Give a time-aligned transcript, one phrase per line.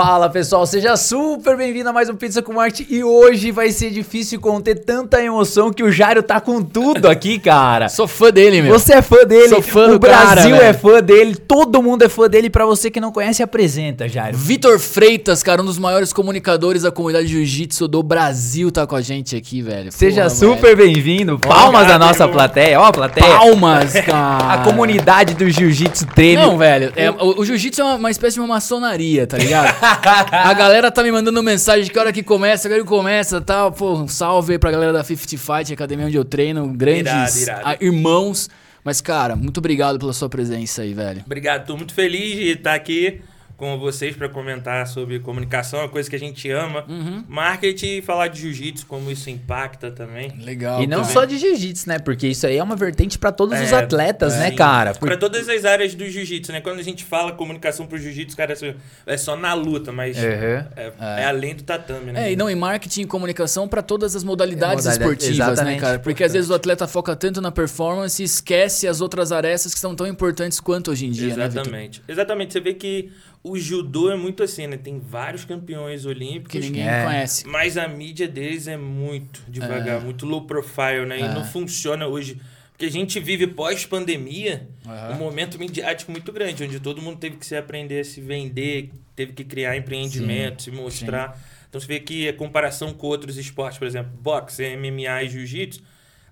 [0.00, 3.90] Fala pessoal, seja super bem-vindo a mais um Pizza com Marte e hoje vai ser
[3.90, 7.88] difícil conter tanta emoção que o Jairo tá com tudo aqui, cara.
[7.88, 8.78] Sou fã dele, meu.
[8.78, 12.04] Você é fã dele, Sou fã o do cara, Brasil é fã dele, todo mundo
[12.04, 12.48] é fã dele.
[12.48, 14.38] Pra você que não conhece, apresenta, Jairo.
[14.38, 18.94] Vitor Freitas, cara, um dos maiores comunicadores da comunidade de jiu-jitsu do Brasil, tá com
[18.94, 19.90] a gente aqui, velho.
[19.90, 21.40] Seja Porra, super bem-vindo.
[21.40, 22.34] Palmas da nossa irmão.
[22.34, 22.80] plateia.
[22.80, 23.26] Ó, a plateia.
[23.26, 24.54] Palmas, cara.
[24.54, 26.40] A comunidade do jiu-jitsu treme.
[26.40, 29.74] Não, velho, é, o, o jiu-jitsu é uma, uma espécie de uma maçonaria, tá ligado?
[30.30, 33.40] a galera tá me mandando mensagem de que hora que começa, que hora que começa
[33.40, 33.72] tal.
[33.72, 37.38] Pô, um salve aí pra galera da 50 Fight, academia onde eu treino, grandes Irado,
[37.38, 37.62] irado.
[37.64, 38.48] ah, irmãos.
[38.84, 41.22] Mas, cara, muito obrigado pela sua presença aí, velho.
[41.26, 43.20] Obrigado, tô muito feliz de estar aqui
[43.58, 47.24] com vocês para comentar sobre comunicação, uma coisa que a gente ama, Uhum.
[47.28, 50.32] marketing e falar de jiu-jitsu, como isso impacta também.
[50.40, 50.80] Legal.
[50.80, 51.12] E não também.
[51.12, 51.98] só de jiu-jitsu, né?
[51.98, 54.56] Porque isso aí é uma vertente pra todos os É, atletas, né, Sim.
[54.56, 54.94] cara?
[54.94, 56.60] Para todas as áreas do jiu-jitsu, né?
[56.60, 60.22] Quando a gente fala comunicação pro jiu-jitsu, cara, é só- é na luta, mas Uhum.
[60.22, 62.28] é, é além do tatame, né?
[62.28, 65.80] É, e não, e marketing e comunicação pra todas as modalidades Modalidade- esportivas, né, exatamente.
[65.80, 65.98] cara?
[65.98, 69.80] Porque às vezes o atleta foca tanto na performance e esquece as outras arestas que
[69.80, 71.62] são tão importantes quanto hoje em dia, né, Vitor?
[71.62, 72.02] Exatamente.
[72.06, 72.52] Exatamente.
[72.52, 73.10] Você vê que
[73.42, 74.76] o judô é muito assim, né?
[74.76, 76.52] Tem vários campeões olímpicos.
[76.52, 77.04] Que ninguém É.
[77.04, 77.46] conhece.
[77.46, 81.18] Mas a mídia deles é muito devagar, muito low profile, né?
[81.18, 81.28] E É.
[81.34, 82.40] não funciona hoje.
[82.72, 85.14] Porque a gente vive pós-pandemia Aham.
[85.14, 88.90] um momento midiático muito grande, onde todo mundo teve que se aprender a se vender,
[89.16, 91.40] teve que criar empreendimento, se mostrar.
[91.68, 95.82] Então você vê que a comparação com outros esportes, por exemplo, boxe, MMA e jiu-jitsu,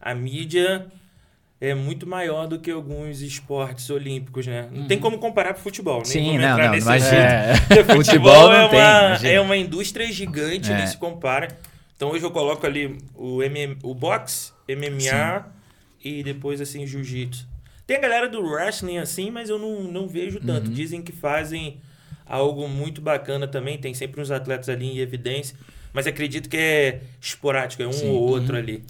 [0.00, 0.86] a mídia
[1.60, 4.68] é muito maior do que alguns esportes olímpicos, né?
[4.70, 7.28] Não tem como comparar com futebol, nem Sim, não, não, nesse imagina.
[7.66, 9.30] Porque Futebol futebol não é, tem, uma, imagina.
[9.32, 10.86] é uma indústria gigante, É.
[10.86, 11.48] se compara.
[11.96, 15.46] Então hoje eu coloco ali o, MM, o boxe, MMA
[16.04, 17.46] e depois assim jiu-jitsu.
[17.86, 20.44] Tem a galera do wrestling assim, mas eu não, não vejo Uhum.
[20.46, 20.68] tanto.
[20.70, 21.78] Dizem que fazem
[22.26, 23.78] algo muito bacana também.
[23.78, 25.56] Tem sempre uns atletas ali em evidência.
[25.96, 28.10] Mas acredito que é esporádico, é um Sim.
[28.10, 28.84] ou outro ali.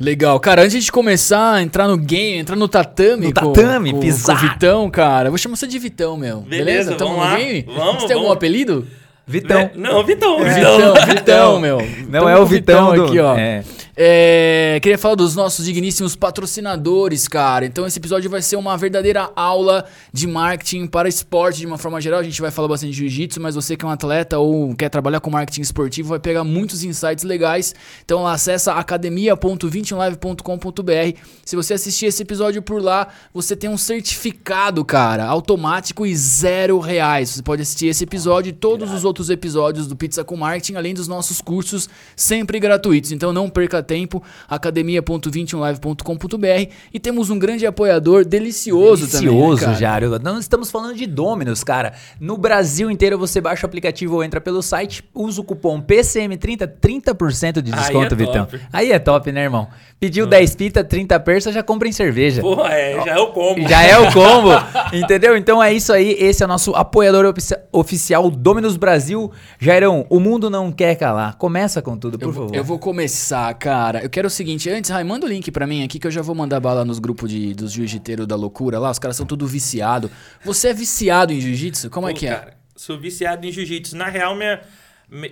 [0.00, 0.40] Legal.
[0.40, 4.00] Cara, antes de começar a entrar no game, entrar no tatame No com, tatame, com,
[4.00, 4.36] pisar.
[4.40, 6.40] com o Vitão, cara, eu vou chamar você de Vitão, meu.
[6.40, 6.64] Beleza?
[6.64, 7.38] Beleza, Tamo vamos no lá.
[7.38, 7.62] game?
[7.68, 8.36] Vamos, você tem algum vamos.
[8.36, 8.88] apelido?
[9.24, 9.56] Vitão.
[9.60, 11.78] É, Não, Vitão, Vitão, Vitão, meu.
[12.08, 13.04] Não Tamo é o Vitão, do...
[13.04, 13.36] aqui, ó.
[13.38, 13.62] É.
[14.00, 17.66] É, queria falar dos nossos digníssimos patrocinadores, cara.
[17.66, 22.00] Então esse episódio vai ser uma verdadeira aula de marketing para esporte de uma forma
[22.00, 22.20] geral.
[22.20, 24.88] A gente vai falar bastante de jiu-jitsu, mas você que é um atleta ou quer
[24.88, 27.74] trabalhar com marketing esportivo vai pegar muitos insights legais.
[28.04, 31.20] Então acessa academia.21live.com.br.
[31.44, 36.78] Se você assistir esse episódio por lá, você tem um certificado, cara, automático e zero
[36.78, 37.30] reais.
[37.30, 40.94] Você pode assistir esse episódio e todos os outros episódios do Pizza com Marketing, além
[40.94, 43.10] dos nossos cursos sempre gratuitos.
[43.10, 49.26] Então não perca tempo, academia.21live.com.br e temos um grande apoiador delicioso, também.
[49.26, 49.76] né, Delicioso, cara?
[49.76, 50.18] Jário.
[50.18, 51.94] Não estamos falando de Dominos, cara.
[52.20, 56.70] No Brasil inteiro você baixa o aplicativo ou entra pelo site, usa o cupom PCM30,
[56.80, 58.48] 30% de Aí desconto, é Vitão.
[58.72, 59.68] Aí é top, né, irmão?
[60.00, 62.40] Pediu 10 pita, 30 persa, já compra em cerveja.
[62.40, 63.68] Pô, é, já é o combo.
[63.68, 64.50] Já é o combo,
[64.92, 65.36] entendeu?
[65.36, 66.12] Então é isso aí.
[66.20, 69.32] Esse é o nosso apoiador ofici- oficial, Dominus Brasil.
[69.58, 71.34] Jairão, o mundo não quer calar.
[71.36, 72.56] Começa com tudo, por Eu, vou- favor.
[72.56, 74.00] eu vou começar, cara.
[74.00, 76.22] Eu quero o seguinte, antes, Rai, manda o link pra mim aqui que eu já
[76.22, 78.92] vou mandar bala nos grupos de, dos jiu-jiteiros da loucura lá.
[78.92, 80.08] Os caras são tudo viciado.
[80.44, 81.90] Você é viciado em jiu-jitsu?
[81.90, 82.34] Como é Pô, que é?
[82.34, 83.96] cara, sou viciado em jiu-jitsu.
[83.96, 84.60] Na real, minha,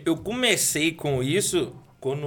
[0.04, 2.26] eu comecei com isso quando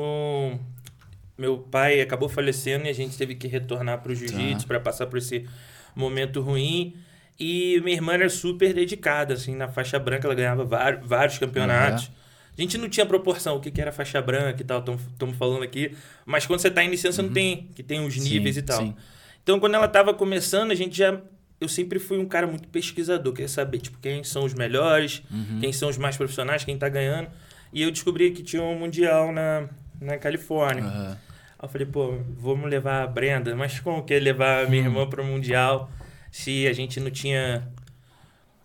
[1.40, 5.18] meu pai acabou falecendo e a gente teve que retornar pro jiu-jitsu para passar por
[5.18, 5.48] esse
[5.96, 6.96] momento ruim.
[7.40, 12.12] E minha irmã era super dedicada, assim, na faixa branca, ela ganhava vários, vários campeonatos.
[12.58, 15.64] A gente não tinha proporção, o que, que era faixa branca e tal, estamos falando
[15.64, 15.96] aqui.
[16.26, 18.78] Mas quando você tá iniciando, você não tem, que tem os níveis Sim, e tal.
[18.82, 18.96] sim.
[19.42, 21.18] Então, quando ela tava começando, a gente já.
[21.62, 25.60] Eu sempre fui um cara muito pesquisador, queria saber, tipo, quem são os melhores, Uhum.
[25.62, 27.30] quem são os mais profissionais, quem tá ganhando.
[27.72, 29.68] E eu descobri que tinha um mundial na,
[30.02, 30.84] na Califórnia.
[30.84, 31.18] Aham.
[31.60, 34.84] Aí eu falei, pô, vamos levar a Brenda, mas como que é levar a minha
[34.84, 35.92] irmã para o Mundial
[36.32, 37.68] se a gente não tinha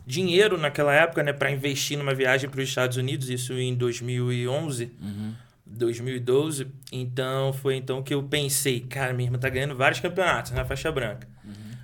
[0.07, 4.93] dinheiro naquela época, né, para investir numa viagem para os Estados Unidos, isso em 2011,
[5.01, 5.35] Uhum.
[5.67, 6.69] 2012.
[6.93, 10.93] Então foi então que eu pensei, cara, minha irmã tá ganhando vários campeonatos na faixa
[10.93, 11.27] branca.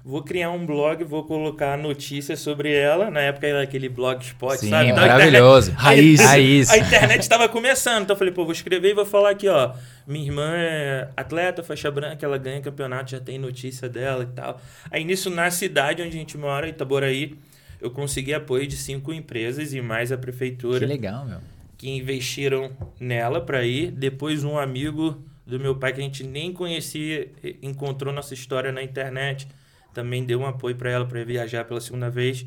[0.04, 3.10] Vou criar um blog, vou colocar notícias sobre ela.
[3.10, 4.90] Na época era aquele blogspot, Sim, sabe?
[4.90, 5.72] Então, a maravilhoso.
[5.76, 6.20] Raiz.
[6.20, 6.70] Raiz.
[6.70, 9.74] a internet estava começando, então eu falei, pô, vou escrever e vou falar aqui, ó.
[10.06, 14.60] Minha irmã é atleta, faixa branca, ela ganha campeonato, já tem notícia dela e tal.
[14.90, 17.36] Aí nisso, na cidade onde a gente mora, Itaboraí,
[17.80, 21.38] eu consegui apoio de cinco empresas e mais a Que prefeitura legal, meu.
[21.76, 23.90] que investiram nela para ir.
[23.90, 27.28] Depois um amigo do meu pai que a gente nem conhecia
[27.62, 29.46] encontrou nossa história na internet,
[29.92, 32.44] também deu um apoio para ela para viajar pela segunda vez.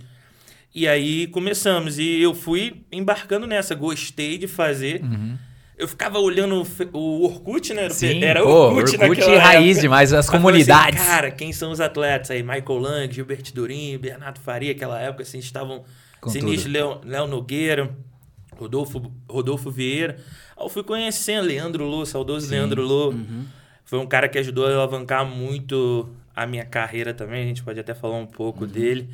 [0.73, 1.99] E aí começamos.
[1.99, 3.75] E eu fui embarcando nessa.
[3.75, 5.03] Gostei de fazer.
[5.03, 5.37] Uhum.
[5.77, 7.83] Eu ficava olhando o Orkut, né?
[7.83, 9.81] Era o Sim, era o pô, Orkut, Orkut raiz época.
[9.81, 10.99] demais, as falei comunidades.
[10.99, 12.43] Assim, cara, quem são os atletas aí?
[12.43, 15.83] Michael Lang, Gilberto Durim, Bernardo Faria, aquela época, assim, estavam
[16.21, 16.71] Com sinistros.
[16.71, 17.95] Léo, Léo Nogueira,
[18.55, 20.17] Rodolfo, Rodolfo Vieira.
[20.59, 23.13] Eu fui conhecendo Leandro Lô, saudoso Leandro Lô.
[23.83, 27.43] Foi um cara que ajudou a alavancar muito a minha carreira também.
[27.43, 29.09] A gente pode até falar um pouco dele.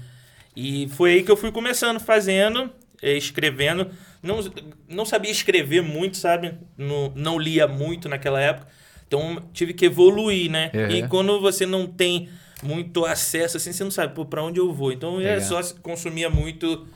[0.56, 2.70] E foi aí que eu fui começando, fazendo,
[3.02, 3.90] eh, escrevendo.
[4.22, 4.40] Não,
[4.88, 6.54] não sabia escrever muito, sabe?
[6.78, 8.68] Não, não lia muito naquela época.
[9.08, 10.72] Então tive que evoluir, né?
[10.74, 10.90] Uhum.
[10.90, 12.30] E quando você não tem
[12.62, 14.92] muito acesso, assim, você não sabe pô, pra onde eu vou.
[14.92, 16.88] Então eu só consumia muito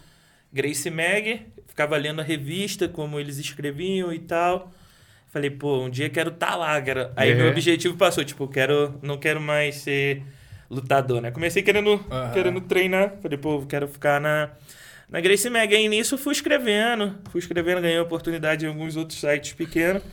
[0.51, 4.71] Grace Mag, ficava lendo a revista, como eles escreviam e tal.
[5.33, 7.11] Falei, pô, um dia quero estar lá, cara.
[7.15, 7.37] Aí Uhum.
[7.39, 10.21] meu objetivo passou, tipo, quero, não quero mais ser
[10.69, 11.31] lutador, né?
[11.31, 12.31] Comecei querendo, Aham.
[12.31, 13.15] querendo treinar.
[13.19, 14.51] Falei, pô, quero ficar na,
[15.09, 15.75] na Grace Mag.
[15.75, 20.03] Aí nisso fui escrevendo, fui escrevendo, ganhei oportunidade em alguns outros sites pequenos,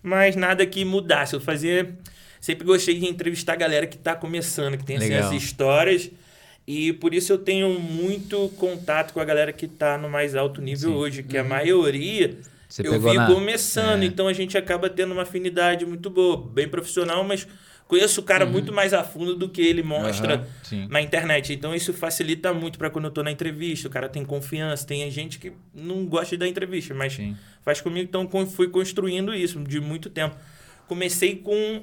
[0.00, 1.34] mas nada que mudasse.
[1.34, 1.92] Eu fazia.
[2.40, 5.28] Sempre gostei de entrevistar a galera que tá começando, que tem assim, Legal.
[5.30, 6.10] as histórias.
[6.64, 10.62] E por isso eu tenho muito contato com a galera que tá no mais alto
[10.62, 10.96] nível Sim.
[10.96, 12.38] hoje, que a maioria
[12.70, 14.06] Você eu vi na- começando, É.
[14.06, 17.46] então a gente acaba tendo uma afinidade muito boa, bem profissional, mas
[17.88, 20.86] conheço o cara muito mais a fundo do que ele mostra Uhum.
[20.88, 21.52] Na internet.
[21.52, 25.10] Então isso facilita muito para quando eu tô na entrevista, o cara tem confiança, tem
[25.10, 27.36] gente que não gosta de dar entrevista, mas Sim.
[27.62, 30.36] faz comigo, então fui construindo isso de muito tempo.
[30.86, 31.82] Comecei com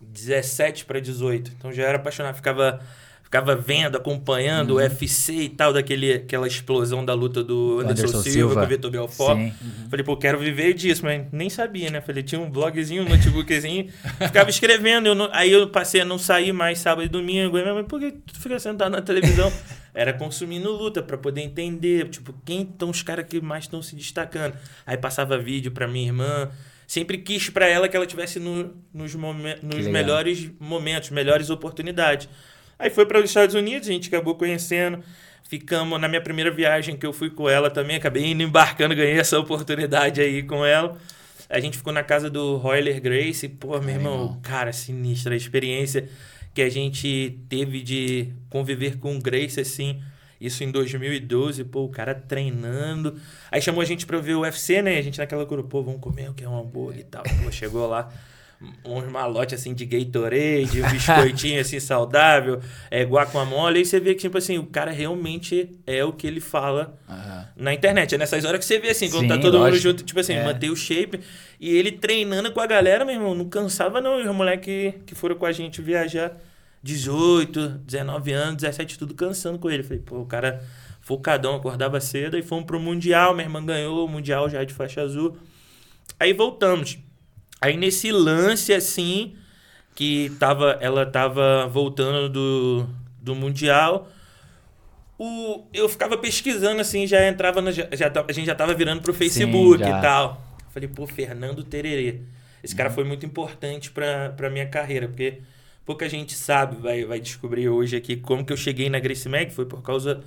[0.00, 2.80] 17 para 18, então já era apaixonado, ficava
[3.26, 4.76] ficava vendo, acompanhando Uhum.
[4.76, 8.54] o UFC e tal, daquele, aquela explosão da luta do Anderson, Anderson Silva, Silva.
[8.54, 9.36] com o Vitor Belfort.
[9.36, 9.52] Sim.
[9.90, 12.00] Falei, pô, quero viver disso, mas nem sabia, né?
[12.00, 13.88] Falei, tinha um blogzinho, um notebookzinho,
[14.32, 15.08] ficava escrevendo.
[15.08, 17.56] Eu não- aí eu passei a não sair mais sábado e domingo.
[17.56, 19.52] Aí, minha mãe, por que tu fica sentado na televisão?
[19.92, 23.96] Era consumindo luta pra poder entender, tipo, quem estão os caras que mais estão se
[23.96, 24.54] destacando.
[24.86, 26.48] Aí passava vídeo pra minha irmã.
[26.86, 32.28] Sempre quis pra ela que ela tivesse no- nos, momen- nos melhores momentos, melhores oportunidades.
[32.78, 35.02] Aí foi para os Estados Unidos, a gente acabou conhecendo.
[35.48, 39.18] Ficamos na minha primeira viagem que eu fui com ela também, acabei indo embarcando, ganhei
[39.18, 40.98] essa oportunidade aí com ela.
[41.48, 46.08] A gente ficou na casa do Royler Grace, pô, meu irmão, cara, sinistra a experiência
[46.52, 50.02] que a gente teve de conviver com o Grace assim.
[50.40, 53.18] Isso em 2012, pô, o cara treinando.
[53.50, 54.98] Aí chamou a gente pra ver o UFC, né?
[54.98, 57.22] A gente naquela cura, pô, vamos comer o que é um hambúrguer e tal.
[57.22, 58.12] Pô, chegou lá,
[58.84, 62.60] uns malotes assim de Gatorade, um biscoitinho assim saudável,
[62.90, 63.78] é, guacamole.
[63.78, 67.48] Aí você vê que, tipo assim, o cara realmente é o que ele fala Aham.
[67.56, 68.14] na internet.
[68.14, 69.82] É nessas horas que você vê assim, quando Sim, tá todo mundo lógico.
[69.82, 70.44] junto, tipo assim, É.
[70.44, 71.20] manter o shape.
[71.60, 74.20] E ele treinando com a galera, meu irmão, não cansava não.
[74.20, 76.32] E os moleques que foram com a gente viajar,
[76.82, 79.82] 18, 19 anos, 17, tudo cansando com ele.
[79.82, 80.62] Falei, pô, o cara
[81.00, 82.38] focadão, acordava cedo.
[82.38, 85.36] E fomos pro Mundial, minha irmã ganhou o Mundial já de faixa azul.
[86.18, 86.98] Aí voltamos.
[87.66, 89.34] Aí nesse lance, assim,
[89.94, 92.86] que tava, ela tava voltando do,
[93.20, 94.08] do Mundial,
[95.18, 99.00] o, eu ficava pesquisando, assim, já entrava, no, já, já a gente já tava virando
[99.02, 99.98] pro Facebook já.
[99.98, 100.42] e tal.
[100.70, 102.20] Falei, pô, Fernando Tererê.
[102.62, 102.78] Esse Uhum.
[102.78, 105.40] cara foi muito importante pra, pra minha carreira, porque
[105.86, 109.50] pouca gente sabe, vai, vai descobrir hoje aqui como que eu cheguei na Grace Mag,
[109.52, 110.22] foi por causa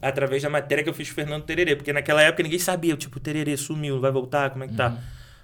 [0.00, 2.96] através da matéria que eu fiz com o Fernando Tererê, porque naquela época ninguém sabia,
[2.96, 4.76] tipo, o Tererê sumiu, vai voltar, como é que Uhum.
[4.78, 4.98] tá?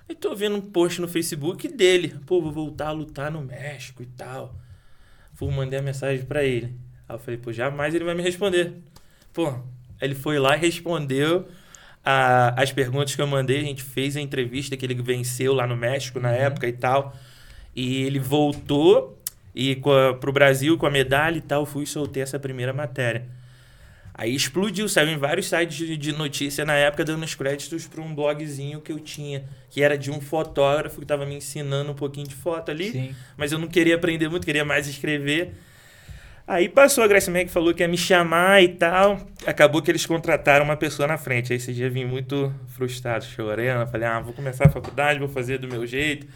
[0.09, 4.03] Aí tô vendo um post no Facebook dele, pô, vou voltar a lutar no México
[4.03, 4.55] e tal.
[5.35, 6.75] Fui, mandei a mensagem pra ele.
[7.09, 8.75] Aí eu falei, pô, jamais ele vai me responder.
[9.33, 9.55] Pô,
[10.00, 11.49] ele foi lá e respondeu
[12.05, 15.67] a- as perguntas que eu mandei, a gente fez a entrevista que ele venceu lá
[15.67, 17.15] no México na época e tal.
[17.75, 19.19] E ele voltou
[19.55, 23.27] e a, pro Brasil com a medalha e tal, fui e soltei essa primeira matéria.
[24.19, 28.03] Aí explodiu, saiu em vários sites de, de notícia na época, dando os créditos para
[28.03, 31.95] um blogzinho que eu tinha, que era de um fotógrafo que estava me ensinando um
[31.95, 33.15] pouquinho de foto ali, Sim.
[33.37, 35.53] mas eu não queria aprender muito, queria mais escrever.
[36.49, 39.21] Aí passou, a Grace Mac falou que ia me chamar e tal.
[39.47, 41.53] Acabou que eles contrataram uma pessoa na frente.
[41.53, 43.89] Aí esse dia eu vim muito frustrado, chorando.
[43.89, 46.27] Falei, ah, vou começar a faculdade, vou fazer do meu jeito.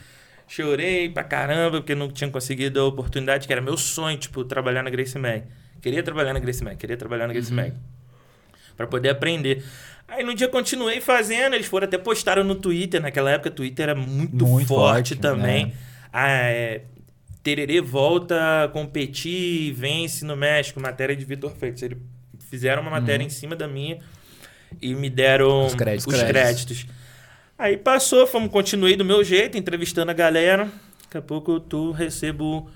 [0.47, 4.83] Chorei pra caramba, porque não tinha conseguido a oportunidade, que era meu sonho, tipo, trabalhar
[4.83, 5.45] na Grace Mag.
[5.83, 7.73] Queria trabalhar na Grace Mag, queria trabalhar na Grace Mag.
[8.77, 9.63] Pra poder aprender.
[10.09, 13.85] Aí no dia continuei fazendo, eles foram até postaram no Twitter, naquela época o Twitter
[13.89, 15.67] era muito, Muito forte, forte, também.
[15.67, 15.73] né?
[16.13, 16.83] Ah, é,
[17.43, 19.33] Tererê volta a competir
[19.69, 21.83] e vence no México, matéria de Vitor Freitas.
[21.83, 21.99] Eles
[22.49, 23.99] fizeram uma matéria em cima da minha
[24.81, 26.15] e me deram Os créditos.
[26.15, 26.87] os créditos.
[27.59, 30.69] Aí passou, fomos, continuei do meu jeito, entrevistando a galera.
[31.05, 32.71] Daqui a pouco eu tô, recebo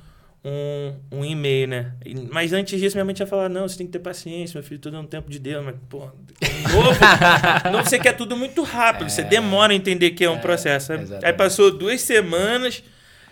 [0.47, 1.93] um, um e-mail, né?
[2.31, 4.81] Mas antes disso, minha mãe tinha falado, não, você tem que ter paciência, meu filho,
[4.81, 5.65] tudo é um tempo de Deus.
[5.65, 6.91] Mas, pô, novo,
[7.73, 10.87] não, você quer tudo muito rápido, você demora a entender que é um processo.
[10.87, 11.03] sabe?
[11.03, 11.26] exatamente.
[11.26, 12.85] Aí passou duas semanas,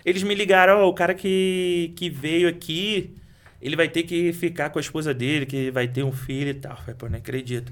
[0.05, 3.15] eles me ligaram, ó, o cara que, que veio aqui,
[3.63, 6.55] ele vai ter que ficar com a esposa dele, que vai ter um filho e
[6.55, 6.77] tal.
[6.79, 7.71] Falei, pô, não acredito.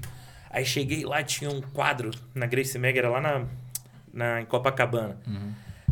[0.49, 3.45] Aí cheguei lá, tinha um quadro na Grace Meg, era lá na,
[4.13, 5.17] na, em Copacabana.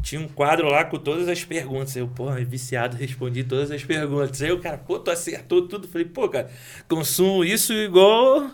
[0.01, 1.95] Tinha um quadro lá com todas as perguntas.
[1.95, 4.41] Eu, pô, viciado, respondi todas as perguntas.
[4.41, 5.87] Aí o cara, pô, tu acertou tudo.
[5.87, 6.49] Falei, pô, cara,
[6.87, 8.49] consumo isso igual,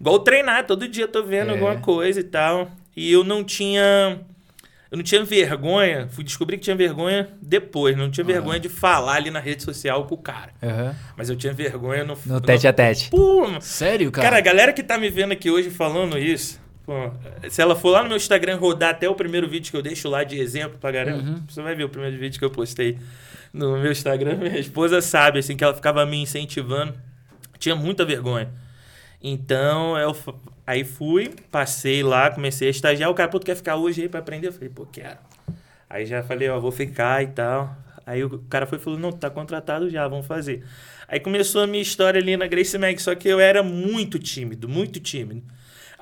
[0.00, 0.66] igual treinar.
[0.66, 1.52] Todo dia tô vendo É.
[1.52, 2.70] alguma coisa e tal.
[2.96, 4.20] E eu não tinha.
[4.90, 6.08] Eu não tinha vergonha.
[6.10, 7.96] Fui descobrir que tinha vergonha depois.
[7.96, 10.50] Não tinha vergonha de falar ali na rede social com o cara.
[10.62, 10.96] Aham.
[11.16, 12.18] Mas eu tinha vergonha no.
[12.26, 13.08] No tete a tete.
[13.10, 14.24] Pô, Sério, cara?
[14.26, 16.60] Cara, a galera que tá me vendo aqui hoje falando isso,
[17.48, 20.08] se ela for lá no meu Instagram rodar até o primeiro vídeo que eu deixo
[20.08, 21.42] lá de exemplo pra galera, Uhum.
[21.48, 22.98] você vai ver o primeiro vídeo que eu postei
[23.52, 24.36] no meu Instagram.
[24.36, 26.94] Minha esposa sabe, assim, que ela ficava me incentivando.
[27.58, 28.48] Tinha muita vergonha.
[29.22, 30.16] Então, eu
[30.66, 33.10] aí fui, passei lá, comecei a estagiar.
[33.10, 34.48] O cara, pô, tu quer ficar hoje aí pra aprender?
[34.48, 35.18] Eu falei, pô, quero.
[35.88, 37.76] Aí já falei, ó, vou ficar e tal.
[38.06, 40.64] Aí o cara foi e falou, não, tá contratado já, vamos fazer.
[41.06, 44.68] Aí começou a minha história ali na Grace Mag, só que eu era muito tímido,
[44.68, 45.42] muito tímido.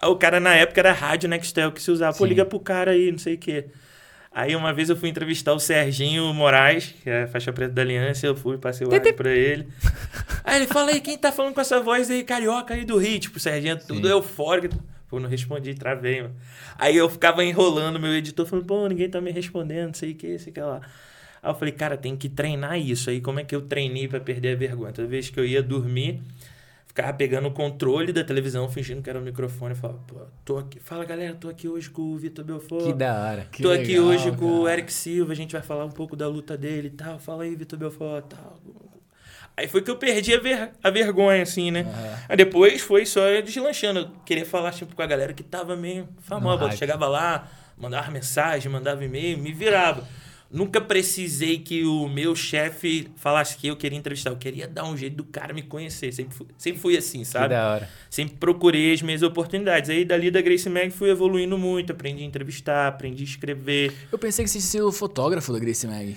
[0.02, 2.30] O cara na época era rádio Nextel que se usava, pô, Sim.
[2.30, 3.66] liga pro cara aí, não sei o quê.
[4.30, 7.82] Aí uma vez eu fui entrevistar o Serginho Moraes, que é a faixa preta da
[7.82, 9.66] Aliança, eu fui, passei o áudio pra ele.
[10.44, 13.18] Aí ele fala aí, quem tá falando com essa voz aí, carioca aí do Rio?
[13.18, 14.12] Tipo, o Serginho é tudo Sim.
[14.12, 14.76] eufórico.
[15.08, 16.36] Pô, não respondi, travei, mano.
[16.78, 20.14] Aí eu ficava enrolando meu editor, falando, pô, ninguém tá me respondendo, não sei o
[20.14, 20.82] que, sei o que lá.
[21.42, 23.08] Aí eu falei, cara, tem que treinar isso.
[23.08, 24.92] Aí como é que eu treinei pra perder a vergonha?
[24.92, 26.20] Toda vez que eu ia dormir,
[26.98, 30.80] ficava pegando o controle da televisão, fingindo que era o microfone, falava, pô, tô aqui.
[30.80, 32.86] Fala, galera, tô aqui hoje com o Vitor Belfort.
[32.86, 33.46] Que da hora.
[33.52, 34.72] Que Tô aqui legal, hoje com o cara.
[34.74, 37.18] Eric Silva, a gente vai falar um pouco da luta dele e tal.
[37.20, 38.58] Fala aí, Vitor Belfort tal.
[39.56, 41.86] Aí foi que eu perdi a, ver- a vergonha, assim, né?
[42.28, 44.00] Aí depois foi só eu deslanchando.
[44.00, 46.70] Eu queria falar, tipo, com a galera que tava meio famosa.
[46.76, 50.04] Chegava lá, mandava mensagem, mandava e-mail, me virava.
[50.50, 54.30] Nunca precisei que o meu chefe falasse que eu queria entrevistar.
[54.30, 56.10] Eu queria dar um jeito do cara me conhecer.
[56.10, 57.48] Sempre fui, sempre fui assim, Que sabe?
[57.50, 57.90] da hora.
[58.08, 59.90] Sempre procurei as minhas oportunidades.
[59.90, 61.92] Aí dali da Grace Mag fui evoluindo muito.
[61.92, 63.92] Aprendi a entrevistar, aprendi a escrever.
[64.10, 66.16] Eu pensei que você ia ser o fotógrafo da Grace Mag.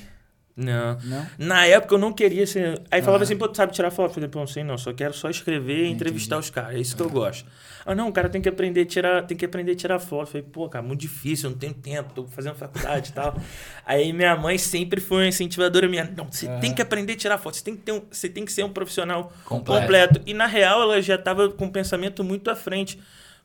[0.63, 0.97] Não.
[1.03, 1.27] Não?
[1.37, 2.81] Na época eu não queria ser.
[2.91, 3.25] Aí falava Ah.
[3.25, 4.09] assim, pô, tu sabe tirar foto?
[4.11, 6.75] Eu falei, pô, não sei não, só quero só escrever e entrevistar os caras.
[6.75, 7.45] É isso que eu gosto.
[7.85, 10.21] Ah, não, o cara tem que aprender a tirar, tem que aprender tirar foto.
[10.21, 13.35] Eu falei, pô, cara, muito difícil, eu não tenho tempo, tô fazendo faculdade e tal.
[13.85, 16.11] Aí minha mãe sempre foi uma incentivadora minha.
[16.15, 18.45] Não, você tem que aprender a tirar foto, você tem que, ter um, você tem
[18.45, 19.81] que ser um profissional Completo.
[19.81, 20.21] completo.
[20.27, 22.99] E na real ela já tava com um pensamento muito à frente.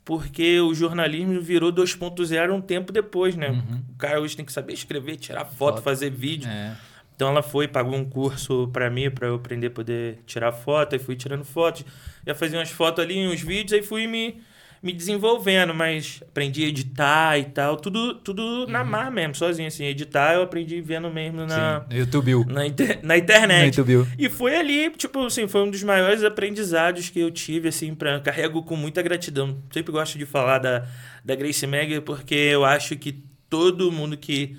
[0.05, 3.61] Porque o jornalismo virou 2.0 um tempo depois, né?
[3.93, 5.83] O cara hoje tem que saber escrever, tirar foto, Foto.
[5.83, 6.49] fazer vídeo.
[6.49, 6.77] É.
[7.17, 10.93] Então ela foi, pagou um curso pra mim, pra eu aprender a poder tirar foto,
[10.93, 11.83] aí fui tirando fotos.
[12.27, 14.43] Já fazia umas fotos ali, uns vídeos, aí fui me,
[14.83, 19.85] me desenvolvendo, mas aprendi a editar e tal, tudo, tudo na mar mesmo, sozinho, assim.
[19.87, 22.45] Editar eu aprendi vendo mesmo na, Sim, no YouTube.
[22.53, 23.79] na, inter- na No internet.
[23.79, 24.07] YouTube.
[24.19, 28.21] E foi ali, tipo assim, foi um dos maiores aprendizados que eu tive, assim, pra,
[28.21, 29.57] carrego com muita gratidão.
[29.73, 30.87] Sempre gosto de falar da,
[31.25, 34.55] da Grace Mag, porque eu acho que todo mundo que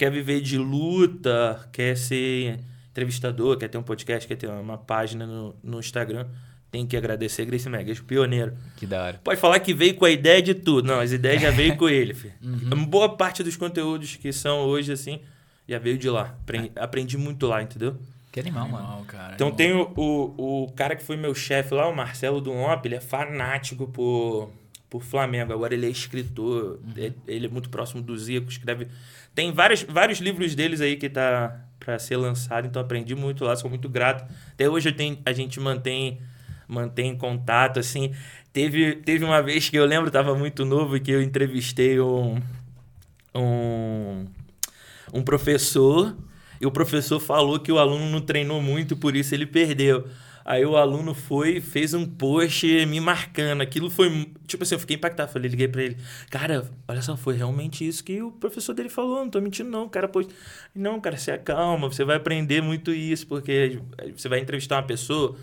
[0.00, 2.58] quer viver de luta, quer ser
[2.90, 6.26] entrevistador, quer ter um podcast, quer ter uma página no, no Instagram,
[6.70, 8.54] tem que agradecer a Grace é o pioneiro.
[8.78, 9.20] Que da hora.
[9.22, 10.88] Pode falar que veio com a ideia de tudo.
[10.88, 12.32] Não, as ideias já veio com ele, filho.
[12.40, 15.20] Uma boa parte dos conteúdos que são hoje, assim,
[15.68, 16.34] já veio de lá.
[16.40, 17.94] Aprendi, aprendi muito lá, entendeu?
[18.32, 18.86] Que animal, mano.
[18.86, 19.34] Animal, cara.
[19.34, 19.56] Então animal.
[19.58, 22.94] tem o, o, o cara que foi meu chefe lá, o Marcelo do OMP, ele
[22.94, 24.50] é fanático por,
[24.88, 25.52] por Flamengo.
[25.52, 28.88] Agora ele é escritor, é- ele é muito próximo do Zico, escreve.
[29.34, 33.56] Tem vários, vários livros deles aí que tá para ser lançado, então aprendi muito lá,
[33.56, 34.30] sou muito grato.
[34.52, 36.20] Até hoje tenho, a gente mantém,
[36.68, 38.14] mantém contato, assim.
[38.52, 42.40] Teve, teve uma vez que eu lembro, tava muito novo, que eu entrevistei um,
[43.34, 44.26] um,
[45.14, 46.16] um professor
[46.60, 50.06] e o professor falou que o aluno não treinou muito, por isso ele perdeu.
[50.44, 53.60] Aí o aluno foi, fez um post me marcando.
[53.60, 54.28] Aquilo foi.
[54.46, 55.30] Tipo assim, eu fiquei impactado.
[55.30, 55.96] Falei, liguei pra ele.
[56.30, 59.18] Cara, olha só, foi realmente isso que o professor dele falou.
[59.20, 59.84] Não tô mentindo, não.
[59.84, 60.24] O cara, pô.
[60.74, 61.88] Não, cara, se acalma.
[61.88, 63.78] Você vai aprender muito isso, porque
[64.16, 65.36] você vai entrevistar uma pessoa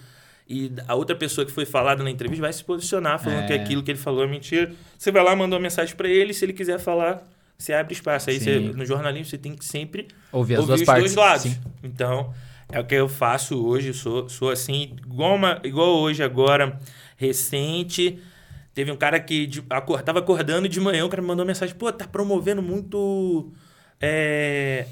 [0.49, 3.47] e a outra pessoa que foi falada na entrevista vai se posicionar falando É.
[3.47, 4.71] que aquilo que ele falou é mentira.
[4.97, 6.33] Você vai lá, manda uma mensagem pra ele.
[6.33, 7.21] Se ele quiser falar,
[7.57, 8.29] você abre espaço.
[8.29, 11.03] Aí você, no jornalismo você tem que sempre Ouvir as ouvir duas os partes.
[11.13, 11.43] dois lados.
[11.43, 11.57] Sim.
[11.83, 12.33] Então,
[12.71, 16.79] é o que eu faço hoje, sou, sou assim, igual, uma, igual hoje agora,
[17.15, 18.19] recente.
[18.73, 21.47] Teve um cara que de, acor, tava acordando de manhã, o cara me mandou uma
[21.47, 23.51] mensagem, pô, tá promovendo muito
[23.99, 24.85] é,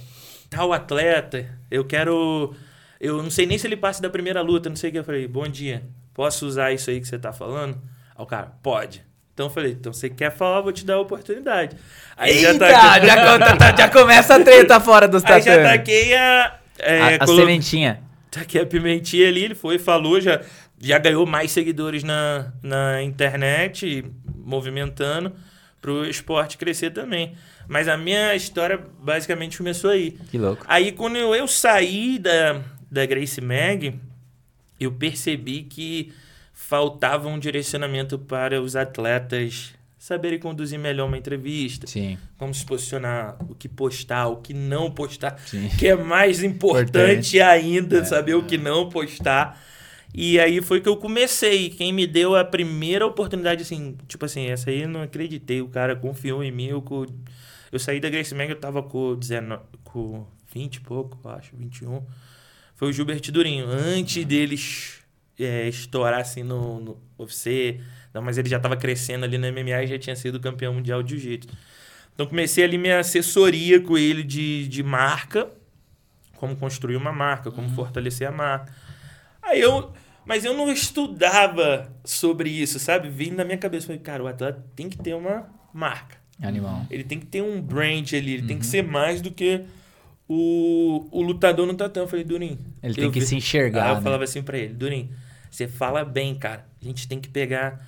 [0.49, 2.55] tal atleta, eu quero
[2.99, 4.99] Eu não sei nem se ele passa da primeira luta, não sei o que.
[4.99, 7.75] Eu falei, bom dia, posso usar isso aí que você tá falando?
[8.15, 9.03] Aí o cara, pode.
[9.33, 11.75] Então eu falei, então você quer falar, vou te dar a oportunidade.
[12.15, 12.79] Aí Eita, já,
[13.37, 15.71] tá- tá- já começa a treta fora dos Aí já tatames.
[15.77, 16.59] taquei a.
[16.79, 18.01] é, A, a colo- sementinha.
[18.31, 20.41] Taquei a pimentinha ali, ele foi, falou, já,
[20.79, 24.03] já ganhou mais seguidores na, na internet,
[24.43, 25.31] movimentando
[25.81, 27.33] pro esporte crescer também.
[27.67, 30.11] Mas a minha história basicamente começou aí.
[30.29, 30.65] Que louco.
[30.67, 33.97] Aí quando eu, eu saí da, da Grace Mag,
[34.79, 36.11] eu percebi que
[36.53, 39.73] faltava um direcionamento para os atletas
[40.05, 42.15] saberem conduzir melhor uma entrevista, Sim.
[42.37, 45.67] como se posicionar, o que postar, o que não postar, Sim.
[45.79, 47.41] que é mais importante Importante.
[47.41, 49.59] ainda saber o que não postar.
[50.13, 51.71] E aí foi que eu comecei.
[51.71, 55.59] Quem me deu a primeira oportunidade, assim, tipo assim, essa aí eu não acreditei.
[55.61, 56.67] O cara confiou em mim.
[56.67, 57.07] Eu, co-
[57.71, 62.01] eu saí da Grace Mag, eu tava com, 19, com 20 e pouco, acho, 21.
[62.75, 63.65] Foi o Gilbert Durinho.
[63.67, 64.99] Antes deles
[65.39, 67.81] é, estourar assim no, no UFC,
[68.15, 71.03] não, mas ele já tava crescendo ali no MMA e já tinha sido campeão mundial
[71.03, 71.49] de jiu-jitsu.
[72.13, 75.49] Então comecei ali minha assessoria com ele de, de marca,
[76.37, 78.73] como construir uma marca, como fortalecer a marca.
[79.43, 79.91] Aí eu,
[80.25, 83.09] mas eu não estudava sobre isso, sabe?
[83.09, 86.15] Vim na minha cabeça, falei, cara, o atleta tem que ter uma marca.
[86.41, 86.85] Animal.
[86.89, 89.61] Ele tem que ter um brand ali, ele tem que ser mais do que
[90.27, 92.05] o, o lutador no tatame.
[92.05, 92.57] Eu falei, Durim.
[92.81, 94.01] Ele tem que vi- se enxergar, Aí eu né?
[94.01, 95.09] falava assim pra ele, Durim,
[95.51, 96.65] você fala bem, cara.
[96.81, 97.85] A gente tem que pegar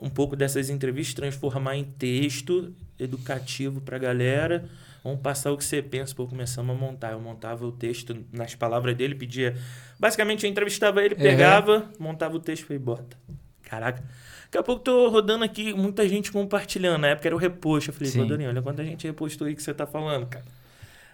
[0.00, 4.68] um pouco dessas entrevistas, transformar em texto educativo pra galera.
[5.02, 6.14] Vamos passar o que você pensa.
[6.14, 7.12] Pô, começamos a montar.
[7.12, 9.56] Eu montava o texto nas palavras dele, pedia.
[9.98, 13.16] Basicamente, eu entrevistava ele, pegava, montava o texto e falei, bota.
[13.62, 14.02] Caraca.
[14.44, 17.02] Daqui a pouco tô rodando aqui, muita gente compartilhando.
[17.02, 17.88] Na época era o repost.
[17.88, 20.44] Eu falei, Dani, olha quanta gente repostou aí que você tá falando, cara.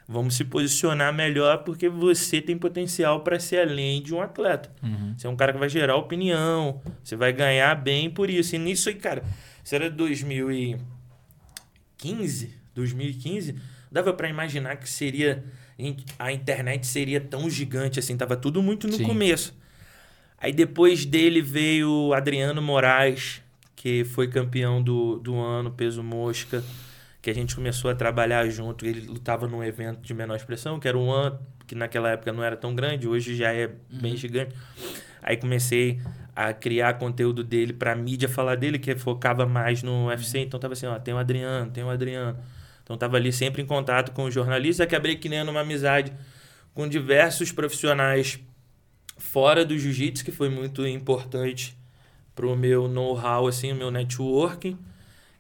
[0.07, 4.71] Vamos se posicionar melhor porque você tem potencial para ser além de um atleta.
[4.83, 5.15] Uhum.
[5.17, 8.55] Você é um cara que vai gerar opinião, você vai ganhar bem por isso.
[8.55, 9.25] E nisso aí, cara,
[9.65, 13.57] isso era 2015, 2015,
[13.91, 15.43] dava para imaginar que seria
[16.19, 19.05] a internet seria tão gigante assim, tava tudo muito no Sim.
[19.05, 19.55] começo.
[20.39, 23.41] Aí depois dele veio o Adriano Moraes,
[23.75, 26.63] que foi campeão do, do ano, peso mosca,
[27.25, 28.85] que a gente começou a trabalhar junto.
[28.85, 32.45] Ele lutava num evento de menor expressão, que era o One, que naquela época não
[32.45, 34.55] era tão grande, hoje já é bem gigante.
[35.23, 36.03] Aí comecei
[36.37, 40.41] a criar conteúdo dele pra mídia falar dele, que focava mais no UFC.
[40.41, 42.39] Então tava assim, ó, tem o Adriano, tem o Adriano.
[42.83, 46.13] Então tava ali sempre em contato com os jornalistas, acabei criando uma amizade
[46.75, 48.39] com diversos profissionais
[49.17, 51.75] fora do jiu-jitsu, que foi muito importante
[52.35, 54.77] pro meu know-how, assim, o meu networking.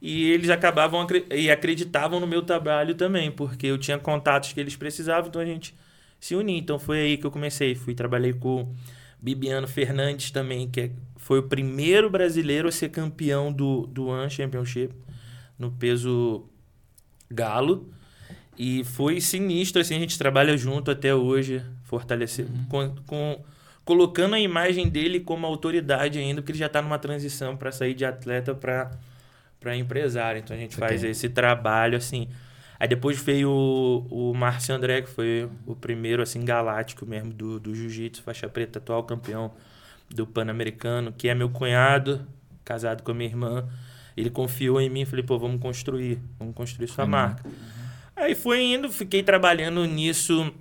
[0.07, 4.77] E eles acabavam e acreditavam no meu trabalho também, porque eu tinha contatos que eles
[4.77, 5.75] precisavam, então a gente
[6.21, 6.59] se unia.
[6.59, 7.75] Então foi aí que eu comecei.
[7.75, 8.77] Fui trabalhei com o
[9.19, 14.29] Bibiano Fernandes também, que é- foi o primeiro brasileiro a ser campeão do, do One
[14.31, 14.95] Championship
[15.59, 16.45] no peso
[17.31, 17.89] galo.
[18.59, 23.43] E foi sinistro, assim, a gente trabalha junto até hoje, fortalecer, com, com-
[23.87, 27.95] colocando a imagem dele como autoridade ainda, porque ele já está numa transição para sair
[27.95, 28.91] de atleta para
[29.65, 30.39] para empresário.
[30.39, 31.11] Então a gente faz Ok.
[31.11, 32.29] esse trabalho assim.
[32.79, 37.59] Aí depois veio o, o Márcio André, que foi o primeiro assim galáctico mesmo do,
[37.59, 39.53] do jiu-jitsu, faixa preta, atual campeão
[40.11, 42.27] do Pan-Americano, que é meu cunhado,
[42.65, 43.67] casado com a minha irmã.
[44.17, 47.43] Ele confiou em mim e falei, pô, vamos construir, vamos construir sua marca.
[48.15, 50.53] Aí fui indo, fiquei trabalhando nisso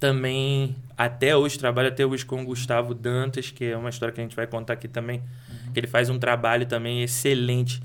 [0.00, 4.20] também até hoje, trabalho até hoje com o Gustavo Dantas, que é uma história que
[4.20, 5.22] a gente vai contar aqui também,
[5.72, 7.80] que ele faz um trabalho também excelente,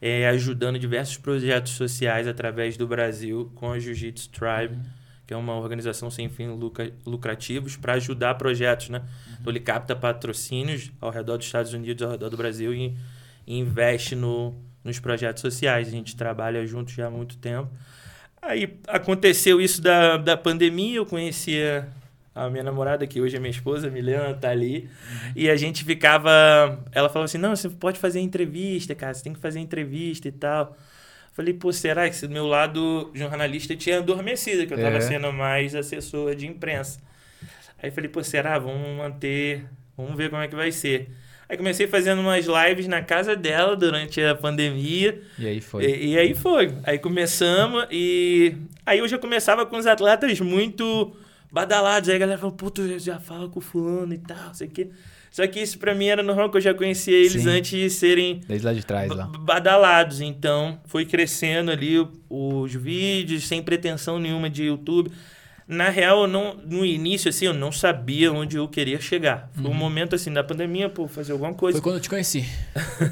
[0.00, 4.78] é, ajudando diversos projetos sociais através do Brasil com a Jiu-Jitsu Tribe,
[5.26, 9.02] que é uma organização sem fins lucra- lucrativos para ajudar projetos, né?
[9.40, 12.96] Então ele capta patrocínios ao redor dos Estados Unidos, ao redor do Brasil e,
[13.46, 15.88] e investe no, nos projetos sociais.
[15.88, 17.68] A gente trabalha junto já há muito tempo.
[18.40, 21.88] Aí aconteceu isso da, da pandemia, eu conhecia
[22.46, 24.88] a minha namorada, que hoje é minha esposa, Milena, tá ali.
[25.34, 26.78] E a gente ficava.
[26.92, 30.32] Ela falou assim: não, você pode fazer entrevista, cara, você tem que fazer entrevista e
[30.32, 30.76] tal.
[31.32, 35.00] Falei, pô, será que esse meu lado jornalista tinha adormecido, que eu tava É.
[35.00, 36.98] sendo mais assessor de imprensa.
[37.80, 38.58] Aí falei, pô, será?
[38.58, 39.64] Vamos manter,
[39.96, 41.08] vamos ver como é que vai ser.
[41.48, 45.22] Aí comecei fazendo umas lives na casa dela durante a pandemia.
[45.38, 45.84] E aí foi.
[45.84, 46.74] E, e aí foi.
[46.82, 51.16] Aí começamos e aí eu já começava com os atletas muito
[51.50, 52.08] badalados.
[52.08, 54.70] Aí a galera falou, pô, tu já fala com o fulano e tal, sei o
[54.70, 54.90] quê.
[55.30, 57.48] Só que isso pra mim era normal, que eu já conhecia eles Sim.
[57.50, 59.26] antes de serem Desde lá de trás, lá.
[59.26, 60.20] badalados.
[60.20, 61.96] Então, foi crescendo ali
[62.30, 65.10] os vídeos, sem pretensão nenhuma de YouTube.
[65.66, 69.50] Na real, não, no início, assim, eu não sabia onde eu queria chegar.
[69.54, 71.76] Foi um momento, assim, da pandemia, pô, fazer alguma coisa.
[71.76, 72.46] Foi quando eu te conheci.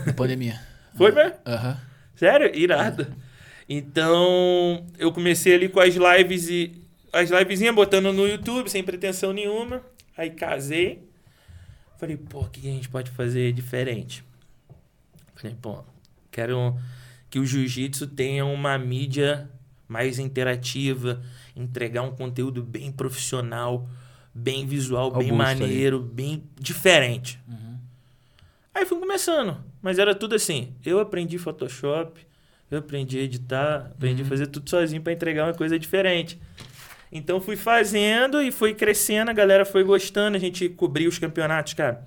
[0.06, 0.58] Na pandemia.
[0.96, 1.34] Foi mesmo?
[1.46, 1.78] Aham.
[2.14, 2.50] Sério?
[2.58, 3.06] Irado.
[3.68, 6.82] Então, eu comecei ali com as lives e.
[7.16, 9.82] As livezinhas botando no YouTube, sem pretensão nenhuma.
[10.16, 11.08] Aí casei.
[11.98, 14.22] Falei, pô, o que a gente pode fazer diferente?
[15.34, 15.82] Falei, pô,
[16.30, 16.76] quero
[17.30, 19.50] que o jiu-jitsu tenha uma mídia
[19.88, 21.22] mais interativa,
[21.54, 23.88] entregar um conteúdo bem profissional,
[24.34, 25.60] bem visual, bem Robusto aí.
[25.60, 27.40] maneiro, bem diferente.
[28.74, 30.74] Aí fui começando, mas era tudo assim.
[30.84, 32.20] Eu aprendi Photoshop,
[32.70, 36.38] eu aprendi a editar, aprendi a fazer tudo sozinho para entregar uma coisa diferente.
[37.10, 41.74] Então fui fazendo e foi crescendo, a galera foi gostando, a gente cobriu os campeonatos,
[41.74, 42.04] cara.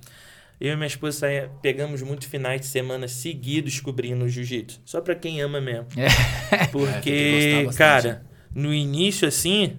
[0.59, 4.81] Eu e minha esposa saía- pegamos muitos finais de semana seguidos cobrindo o jiu-jitsu.
[4.85, 5.88] Só pra quem ama mesmo.
[5.95, 6.07] É,
[6.67, 7.77] que Porque, bastante.
[7.77, 9.77] cara, no início assim,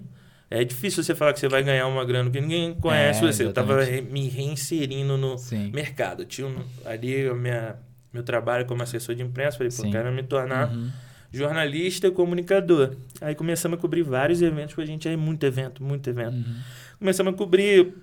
[0.49, 3.43] é difícil você falar que você vai ganhar uma grana, porque ninguém conhece É, você.
[3.45, 4.11] Eu tava exatamente.
[4.11, 5.69] me reinserindo no Sim.
[5.71, 6.25] mercado.
[6.25, 7.75] Tinha um- ali a minha,
[8.11, 10.89] meu trabalho como assessor de imprensa, falei, pô, quero me tornar Uhum.
[11.31, 12.95] Jornalista e comunicador.
[13.21, 16.35] Aí começamos a cobrir vários eventos com a gente, aí muito evento, muito evento.
[16.35, 16.55] Uhum.
[16.99, 17.93] Começamos a cobrir,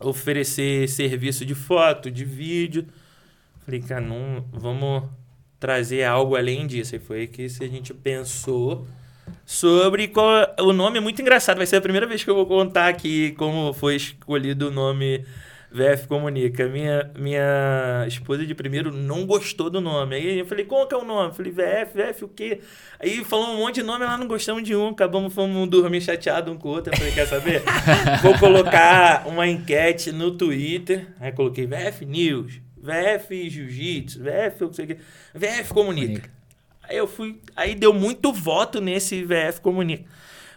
[0.00, 2.86] oferecer serviço de foto, de vídeo.
[3.64, 5.04] Falei, cara, não, vamos
[5.60, 6.94] trazer algo além disso.
[6.94, 8.86] Aí foi que se a gente pensou
[9.44, 11.58] sobre qual, o nome é muito engraçado.
[11.58, 15.24] Vai ser a primeira vez que eu vou contar aqui como foi escolhido o nome
[15.70, 16.66] VF Comunica.
[16.68, 20.16] Minha, minha esposa de primeiro não gostou do nome.
[20.16, 21.34] Aí eu falei, qual que é o nome?
[21.34, 22.60] Falei, VF, VF o quê?
[22.98, 24.88] Aí falou um monte de nome, ela não gostamos de um.
[24.88, 26.92] Acabamos, fomos dormir chateado um com o outro.
[26.92, 27.62] Eu falei, quer saber?
[28.22, 31.08] Vou colocar uma enquete no Twitter.
[31.20, 34.96] Aí coloquei VF News, VF Jiu-Jitsu, VF não sei o quê.
[35.34, 36.06] VF Comunica.
[36.08, 36.38] Comunica.
[36.88, 37.38] Aí eu fui.
[37.54, 40.04] Aí deu muito voto nesse VF Comunica.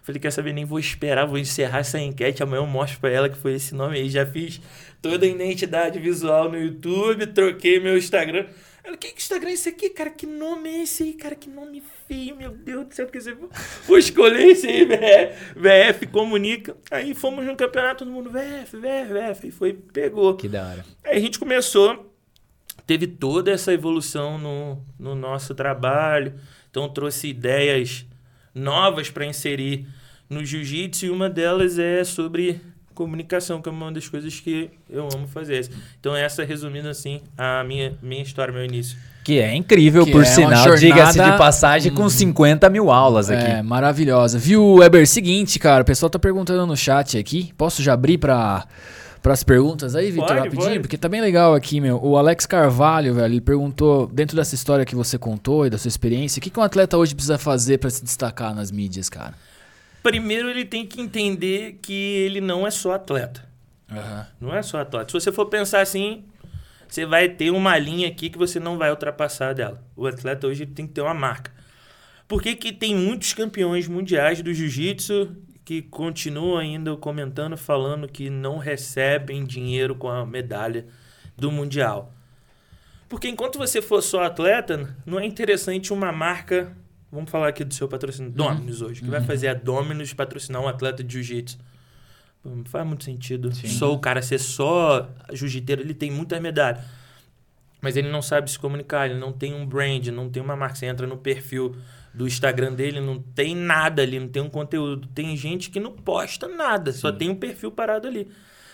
[0.02, 0.52] Falei, quer saber?
[0.52, 2.42] Nem vou esperar, vou encerrar essa enquete.
[2.42, 4.10] Amanhã eu mostro pra ela que foi esse nome aí.
[4.10, 4.60] Já fiz
[5.02, 8.48] toda a identidade visual no YouTube, troquei meu Instagram.
[8.84, 10.10] Ela, que, que Instagram é esse aqui, cara?
[10.10, 11.36] Que nome é esse aí, cara?
[11.36, 13.06] Que nome feio, meu Deus do céu.
[13.06, 13.38] Porque você
[13.86, 16.76] vou escolher esse aí, VF, VF Comunica.
[16.90, 19.46] Aí fomos no campeonato, todo mundo, VF, VF, VF.
[19.46, 20.36] Aí foi, pegou.
[20.36, 20.86] Que da hora.
[21.04, 22.12] Aí a gente começou,
[22.88, 26.34] teve toda essa evolução no, no nosso trabalho,
[26.72, 28.08] então trouxe ideias
[28.54, 29.88] novas para inserir
[30.30, 32.62] no jiu-jitsu e uma delas é sobre
[32.94, 35.70] comunicação, que é uma das coisas que eu amo fazer.
[36.00, 38.98] Então essa, resumindo assim, a minha, minha história, meu início.
[39.24, 43.44] Que é incrível, Que por é sinal, diga-se de passagem, com 50 mil aulas aqui.
[43.44, 44.40] É, maravilhosa.
[44.40, 45.08] Viu, Weber?
[45.08, 47.52] Seguinte, cara, o pessoal tá perguntando no chat aqui.
[47.56, 48.66] Posso já abrir pra,
[49.22, 50.62] pras perguntas aí, Vitor, rapidinho?
[50.62, 50.80] pode.
[50.80, 52.04] Porque tá bem legal aqui, meu.
[52.04, 55.90] O Alex Carvalho, velho, ele perguntou, dentro dessa história que você contou e da sua
[55.90, 59.34] experiência, o que, que um atleta hoje precisa fazer pra se destacar nas mídias, cara?
[60.04, 63.48] Primeiro ele tem que entender que ele não é só atleta.
[64.40, 65.08] Não é só atleta.
[65.08, 66.24] Se você for pensar assim,
[66.88, 69.84] você vai ter uma linha aqui que você não vai ultrapassar dela.
[69.96, 71.52] O atleta hoje tem que ter uma marca.
[72.28, 75.36] Por que, que tem muitos campeões mundiais do jiu-jitsu
[75.72, 80.86] que continuam ainda comentando, falando que não recebem dinheiro com a medalha
[81.38, 82.14] do mundial?
[83.08, 86.76] Porque enquanto você for só atleta, não é interessante uma marca.
[87.10, 90.68] Vamos falar aqui do seu patrocínio, Dominus hoje, que vai fazer a Dominus patrocinar um
[90.68, 91.58] atleta de jiu-jitsu.
[92.44, 93.50] Não faz muito sentido.
[93.56, 96.84] Só o cara ser só jiu-jiteiro, ele tem muitas medalhas.
[97.80, 100.76] Mas ele não sabe se comunicar, ele não tem um brand, não tem uma marca.
[100.76, 101.78] Você entra no perfil
[102.14, 105.08] do Instagram dele, não tem nada ali, não tem um conteúdo.
[105.10, 108.28] Tem gente que não posta nada, só tem um perfil parado ali.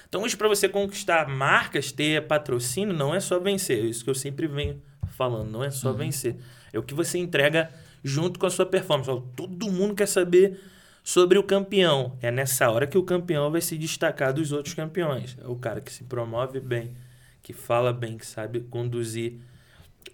[0.07, 3.79] Então, hoje, para você conquistar marcas, ter patrocínio, não é só vencer.
[3.79, 6.37] É isso que eu sempre venho falando, não é só vencer.
[6.71, 7.69] É o que você entrega
[8.03, 9.09] junto com a sua performance.
[9.35, 10.59] Todo mundo quer saber
[11.03, 12.17] sobre o campeão.
[12.21, 15.37] É nessa hora que o campeão vai se destacar dos outros campeões.
[15.41, 16.95] É o cara que se promove bem,
[17.41, 19.39] que fala bem, que sabe conduzir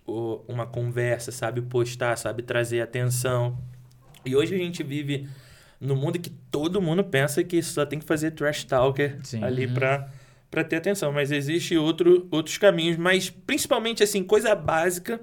[0.06, 3.58] uma conversa, sabe postar, sabe trazer atenção.
[4.26, 5.28] E hoje a gente vive
[5.80, 9.44] no mundo que todo mundo pensa que só tem que fazer trash talker Sim.
[9.44, 10.10] ali pra
[10.50, 15.20] para ter atenção, mas existe outro, outros caminhos, mas principalmente assim, coisa básica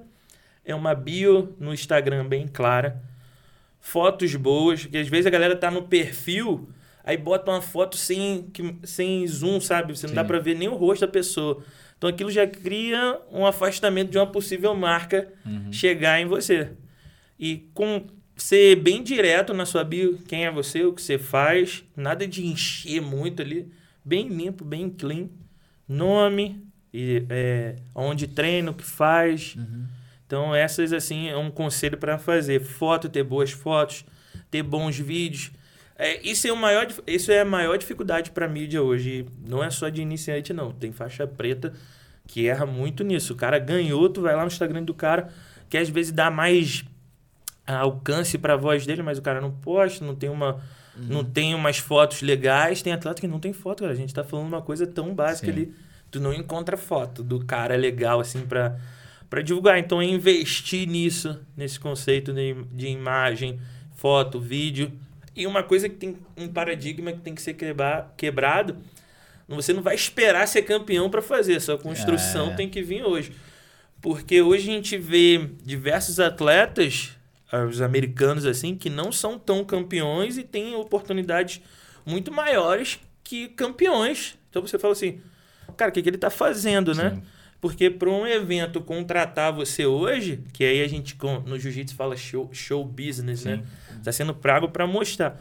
[0.64, 3.00] é uma bio no Instagram bem clara,
[3.80, 6.68] fotos boas, que às vezes a galera tá no perfil,
[7.04, 9.96] aí bota uma foto sem, que- sem zoom, sabe?
[9.96, 10.26] Você não dá Sim.
[10.26, 11.62] pra ver nem o rosto da pessoa.
[12.00, 15.30] Então aquilo já cria um afastamento de uma possível marca
[15.70, 16.70] chegar em você.
[17.38, 21.84] E com ser bem direto na sua bio, quem é você, o que você faz,
[21.94, 23.70] nada de encher muito ali,
[24.02, 25.28] bem limpo, bem clean,
[25.86, 29.54] nome, e é, onde treina, o que faz.
[30.26, 32.62] Então essas assim é um conselho para fazer.
[32.62, 34.06] Foto, ter boas fotos,
[34.50, 35.50] ter bons vídeos.
[36.02, 39.26] É, isso, é o maior, isso é a maior dificuldade pra mídia hoje.
[39.46, 40.72] Não é só de iniciante, não.
[40.72, 41.74] Tem faixa preta
[42.26, 43.34] que erra muito nisso.
[43.34, 45.28] O cara ganhou, tu vai lá no Instagram do cara,
[45.68, 46.86] que às vezes dá mais
[47.66, 50.62] alcance pra voz dele, mas o cara não posta, não tem uma.
[50.96, 52.80] Não tem umas fotos legais.
[52.80, 53.92] Tem atleta que não tem foto, cara.
[53.92, 55.52] A gente tá falando uma coisa tão básica Sim.
[55.52, 55.74] ali.
[56.10, 58.78] Tu não encontra foto do cara legal, assim, pra,
[59.28, 59.78] pra divulgar.
[59.78, 63.60] Então é investir nisso, nesse conceito de, de imagem,
[63.94, 64.92] foto, vídeo.
[65.34, 68.76] E uma coisa que tem um paradigma que tem que ser quebrar, quebrado.
[69.48, 72.54] Você não vai esperar ser campeão para fazer, sua construção É.
[72.54, 73.32] tem que vir hoje.
[74.00, 77.10] Porque hoje a gente vê diversos atletas,
[77.50, 81.60] ah, os americanos assim, que não são tão campeões e têm oportunidades
[82.06, 84.36] muito maiores que campeões.
[84.48, 85.20] Então você fala assim,
[85.76, 87.20] cara, o que, que ele tá fazendo, né?
[87.60, 87.66] Sim.
[87.70, 92.48] Porque para um evento contratar você hoje, que aí a gente no jiu-jitsu fala show,
[92.52, 93.62] show business, né?
[94.02, 95.38] Tá sendo prago para mostrar.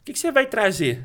[0.00, 1.02] O que, que você vai trazer?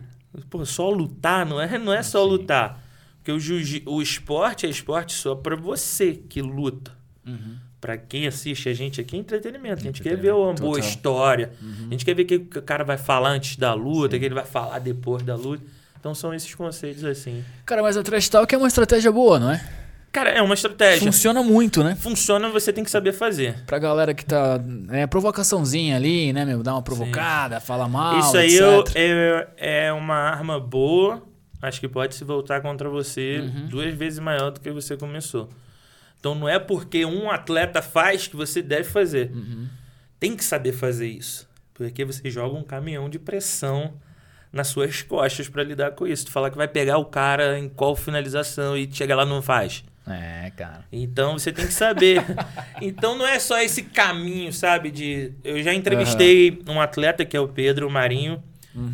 [0.49, 1.45] Pô, só lutar?
[1.45, 2.29] Não é, não é só Sim.
[2.31, 2.83] lutar.
[3.17, 6.91] Porque o, jiu o esporte é esporte só para você que luta.
[7.25, 7.55] Uhum.
[7.79, 9.79] Pra quem assiste a gente aqui é entretenimento.
[9.81, 10.79] A gente quer ver uma boa Total.
[10.79, 11.53] história.
[11.87, 14.25] A gente quer ver o que o cara vai falar antes da luta, o que
[14.25, 15.63] ele vai falar depois da luta.
[15.97, 17.43] Então são esses conceitos assim.
[17.65, 19.82] Cara, mas a Trash Talk é uma estratégia boa, não é?
[20.13, 21.05] Cara, é uma estratégia.
[21.11, 21.95] Funciona muito, né?
[21.95, 23.63] Funciona, você tem que saber fazer.
[23.65, 24.59] Pra galera que tá.
[24.91, 26.61] É provocaçãozinha ali, né, meu?
[26.61, 28.19] Dá uma provocada, fala mal.
[28.19, 28.61] Isso aí etc.
[28.61, 29.47] eu- é,
[29.87, 31.23] é uma arma boa.
[31.59, 33.67] Acho que pode se voltar contra você Uhum.
[33.69, 35.49] duas vezes maior do que você começou.
[36.19, 39.31] Então não é porque um atleta faz que você deve fazer.
[39.33, 39.67] Uhum.
[40.19, 41.49] Tem que saber fazer isso.
[41.73, 43.95] Porque você joga um caminhão de pressão
[44.51, 46.25] nas suas costas pra lidar com isso.
[46.27, 49.41] Tu falar que vai pegar o cara em qual finalização e chega lá e não
[49.41, 49.83] faz.
[50.05, 50.83] É, cara.
[50.91, 52.23] Então você tem que saber.
[52.81, 54.91] então não é só esse caminho, sabe?
[54.91, 58.41] De eu já entrevistei um atleta que é o Pedro Marinho.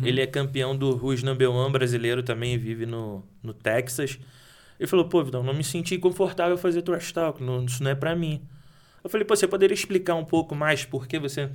[0.02, 4.18] Ele é campeão do Rus Number One brasileiro também, vive no, no Texas.
[4.78, 7.94] Ele falou, pô, Vidal, não me senti confortável fazer trash talk, não, isso não é
[7.94, 8.42] pra mim.
[9.02, 11.48] Eu falei, pô, você poderia explicar um pouco mais por que você...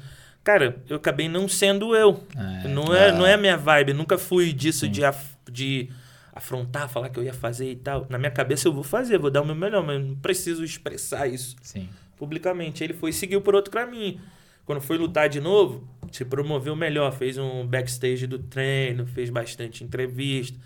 [0.44, 2.24] Cara, eu acabei não sendo eu.
[2.36, 2.68] É.
[2.68, 3.94] não, é, não é a minha vibe.
[3.94, 5.90] Nunca fui disso de, af- de
[6.36, 8.06] afrontar, falar que eu ia fazer e tal.
[8.10, 10.64] Na minha cabeça eu vou fazer, vou dar o meu melhor, mas eu não preciso
[10.64, 11.88] expressar isso Sim.
[12.18, 12.84] publicamente.
[12.84, 14.20] Ele foi e seguiu por outro caminho.
[14.66, 19.84] Quando foi lutar de novo, se promoveu melhor, fez um backstage do treino, fez bastante
[19.84, 20.60] entrevista.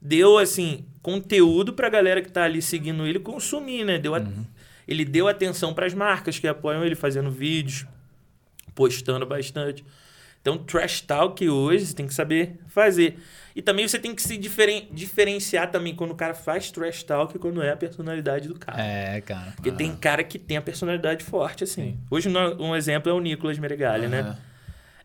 [0.00, 3.98] Deu, assim, conteúdo pra galera que tá ali seguindo ele consumir, né?
[3.98, 4.22] Deu a-
[4.88, 7.86] Ele deu atenção pras marcas que apoiam ele fazendo vídeos,
[8.74, 9.84] postando bastante.
[10.42, 13.16] Então, trash talk hoje você tem que saber fazer.
[13.54, 17.34] E também você tem que se diferen- diferenciar também quando o cara faz trash talk
[17.36, 18.80] e quando é a personalidade do cara.
[18.82, 19.52] É, cara.
[19.54, 21.96] Porque tem cara que tem a personalidade forte, assim.
[22.10, 24.36] Hoje, no- um exemplo é o Nicolas Meregali, né?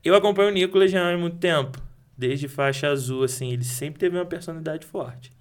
[0.04, 1.80] Eu acompanho o Nicolas já há muito tempo.
[2.18, 3.52] Desde faixa azul, assim.
[3.54, 5.32] Ele sempre teve uma personalidade forte.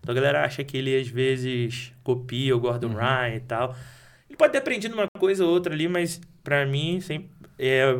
[0.00, 3.74] Então a galera acha que ele, às vezes, copia o Gordon Ryan e tal.
[4.28, 7.96] Ele pode ter aprendido uma coisa ou outra ali, mas pra mim, sempre é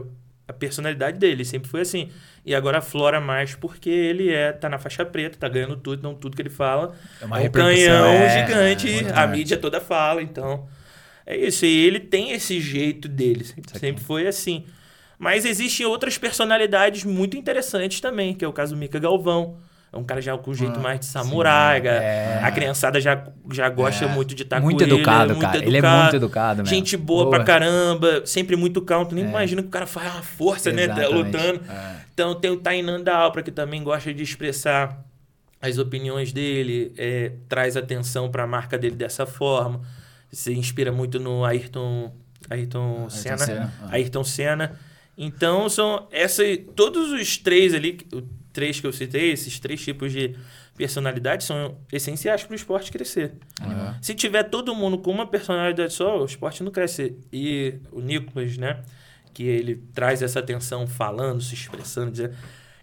[0.53, 1.45] a personalidade dele.
[1.45, 2.11] Sempre foi assim.
[2.45, 6.15] E agora aflora mais porque ele é, tá na faixa preta, tá ganhando tudo, então
[6.15, 9.81] tudo que ele fala É uma é um canhão é, gigante, muito a mídia toda
[9.81, 10.69] fala, então.
[11.25, 14.65] É isso, e ele tem esse jeito dele, sempre, sempre foi assim.
[15.19, 19.57] Mas existem outras personalidades muito interessantes também, que é o caso do Mika Galvão.
[19.93, 22.41] É um cara já com jeito mais de samurai, ga- é.
[22.43, 24.09] a criançada já, já gosta É.
[24.09, 24.95] muito de estar com Muito ele.
[24.95, 25.59] educado, cara.
[25.63, 26.75] Ele é muito educado mesmo.
[26.75, 27.37] Gente boa, Boa.
[27.37, 29.05] pra caramba, sempre muito calmo.
[29.07, 29.29] Tu nem É.
[29.29, 31.13] imagina que o cara faz uma força, né, Exatamente.
[31.13, 31.61] lutando.
[31.71, 31.97] É.
[32.15, 35.05] Então tem o Tainan da Alpra, que também gosta de expressar
[35.61, 39.83] as opiniões dele, é, traz atenção para a marca dele dessa forma.
[40.33, 42.11] Se inspira muito no Ayrton,
[42.49, 43.37] Ayrton, Senna.
[43.39, 43.89] Senna, ah.
[43.93, 44.73] Ayrton Senna.
[45.19, 46.43] Então são essa,
[46.75, 47.99] todos os três ali,
[48.53, 50.35] três que eu citei, esses três tipos de
[50.77, 53.33] personalidade são essenciais para o esporte crescer.
[53.61, 53.97] Aham.
[54.01, 57.17] Se tiver todo mundo com uma personalidade só, o esporte não cresce.
[57.33, 58.81] E o Nicolas, né?
[59.35, 62.35] Que ele traz essa atenção falando, se expressando, dizendo.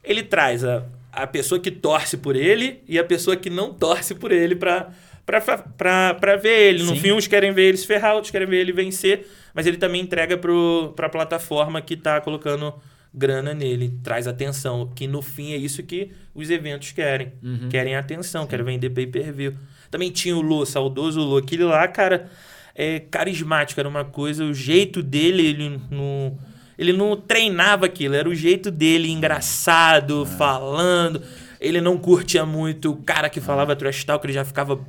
[0.04, 4.16] Ele traz a, a pessoa que torce por ele e a pessoa que não torce
[4.16, 4.92] por ele pra,
[5.26, 6.84] pra ver ele.
[6.84, 7.02] No Sim.
[7.02, 10.02] fim, uns querem ver ele se ferrar, outros querem ver ele vencer, mas ele também
[10.02, 12.74] entrega pro, pra plataforma que tá colocando
[13.20, 17.34] grana nele, traz atenção, que no fim é isso que os eventos querem.
[17.70, 19.54] Querem atenção, querem vender pay-per-view.
[19.92, 22.30] Também tinha o Lô, saudoso Lô, aquele lá, cara,
[22.74, 26.40] é carismático, era uma coisa, o jeito dele, ele não,
[26.78, 31.22] ele não treinava aquilo, era o jeito dele, engraçado, falando.
[31.60, 34.80] Ele não curtia muito o cara que falava trash talk, ele já ficava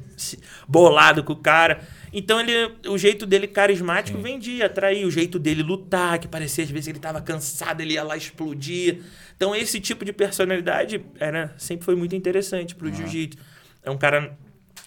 [0.69, 1.81] bolado com o cara.
[2.13, 5.07] Então ele, o jeito dele carismático vendia, atraía.
[5.07, 8.99] O jeito dele lutar, que parecia às vezes ele tava cansado, ele ia lá explodir.
[9.37, 13.39] Então esse tipo de personalidade era, sempre foi muito interessante pro jiu-jitsu.
[13.83, 14.37] É um cara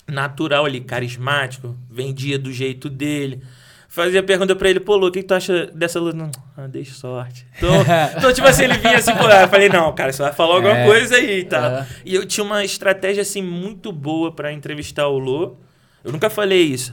[0.08, 3.42] natural ali, carismático, vendia do jeito dele.
[3.88, 6.18] Fazia pergunta pra ele, pô, Lu, o que, que tu acha dessa luta?
[6.18, 7.46] Não, ah, dei sorte.
[7.58, 7.70] Então,
[8.18, 10.76] então, tipo assim, ele vinha assim, pô, eu falei, não, cara, você vai falar alguma
[10.80, 10.86] É.
[10.86, 11.64] coisa aí e tal.
[11.64, 11.88] É.
[12.04, 15.58] E eu tinha uma estratégia, assim, muito boa pra entrevistar o Lô.
[16.04, 16.92] Eu nunca falei isso,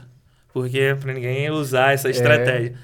[0.53, 2.75] porque pra ninguém usar essa estratégia.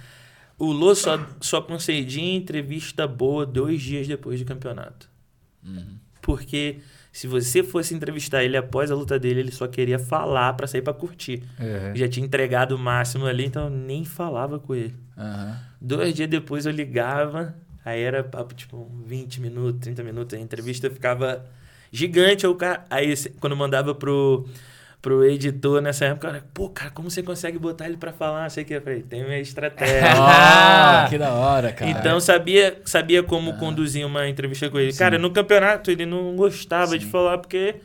[0.58, 5.10] O Lô só, só concedia entrevista boa dois dias depois do campeonato.
[6.22, 6.78] Porque
[7.12, 10.82] se você fosse entrevistar ele após a luta dele, ele só queria falar pra sair
[10.82, 11.44] pra curtir.
[11.60, 11.96] Uhum.
[11.96, 14.96] Já tinha entregado o máximo ali, então eu nem falava com ele.
[15.18, 15.60] Aham.
[15.80, 20.90] Dois dias depois eu ligava, aí era papo tipo 20 minutos, 30 minutos, a entrevista
[20.90, 21.46] ficava
[21.92, 22.46] gigante.
[22.90, 24.48] Aí, quando mandava pro,
[25.08, 28.50] pro editor nessa época, cara, pô, cara, como você consegue botar ele pra falar?
[28.50, 30.02] Sei que eu falei, tem minha estratégia.
[30.20, 31.90] Ah, que da hora, cara.
[31.90, 34.92] Então sabia, sabia como conduzir uma entrevista com ele.
[34.92, 37.76] Cara, no campeonato ele não gostava de falar porque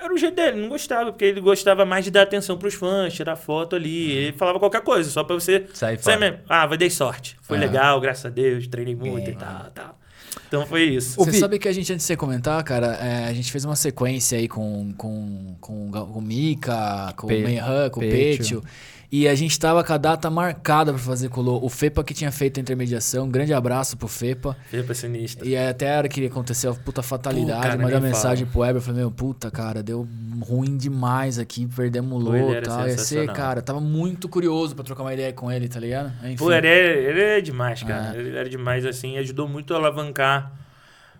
[0.00, 3.12] era o jeito dele, não gostava, porque ele gostava mais de dar atenção pros fãs,
[3.14, 4.12] tirar foto ali.
[4.12, 6.18] Ele falava qualquer coisa, só pra você Sai sair fora.
[6.18, 6.38] mesmo.
[6.48, 7.36] Ah, vai dei sorte.
[7.42, 9.99] Foi legal, graças a Deus, treinei muito e tal, tal.
[10.48, 11.16] Então foi isso.
[11.16, 13.76] Você sabe que a gente, antes de você comentar, cara, é, a gente fez uma
[13.76, 18.62] sequência aí com, com, com, com o Mika, com Pe- o Meihan, com o Petio.
[18.62, 18.64] Petio.
[19.12, 22.30] E a gente tava com a data marcada pra fazer com o Fepa que tinha
[22.30, 23.26] feito a intermediação.
[23.26, 24.56] Um grande abraço pro Fepa.
[24.68, 25.44] Fepa sinistro.
[25.44, 28.44] E aí até a hora que aconteceu a puta fatalidade, Pô, cara, mandei uma mensagem
[28.46, 28.52] fala.
[28.52, 30.06] pro Weber, eu falei, meu, puta, cara, deu
[30.40, 32.86] ruim demais aqui, perdemos o Lô e era tal.
[32.86, 36.12] Ia ser, cara, tava muito curioso pra trocar uma ideia com ele, tá ligado?
[36.22, 36.36] Enfim.
[36.36, 38.12] Pô, ele é, ele é demais, cara.
[38.12, 38.16] Ah.
[38.16, 39.18] Ele era demais, assim.
[39.18, 40.52] Ajudou muito a alavancar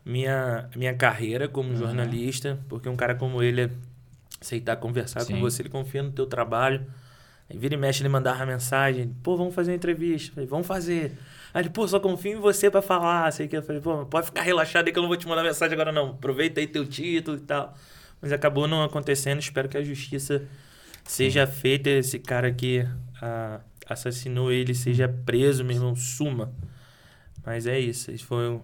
[0.05, 2.57] minha, minha carreira como jornalista.
[2.69, 3.69] Porque um cara como ele,
[4.41, 5.35] aceitar conversar Sim.
[5.35, 6.87] com você, ele confia no teu trabalho.
[7.51, 9.15] Aí vira e mexe, ele mandava mensagem.
[9.23, 10.31] Pô, vamos fazer uma entrevista.
[10.31, 11.13] Eu Falei, vamos fazer.
[11.53, 13.31] Aí ele, pô, só confio em você pra falar.
[13.33, 15.43] Sei que eu falei, pô, pode ficar relaxado aí que eu não vou te mandar
[15.43, 16.11] mensagem agora não.
[16.11, 17.75] Aproveita aí teu título e tal.
[18.23, 19.41] Mas acabou não acontecendo.
[19.41, 20.43] Espero que a justiça
[21.05, 21.91] seja feita.
[21.91, 22.87] Esse cara que
[23.21, 26.53] ah, assassinou ele seja preso, meu irmão, suma.
[27.45, 28.13] Mas é isso.
[28.13, 28.61] Esse foi um,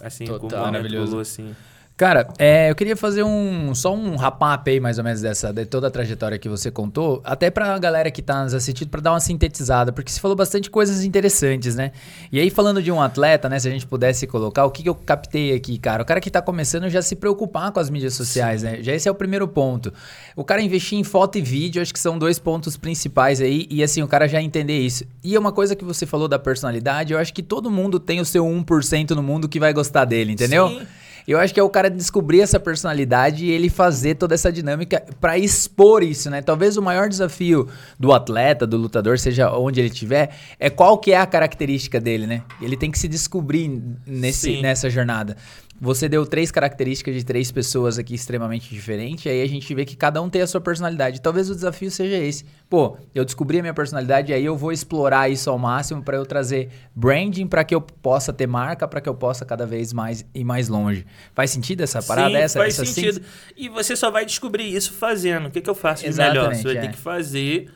[0.00, 1.18] assim, Total, como o momento maravilhoso.
[1.18, 1.56] assim.
[1.98, 5.66] Cara, é, eu queria fazer um só um wrap-up aí, mais ou menos, dessa, de
[5.66, 9.10] toda a trajetória que você contou, até pra galera que tá nos assistindo, pra dar
[9.10, 11.90] uma sintetizada, porque você falou bastante coisas interessantes, né?
[12.30, 14.88] E aí, falando de um atleta, né, se a gente pudesse colocar, o que, que
[14.88, 16.04] eu captei aqui, cara?
[16.04, 18.78] O cara que tá começando já se preocupar com as mídias sociais, né?
[18.80, 19.92] Já esse é o primeiro ponto.
[20.36, 23.82] O cara investir em foto e vídeo, acho que são dois pontos principais aí, e
[23.82, 25.04] assim, o cara já entender isso.
[25.24, 28.20] E é uma coisa que você falou da personalidade, eu acho que todo mundo tem
[28.20, 30.68] o seu 1% no mundo que vai gostar dele, entendeu?
[30.68, 30.86] Sim.
[31.28, 35.04] Eu acho que é o cara descobrir essa personalidade e ele fazer toda essa dinâmica
[35.20, 36.40] pra expor isso, né?
[36.40, 37.68] Talvez o maior desafio
[38.00, 42.26] do atleta, do lutador, seja onde ele estiver, é qual que é a característica dele,
[42.26, 42.42] né?
[42.62, 43.68] Ele tem que se descobrir
[44.06, 44.62] nesse, Sim.
[44.62, 45.36] nessa jornada.
[45.80, 49.84] Você deu três características de três pessoas aqui extremamente diferentes, e aí a gente vê
[49.84, 51.20] que cada um tem a sua personalidade.
[51.20, 52.44] Talvez o desafio seja esse.
[52.68, 56.16] Pô, eu descobri a minha personalidade, e aí eu vou explorar isso ao máximo pra
[56.16, 59.92] eu trazer branding pra que eu possa ter marca, pra que eu possa cada vez
[59.92, 61.06] mais ir mais longe.
[61.32, 62.30] Faz sentido essa parada?
[62.30, 63.22] Sim, essa, faz essa sentido.
[63.56, 65.46] E você só vai descobrir isso fazendo.
[65.46, 66.54] O que, que eu faço de melhor?
[66.54, 66.80] Você vai é.
[66.80, 67.70] ter que fazer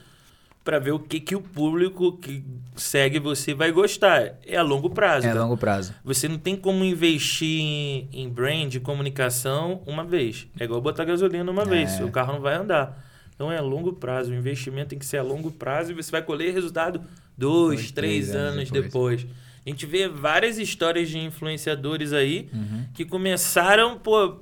[0.64, 2.44] pra ver o que, que o público que
[2.76, 4.34] segue você vai gostar.
[4.46, 5.26] É a longo prazo.
[5.26, 5.40] É a tá?
[5.42, 5.94] longo prazo.
[6.04, 10.46] Você não tem como investir em, em brand, comunicação, uma vez.
[10.58, 11.98] É igual botar gasolina uma vez.
[12.00, 12.04] É.
[12.04, 13.04] O carro não vai andar.
[13.34, 14.30] Então é a longo prazo.
[14.30, 17.00] O investimento tem que ser a longo prazo e você vai colher resultado
[17.36, 19.22] dois, Dois, três, três anos anos depois.
[19.22, 19.42] depois.
[19.64, 22.84] A gente vê várias histórias de influenciadores aí Uhum.
[22.94, 24.36] que começaram, pô,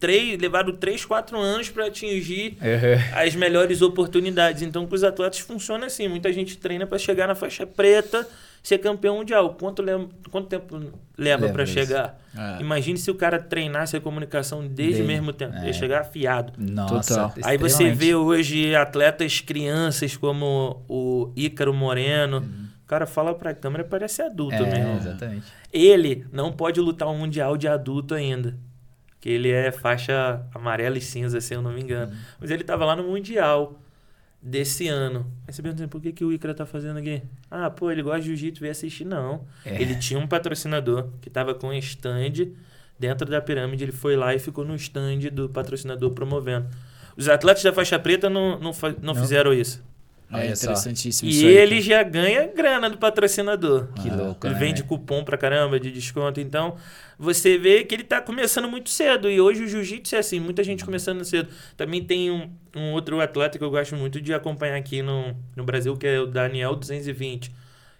[0.00, 2.56] três, levaram três, quatro anos para atingir
[3.14, 4.62] as melhores oportunidades.
[4.62, 6.08] Então, com os atletas funciona assim.
[6.08, 8.26] Muita gente treina para chegar na faixa preta,
[8.62, 9.54] ser campeão mundial.
[9.60, 10.76] Quanto, lem- quanto tempo
[11.18, 12.18] leva Leva para chegar?
[12.36, 12.60] É.
[12.62, 15.54] Imagine se o cara treinasse a comunicação desde o mesmo tempo.
[15.56, 15.66] é.
[15.66, 16.52] Ia chegar afiado.
[16.58, 17.34] Nossa, Total.
[17.44, 22.38] Aí você vê hoje atletas crianças como o Ícaro Moreno.
[22.84, 24.66] O cara fala pra câmera, parece adulto Uhum.
[24.66, 24.96] É, mesmo.
[24.96, 25.46] exatamente.
[25.72, 28.56] Ele não pode lutar um mundial de adulto ainda.
[29.20, 32.12] Que ele é faixa amarela e cinza, se eu não me engano.
[32.40, 33.78] Mas ele tava lá no mundial
[34.42, 35.30] desse ano.
[35.46, 37.22] Aí você pergunta, por que, que o Icra tá fazendo aqui?
[37.50, 39.04] Ah, pô, ele gosta de jiu-jitsu, veio assistir.
[39.04, 39.44] Não.
[39.64, 39.80] É.
[39.80, 42.48] Ele tinha um patrocinador que tava com um stand
[42.98, 43.84] dentro da pirâmide.
[43.84, 46.66] Ele foi lá e ficou no stand do patrocinador promovendo.
[47.16, 48.72] Os atletas da faixa preta não, não,
[49.02, 49.14] não Não.
[49.14, 49.84] fizeram isso.
[50.32, 50.64] É Olha só.
[50.66, 51.82] interessantíssimo E isso aí, ele cara.
[51.82, 53.92] já ganha grana do patrocinador.
[53.94, 56.40] Que louco, Ele né, vende cupom pra caramba de desconto.
[56.40, 56.76] Então,
[57.18, 59.28] você vê que ele tá começando muito cedo.
[59.28, 61.48] E hoje o jiu-jitsu é assim, muita gente começando cedo.
[61.76, 65.64] Também tem um, um outro atleta que eu gosto muito de acompanhar aqui no, no
[65.64, 67.50] Brasil, que é o Daniel 220.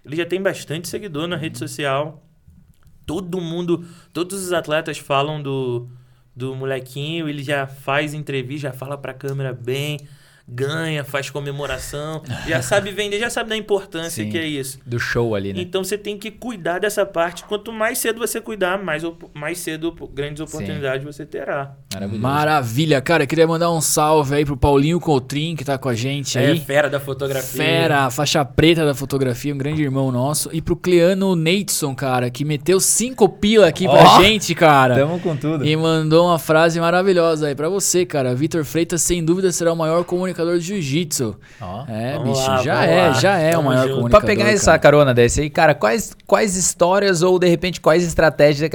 [0.05, 2.25] Ele já tem bastante seguidor na rede social.
[3.05, 5.89] Todo mundo, todos os atletas falam do,
[6.35, 7.29] do molequinho.
[7.29, 9.99] Ele já faz entrevista, já fala pra câmera bem.
[10.53, 14.31] Ganha, faz comemoração, já sabe vender, já sabe da importância Sim.
[14.31, 14.79] que é isso.
[14.85, 15.61] Do show ali, né?
[15.61, 17.45] Então você tem que cuidar dessa parte.
[17.45, 19.03] Quanto mais cedo você cuidar, mais,
[19.35, 21.75] mais cedo grandes oportunidades você terá.
[22.19, 23.27] Maravilha, cara.
[23.27, 26.61] Queria mandar um salve aí pro Paulinho Coutrin, que tá com a gente É aí.
[26.61, 27.63] fera da fotografia.
[27.65, 30.51] Fera, faixa preta da fotografia, um grande irmão nosso.
[30.53, 34.95] E pro Cleano Neidson, cara, que meteu cinco pila aqui pra Ó, gente, cara.
[34.97, 35.65] Tamo com tudo.
[35.65, 38.35] E mandou uma frase maravilhosa aí pra você, cara.
[38.35, 41.39] Vitor Freitas, sem dúvida, será o maior comunicador de jiu-jitsu.
[41.61, 41.85] Ó.
[41.89, 43.13] É, Vamos bicho, lá, já é, lá.
[43.13, 43.95] já é o maior junto.
[43.97, 44.21] comunicador.
[44.21, 44.79] Pra pegar essa cara.
[44.79, 48.71] carona dessa aí, cara, quais, quais histórias ou de repente quais estratégias,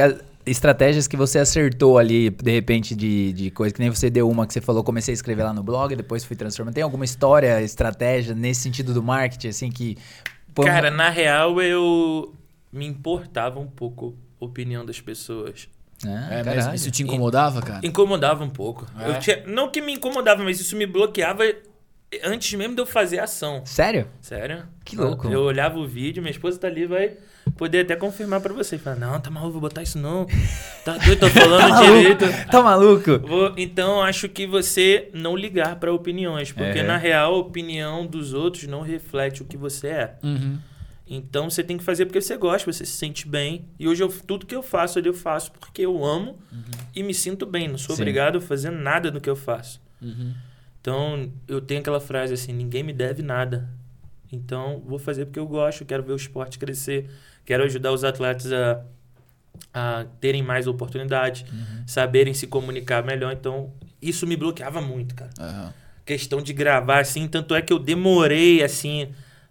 [0.45, 4.45] estratégias que você acertou ali, de repente, de, de coisa que nem você deu uma
[4.45, 6.75] que você falou, comecei a escrever lá no blog, depois fui transformando.
[6.75, 9.97] Tem alguma história, estratégia nesse sentido do marketing, assim, que.
[10.63, 12.33] Cara, na real, eu
[12.71, 15.67] me importava um pouco a opinião das pessoas.
[16.03, 16.07] É
[16.43, 16.45] caralho.
[16.57, 16.75] mesmo?
[16.75, 17.79] Isso te incomodava, cara?
[17.85, 18.85] Incomodava um pouco.
[18.99, 19.09] É?
[19.09, 21.43] Eu tinha, não que me incomodava, mas isso me bloqueava
[22.23, 23.61] antes mesmo de eu fazer a ação.
[23.65, 24.07] Sério?
[24.21, 24.63] Sério?
[24.83, 25.27] Que louco.
[25.27, 27.13] Eu olhava o vídeo, minha esposa tá ali, vai
[27.57, 28.77] poder até confirmar pra você.
[28.77, 30.25] Fala, não, tá maluco, vou botar isso não.
[30.83, 31.93] Tá doido, tô Tá falando maluco?
[31.97, 32.25] direito.
[32.51, 33.19] Tá maluco?
[33.27, 36.83] Vou- então, acho que você não ligar pra opiniões, porque É.
[36.83, 40.15] na real a opinião dos outros não reflete o que você é.
[40.23, 40.57] Uhum.
[41.07, 43.65] Então você tem que fazer porque você gosta, você se sente bem.
[43.79, 46.39] E hoje eu, tudo que eu faço ali eu faço porque eu amo
[46.95, 47.67] e me sinto bem.
[47.67, 48.01] Não sou Sim.
[48.01, 49.81] obrigado a fazer nada do que eu faço.
[50.01, 50.33] Uhum.
[50.81, 53.69] Então eu tenho aquela frase assim: ninguém me deve nada.
[54.31, 57.09] Então vou fazer porque eu gosto, quero ver o esporte crescer,
[57.45, 58.83] quero ajudar os atletas a,
[59.73, 61.45] a terem mais oportunidades,
[61.85, 63.31] saberem se comunicar melhor.
[63.31, 65.73] Então isso me bloqueava muito, cara
[66.05, 67.27] questão de gravar, assim.
[67.27, 69.09] Tanto é que eu demorei, assim,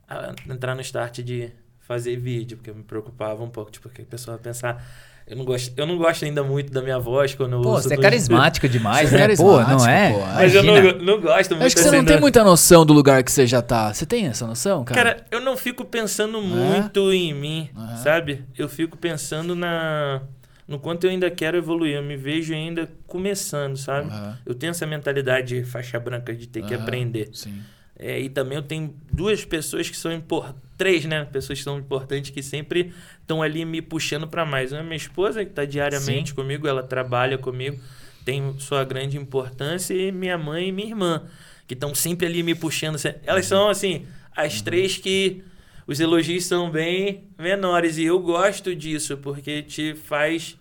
[0.09, 4.03] a entrar no start de fazer vídeo, porque eu me preocupava um pouco, tipo, que
[4.03, 4.85] a pessoa pensar.
[5.27, 7.95] Eu não, gosto, eu não gosto ainda muito da minha voz quando eu Pô, você
[7.95, 9.37] é carismático demais, Você é né?
[9.37, 10.13] Pô, não é?
[10.13, 10.19] pô.
[10.21, 12.93] Mas eu não, não gosto muito Acho que você assim não tem muita noção do
[12.93, 13.93] lugar que você já tá.
[13.93, 15.03] Você tem essa noção, cara?
[15.03, 17.97] Cara, eu não fico pensando muito em mim, Aham.
[17.97, 18.45] sabe?
[18.57, 20.21] Eu fico pensando na
[20.69, 21.95] no quanto eu ainda quero evoluir.
[21.97, 24.11] Eu me vejo ainda começando, sabe?
[24.45, 27.31] Eu tenho essa mentalidade de faixa branca de ter que aprender.
[27.33, 27.63] Sim.
[27.99, 31.25] É, e também eu tenho duas pessoas que são importantes, três, né?
[31.25, 34.73] Pessoas que são importantes que sempre estão ali me puxando para mais.
[34.73, 37.81] Uma é minha esposa, que está diariamente comigo, ela trabalha comigo,
[38.25, 41.23] tem sua grande importância, e minha mãe e minha irmã,
[41.67, 42.99] que estão sempre ali me puxando.
[43.25, 45.45] Elas são, assim, as três que
[45.87, 47.97] os elogios são bem menores.
[47.97, 50.59] E eu gosto disso, porque te faz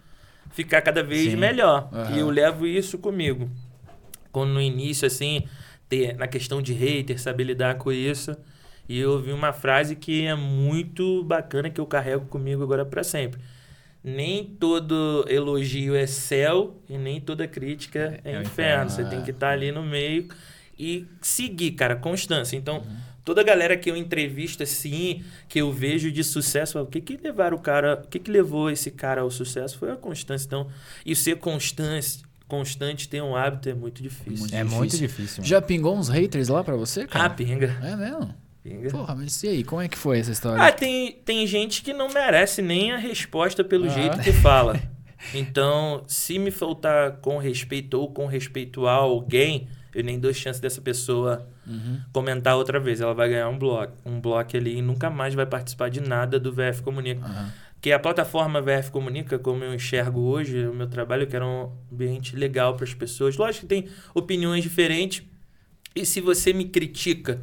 [0.51, 1.37] ficar cada vez Sim.
[1.37, 1.89] melhor.
[1.91, 2.15] Aham.
[2.15, 3.49] E eu levo isso comigo
[4.33, 5.43] quando no início, assim,
[5.93, 8.35] ter, na questão de hater, saber lidar com isso.
[8.89, 13.03] E eu ouvi uma frase que é muito bacana, que eu carrego comigo agora para
[13.03, 13.39] sempre.
[14.03, 18.89] Nem todo elogio é céu e nem toda crítica é, É o inferno.
[18.89, 20.27] Você tem que estar ali no meio
[20.77, 22.57] e seguir, cara, constância.
[22.57, 22.97] Então, Uhum.
[23.23, 27.15] toda a galera que eu entrevisto assim, que eu vejo de sucesso, o que que
[27.15, 30.45] levaram o cara, o que que levou esse cara ao sucesso foi a constância.
[30.47, 30.67] Então,
[31.05, 34.47] e ser constante, constante ter um hábito é muito difícil.
[34.57, 35.37] É muito difícil.
[35.41, 35.47] mano.
[35.49, 37.29] Já pingou uns haters lá pra você, Ah, cara?
[37.31, 37.77] pinga.
[37.81, 38.33] É mesmo?
[38.63, 38.89] pinga.
[38.91, 40.63] Porra, mas e aí, como é que foi essa história?
[40.63, 43.89] Ah, tem, tem gente que não merece nem a resposta pelo Ah.
[43.89, 44.79] jeito que fala.
[45.33, 50.61] Então, se me faltar com respeito ou com respeito a alguém, eu nem dou chance
[50.61, 51.99] dessa pessoa Uhum.
[52.11, 52.99] comentar outra vez.
[52.99, 56.39] Ela vai ganhar um bloco, um bloco ali e nunca mais vai participar de nada
[56.39, 57.25] do VF Comunica.
[57.25, 57.53] Aham.
[57.83, 61.69] Que a plataforma VF Comunica, como eu enxergo hoje, o meu trabalho, eu quero um
[61.91, 63.35] ambiente legal para as pessoas.
[63.35, 65.21] Lógico que tem opiniões diferentes.
[65.93, 67.41] E se você me critica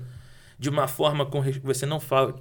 [0.58, 2.40] de uma forma com você não fala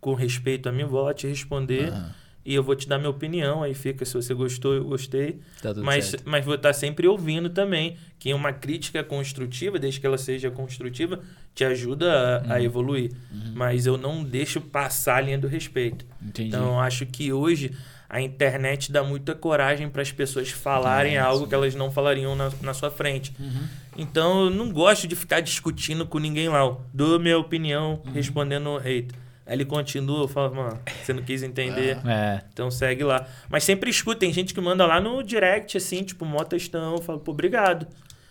[0.00, 2.25] com respeito a mim, eu vou lá te responder Aham.
[2.46, 3.62] E eu vou te dar minha opinião.
[3.62, 5.40] Aí fica se você gostou, eu gostei.
[5.60, 6.22] Tá Mas, certo.
[6.26, 7.96] mas vou estar sempre ouvindo também.
[8.18, 11.20] Que uma crítica construtiva, desde que ela seja construtiva,
[11.54, 13.10] te ajuda a, a evoluir.
[13.54, 16.04] Mas eu não deixo passar a linha do respeito.
[16.22, 16.48] Entendi.
[16.48, 17.72] Então, eu acho que hoje
[18.08, 22.36] a internet dá muita coragem para as pessoas falarem É, algo que elas não falariam
[22.36, 23.32] na, na sua frente.
[23.38, 23.62] Uhum.
[23.98, 26.76] Então, eu não gosto de ficar discutindo com ninguém lá.
[26.94, 28.12] Dou minha opinião Uhum.
[28.12, 29.08] respondendo o hate.
[29.46, 31.96] Aí ele continua, eu falo, mano, você não quis entender.
[32.06, 32.42] É.
[32.52, 33.26] Então segue lá.
[33.48, 36.96] Mas sempre escuta, tem gente que manda lá no direct, assim, tipo, mó textão.
[36.96, 37.86] Eu falo, pô, obrigado.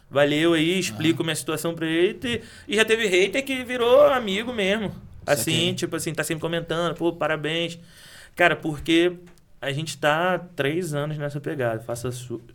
[0.09, 2.41] Valeu aí, explico minha situação pra ele.
[2.68, 4.93] E- já teve hater que virou amigo mesmo.
[5.26, 7.80] Assim, tipo assim, tá sempre comentando, pô, parabéns.
[8.36, 9.13] Cara, porque
[9.61, 11.80] a gente tá três anos nessa pegada.
[11.82, 12.09] Faça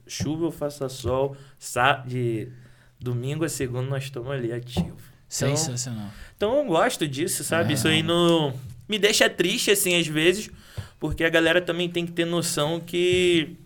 [0.07, 2.49] chuva ou faça sol, sa de
[3.01, 5.03] domingo a segunda nós estamos ali ativos.
[5.33, 6.09] Então, Sensacional.
[6.37, 7.71] então eu gosto disso, sabe?
[7.71, 7.75] É.
[7.75, 8.53] Isso aí não
[8.89, 10.51] me deixa triste assim às vezes,
[10.99, 13.57] porque a galera também tem que ter noção que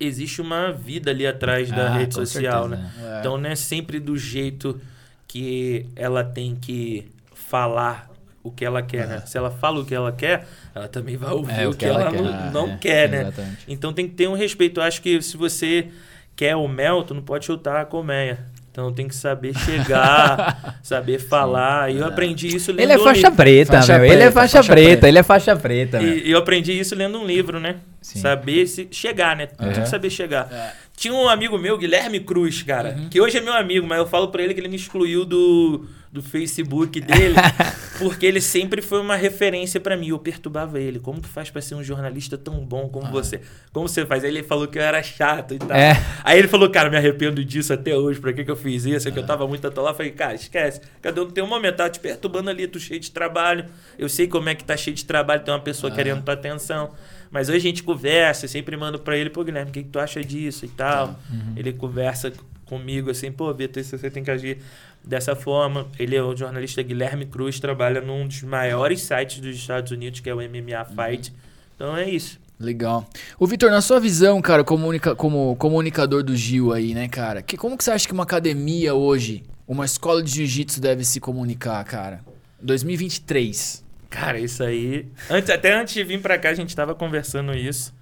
[0.00, 2.92] existe uma vida ali atrás da Ah, rede social, certeza, né?
[3.16, 3.20] É.
[3.20, 4.80] Então não é sempre do jeito
[5.28, 8.10] que ela tem que falar
[8.42, 9.22] o que ela quer, né?
[9.24, 12.10] Se ela fala o que ela quer, ela também vai ouvir É, o que, ela,
[12.10, 13.20] não, Ah, não é, quer, né?
[13.22, 13.64] Exatamente.
[13.68, 14.80] Então tem que ter um respeito.
[14.80, 15.88] Eu acho que se você
[16.34, 18.44] quer o mel, tu não pode chutar a colmeia.
[18.72, 21.92] Então tem que saber chegar, saber falar.
[21.92, 23.36] E eu aprendi isso lendo Ele é um faixa livro.
[23.36, 24.04] preta, Faixa meu.
[24.06, 25.08] ele é preta, faixa, faixa preta, preta.
[25.08, 26.12] ele é faixa preta, meu.
[26.16, 27.76] E, e eu aprendi isso lendo um livro, né?
[28.00, 28.20] Sim.
[28.20, 29.46] Saber se chegar, né?
[29.46, 29.74] Tem Uhum.
[29.74, 30.48] que saber chegar.
[30.50, 30.72] É.
[31.02, 34.28] Tinha um amigo meu, Guilherme Cruz, cara, que hoje é meu amigo, mas eu falo
[34.28, 37.34] pra ele que ele me excluiu do, do Facebook dele,
[37.98, 40.10] porque ele sempre foi uma referência pra mim.
[40.10, 41.00] Eu perturbava ele.
[41.00, 43.40] Como que faz pra ser um jornalista tão bom como você?
[43.72, 44.22] Como você faz?
[44.22, 45.76] Aí ele falou que eu era chato e tal.
[45.76, 46.00] É.
[46.22, 48.20] Aí ele falou, cara, me arrependo disso até hoje.
[48.20, 49.08] Pra que, que eu fiz isso?
[49.08, 49.94] É que eu tava muito atolado.
[49.94, 50.82] Eu falei, cara, esquece.
[51.00, 51.78] Cada um tem um momento.
[51.78, 53.64] Tava te perturbando ali, tu cheio de trabalho.
[53.98, 56.92] Eu sei como é que tá cheio de trabalho, tem uma pessoa querendo tua atenção.
[57.32, 59.88] Mas hoje a gente conversa, eu sempre mando pra ele, pô, Guilherme, o que, que
[59.88, 61.18] tu acha disso e tal.
[61.56, 62.30] Ele conversa
[62.66, 64.58] comigo assim, pô, Vitor, você tem que agir
[65.02, 65.88] dessa forma.
[65.98, 70.28] Ele é o jornalista Guilherme Cruz, trabalha num dos maiores sites dos Estados Unidos, que
[70.28, 71.32] é o MMA Fight.
[71.74, 72.38] Então é isso.
[72.60, 73.08] Legal.
[73.38, 77.42] Ô, Vitor, na sua visão, cara, comunica, como comunicador do Gil aí, né, cara?
[77.42, 81.18] Que, como que você acha que uma academia hoje, uma escola de jiu-jitsu deve se
[81.18, 82.20] comunicar, cara?
[82.60, 83.81] 2023.
[84.12, 85.06] Cara, isso aí.
[85.30, 87.94] Antes, até antes de vir pra cá, a gente tava conversando isso.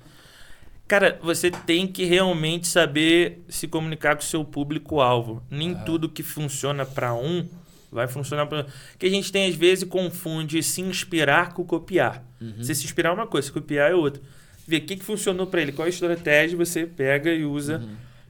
[0.88, 5.40] Cara, você tem que realmente saber se comunicar com o seu público-alvo.
[5.48, 7.48] Nem tudo que funciona pra um
[7.92, 8.66] vai funcionar para
[8.98, 12.24] Que a gente tem às vezes confunde se inspirar com copiar.
[12.58, 14.20] Você se inspirar é uma coisa, se copiar é outra.
[14.66, 17.82] Ver o que, que funcionou pra ele, qual a estratégia você pega e usa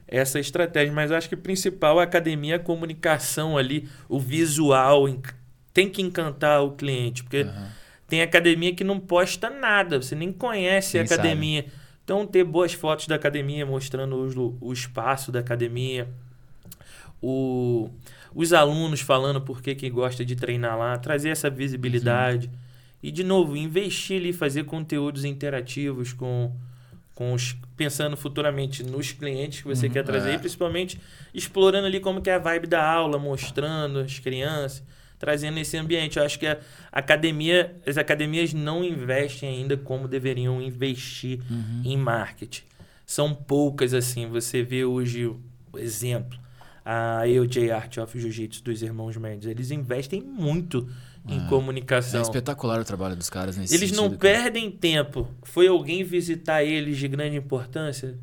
[0.07, 0.93] essa estratégia.
[0.93, 5.07] Mas eu acho que o principal é a academia, a comunicação ali, o visual.
[5.73, 7.45] Tem que encantar o cliente, porque
[8.07, 11.21] tem academia que não posta nada, você nem conhece a Nem sabe.
[11.21, 11.65] academia.
[12.03, 16.09] Então, ter boas fotos da academia, mostrando os o, espaço da academia,
[17.21, 17.89] o-
[18.33, 22.49] os alunos falando por que, que gosta de treinar lá, trazer essa visibilidade.
[23.03, 26.51] E, de novo, investir ali, fazer conteúdos interativos com,
[27.15, 30.35] com os, pensando futuramente nos clientes que você quer trazer, é.
[30.35, 30.99] e principalmente
[31.33, 34.83] explorando ali como que é a vibe da aula, mostrando as crianças,
[35.21, 36.17] trazendo esse ambiente.
[36.17, 36.57] Eu acho que a
[36.91, 41.39] academia, as academias não investem ainda como deveriam investir
[41.85, 42.63] em marketing.
[43.05, 44.27] São poucas assim.
[44.27, 45.39] Você vê hoje o
[45.77, 46.39] exemplo,
[46.83, 50.89] a AOJ Art of Jiu-Jitsu dos irmãos Mendes, eles investem muito
[51.29, 52.19] em É comunicação.
[52.23, 54.17] espetacular o trabalho dos caras nesse Eles não cara.
[54.17, 55.27] perdem tempo.
[55.43, 58.17] Foi alguém visitar eles de grande importância?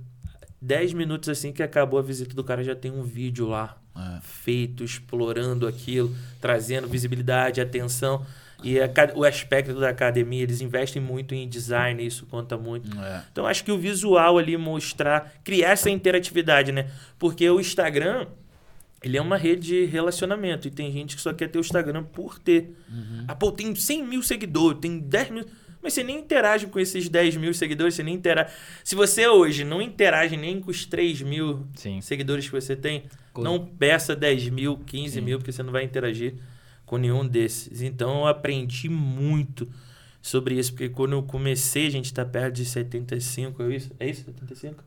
[0.60, 4.20] Dez minutos assim que acabou a visita do cara, já tem um vídeo lá É.
[4.22, 8.24] feito, explorando aquilo, trazendo visibilidade, atenção.
[8.62, 12.96] E a o aspecto da academia, eles investem muito em design, isso conta muito.
[13.00, 13.22] É.
[13.30, 16.90] Então acho que o visual ali mostrar, criar essa interatividade, né?
[17.18, 18.26] Porque o Instagram,
[19.02, 22.02] ele é uma rede de relacionamento e tem gente que só quer ter o Instagram
[22.02, 22.76] por ter.
[23.28, 25.46] Ah, pô, tem 100 mil seguidores, tem 10 mil.
[25.82, 28.52] Mas você nem interage com esses 10 mil seguidores, você nem interage.
[28.82, 32.00] Se você hoje não interage nem com os 3 mil Sim.
[32.00, 35.84] seguidores que você tem, Co- não peça 10 mil, 15 mil, porque você não vai
[35.84, 36.34] interagir
[36.84, 37.80] com nenhum desses.
[37.82, 39.68] Então eu aprendi muito
[40.20, 43.90] sobre isso, porque quando eu comecei, a gente tá perto de 75, é isso?
[44.00, 44.24] É isso?
[44.24, 44.82] 75?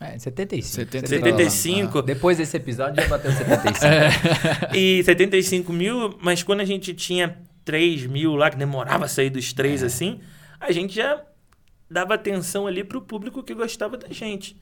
[0.00, 0.64] É, 75.
[0.68, 1.06] 70.
[1.08, 2.02] 75.
[2.02, 4.76] Depois desse episódio já bateu 75.
[4.76, 7.36] E 75 mil, mas quando a gente tinha
[7.68, 10.20] 3 mil lá, que demorava a sair dos três assim,
[10.58, 11.22] a gente já
[11.90, 14.56] dava atenção ali pro público que gostava da gente.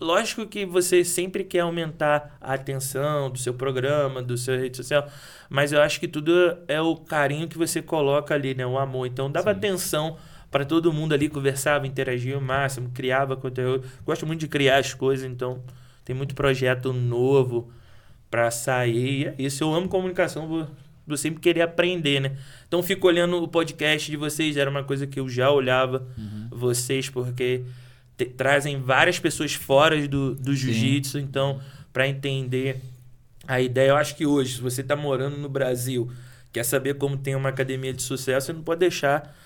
[0.00, 5.08] Lógico que você sempre quer aumentar a atenção do seu programa, do seu rede social,
[5.48, 6.32] mas eu acho que tudo
[6.66, 8.66] é o carinho que você coloca ali, né?
[8.66, 9.06] O amor.
[9.06, 10.16] Então dava atenção
[10.50, 13.86] para todo mundo ali, conversava, interagia o máximo, criava conteúdo.
[14.04, 15.62] Gosto muito de criar as coisas, então
[16.04, 17.70] tem muito projeto novo
[18.28, 19.28] para sair.
[19.38, 20.66] E é isso, eu amo comunicação, vou,
[21.10, 22.32] vou sempre querer aprender, né?
[22.66, 26.06] Então fico olhando o podcast de vocês, era uma coisa que eu já olhava
[26.50, 27.62] vocês, porque
[28.16, 31.60] te- trazem várias pessoas fora do, do jiu-jitsu, então,
[31.92, 32.80] para entender
[33.46, 33.90] a ideia.
[33.90, 36.10] Eu acho que hoje, se você está morando no Brasil,
[36.52, 39.36] quer saber como tem uma academia de sucesso, você não pode deixar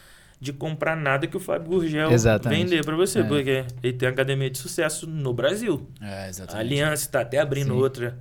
[0.40, 2.64] de comprar nada que o Fábio Gurgel Exatamente.
[2.64, 3.22] vender para você, É.
[3.22, 5.88] porque ele tem uma academia de sucesso no Brasil.
[6.02, 6.58] É, A.
[6.58, 7.78] Aliança está até abrindo Sim.
[7.80, 8.18] outra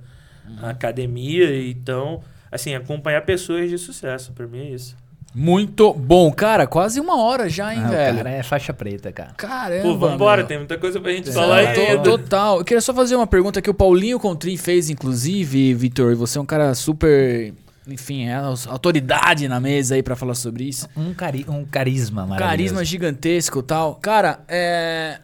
[0.62, 2.22] academia, então,
[2.54, 4.96] assim, acompanhar pessoas de sucesso, para mim é isso.
[5.34, 6.30] Muito bom.
[6.30, 8.16] Cara, quase uma hora já, hein, Ah, velho?
[8.18, 9.32] cara é faixa preta, cara.
[9.36, 9.82] Caramba.
[9.82, 10.46] Pô, vambora, meu.
[10.46, 11.96] tem muita coisa pra gente É, falar aí.
[11.96, 12.58] Tô- Total.
[12.58, 16.12] Eu queria só fazer uma pergunta que o Paulinho Contrim fez, inclusive, Vitor.
[16.12, 17.52] E você é um cara super.
[17.88, 20.88] Enfim, é a autoridade na mesa aí pra falar sobre isso.
[20.96, 22.48] Um, cari um carisma maravilhoso.
[22.50, 23.96] Carisma gigantesco e tal.
[23.96, 25.18] Cara, é.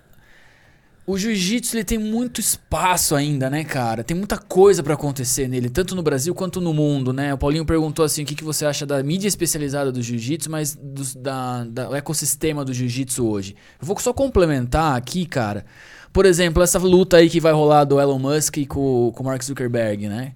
[1.11, 4.05] O jiu-jitsu ele tem muito espaço ainda, né, cara?
[4.05, 7.35] Tem muita coisa pra acontecer nele, tanto no Brasil quanto no mundo, né?
[7.35, 10.77] O Paulinho perguntou assim: o que, que você acha da mídia especializada do jiu-jitsu, mas
[10.81, 13.57] dos- da, da- do ecossistema do jiu-jitsu hoje.
[13.81, 15.65] Eu vou só complementar aqui, cara.
[16.13, 19.43] Por exemplo, essa luta aí que vai rolar do Elon Musk com com o Mark
[19.43, 20.33] Zuckerberg, né?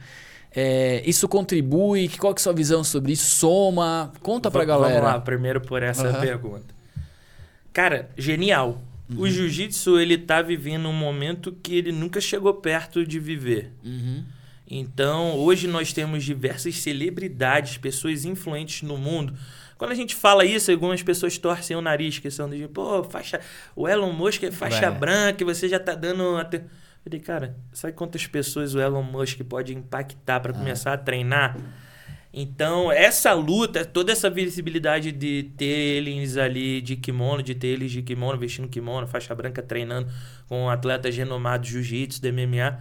[0.57, 2.09] É, isso contribui?
[2.19, 3.27] Qual que é a sua visão sobre isso?
[3.27, 4.13] Soma?
[4.23, 5.01] Conta pra Va- galera.
[5.01, 6.21] Vamos lá, primeiro por essa Aham.
[6.21, 6.75] pergunta.
[7.73, 8.81] Cara, genial.
[9.09, 9.21] Uhum.
[9.21, 13.73] O jiu-jitsu, ele tá vivendo um momento que ele nunca chegou perto de viver.
[13.85, 14.25] Uhum.
[14.67, 19.35] Então, hoje nós temos diversas celebridades, pessoas influentes no mundo.
[19.77, 23.41] Quando a gente fala isso, algumas pessoas torcem o nariz, que são de, pô, faixa,
[23.77, 26.37] o Elon Musk é faixa branca você já tá dando.
[26.37, 26.59] Até...
[26.59, 26.65] Eu
[27.05, 31.59] falei, cara, sabe quantas pessoas o Elon Musk pode impactar para começar a treinar?
[32.37, 37.93] Então, essa luta, toda essa visibilidade de ter eles ali de kimono, de ter eles
[37.93, 40.11] de kimono, vestindo kimono, faixa branca, treinando
[40.49, 42.81] com atletas renomados de jiu-jitsu, de MMA,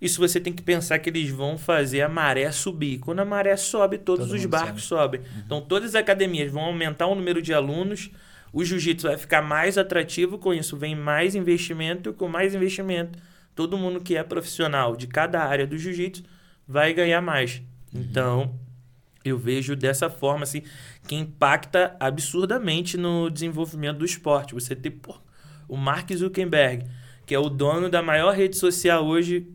[0.00, 2.98] isso você tem que pensar que eles vão fazer a maré subir.
[2.98, 5.20] Quando a maré sobe, todos Todo os barcos sobem.
[5.46, 8.10] Então, todas as academias vão aumentar o número de alunos,
[8.52, 13.16] o jiu-jitsu vai ficar mais atrativo, com isso vem mais investimento, e com mais investimento,
[13.54, 16.24] todo mundo que é profissional de cada área do jiu-jitsu
[16.66, 17.62] vai ganhar mais.
[17.94, 18.58] Então,
[19.24, 20.62] eu vejo dessa forma, assim,
[21.06, 24.54] que impacta absurdamente no desenvolvimento do esporte.
[24.54, 25.14] Você ter pô,
[25.68, 26.84] o Mark Zuckerberg,
[27.24, 29.46] que é o dono da maior rede social hoje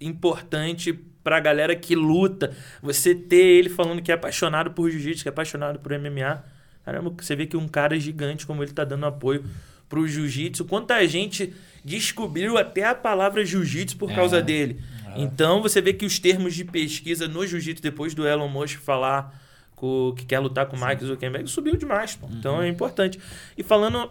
[0.00, 2.54] importante pra galera que luta.
[2.82, 6.44] Você ter ele falando que é apaixonado por jiu-jitsu, que é apaixonado por MMA.
[6.84, 9.42] Caramba, você vê que um cara gigante como ele tá dando apoio
[9.88, 10.66] pro jiu-jitsu.
[10.66, 14.80] Quanta gente descobriu até a palavra jiu-jitsu por causa dele.
[15.16, 19.40] Então você vê que os termos de pesquisa no jiu-jitsu, depois do Elon Musk falar
[19.76, 22.16] com- que quer lutar com o Mike Zuckerberg, subiu demais.
[22.16, 22.28] Pô.
[22.30, 23.18] Então é importante.
[23.56, 24.10] E falando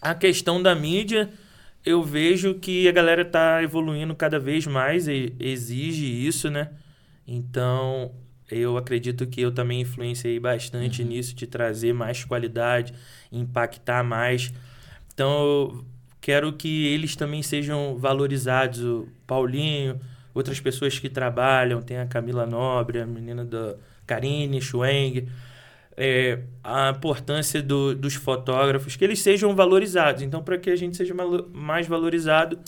[0.00, 1.30] a questão da mídia,
[1.84, 6.70] eu vejo que a galera tá evoluindo cada vez mais e exige isso, né?
[7.26, 8.12] Então,
[8.50, 12.94] eu acredito que eu também influenciei bastante nisso, de trazer mais qualidade,
[13.30, 14.52] impactar mais.
[15.12, 15.84] Então, eu
[16.20, 18.80] quero que eles também sejam valorizados.
[18.80, 20.00] O Paulinho,
[20.34, 23.74] outras pessoas que trabalham, tem a Camila Nobre, a menina da
[24.06, 25.28] Karine Schweng,
[25.96, 30.22] é, a importância do- dos fotógrafos, que eles sejam valorizados.
[30.22, 31.14] Então, para que a gente seja
[31.52, 32.58] mais valorizado,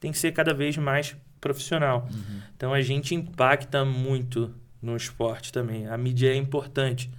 [0.00, 2.08] tem que ser cada vez mais profissional.
[2.56, 4.50] Então, a gente impacta muito
[4.82, 5.86] no esporte também.
[5.86, 7.10] A mídia é importante.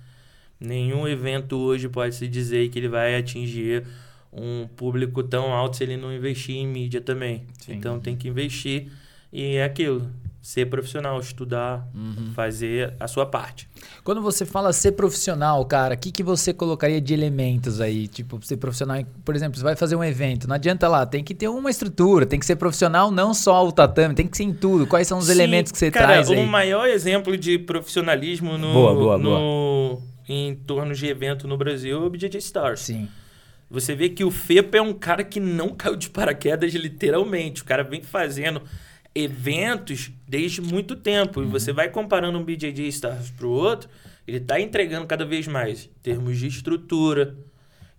[0.60, 3.86] Nenhum evento hoje pode se dizer que ele vai atingir
[4.32, 7.46] um público tão alto se ele não investir em mídia também.
[7.60, 7.74] Sim.
[7.74, 8.88] Então, tem que investir
[9.32, 10.10] e é aquilo.
[10.42, 11.86] Ser profissional, estudar,
[12.34, 13.68] fazer a sua parte.
[14.06, 18.08] Quando você fala ser profissional, cara, o que, que você colocaria de elementos aí?
[18.08, 21.36] Tipo, ser profissional, por exemplo, você vai fazer um evento, não adianta lá, tem que
[21.36, 24.54] ter uma estrutura, tem que ser profissional, não só o tatame, tem que ser em
[24.54, 24.88] tudo.
[24.88, 26.46] Quais são os Sim, elementos que você cara, traz o aí?
[26.46, 32.06] maior exemplo de profissionalismo no, Boa, boa, no- em torno de evento no Brasil é
[32.06, 32.80] o BJJ Stars.
[32.80, 33.10] Sim.
[33.70, 37.62] Você vê que o FEPA é um cara que não caiu de paraquedas literalmente.
[37.62, 38.62] O cara vem fazendo
[39.24, 41.42] eventos desde muito tempo.
[41.42, 43.90] E você vai comparando um BJJ Stars pro outro,
[44.28, 47.36] ele tá entregando cada vez mais em termos de estrutura,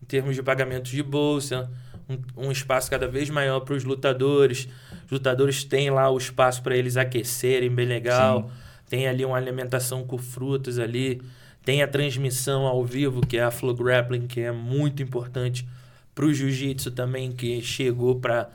[0.03, 1.71] em termos de pagamentos de bolsa,
[2.09, 4.69] um, um espaço cada vez maior para os lutadores.
[5.07, 8.51] Os lutadores têm lá o espaço para eles aquecerem bem legal.
[8.89, 11.21] Tem ali uma alimentação com frutas ali.
[11.65, 15.69] Tem a transmissão ao vivo, que é a Flow Grappling, que é muito importante
[16.15, 18.51] para o jiu-jitsu também, que chegou para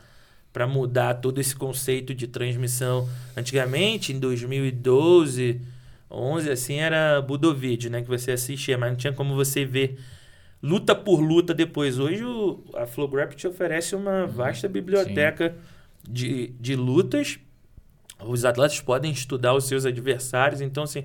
[0.56, 3.06] para mudar todo esse conceito de transmissão.
[3.36, 5.60] Antigamente, em 2012,
[6.10, 8.00] 11, assim, era Budovídeo, né?
[8.00, 9.98] Que você assistia, mas não tinha como você ver
[10.62, 11.98] luta por luta depois.
[11.98, 15.54] Hoje, o, a Flow Grappling te oferece uma vasta biblioteca
[16.08, 17.38] de, de lutas.
[18.24, 20.62] Os atletas podem estudar os seus adversários.
[20.62, 21.04] Então, assim,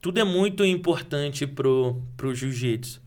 [0.00, 3.00] tudo é muito importante pro, pro jiu-jitsu.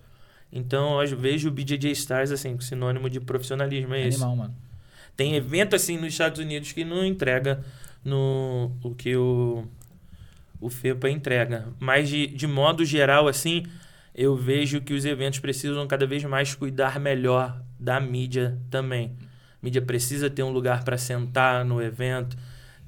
[0.54, 4.24] Então, eu vejo o BJJ Stars, assim, sinônimo de profissionalismo, é isso.
[4.24, 4.71] Animal, mano.
[5.16, 7.64] Tem evento assim nos Estados Unidos que não entrega
[8.04, 9.66] no o que o,
[10.60, 11.68] o FEPA entrega.
[11.80, 13.66] Mas de, de modo geral, assim,
[14.14, 19.16] eu vejo que os eventos precisam cada vez mais cuidar melhor da mídia também.
[19.62, 22.36] A mídia precisa ter um lugar para sentar no evento,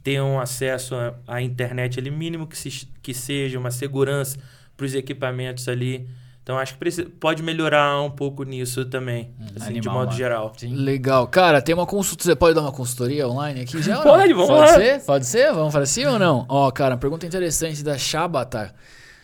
[0.04, 0.96] ter um acesso
[1.28, 4.38] à, internet ali, mínimo que, se, que seja, uma segurança
[4.76, 6.08] para os equipamentos ali.
[6.44, 10.18] Então acho que precisa, pode melhorar um pouco nisso também, assim, de Animal, modo mano.
[10.18, 10.54] geral.
[10.58, 10.76] Sim.
[10.76, 11.26] Legal.
[11.28, 12.22] Cara, tem uma consulta.
[12.26, 14.02] Você pode dar uma consultoria online aqui já?
[14.02, 14.78] Pode, vamos Pode lá.
[14.78, 15.02] ser?
[15.06, 15.54] Pode ser?
[15.54, 16.46] Vamos para cima ou não?
[16.50, 18.76] Ó, cara, uma pergunta interessante da Shabata.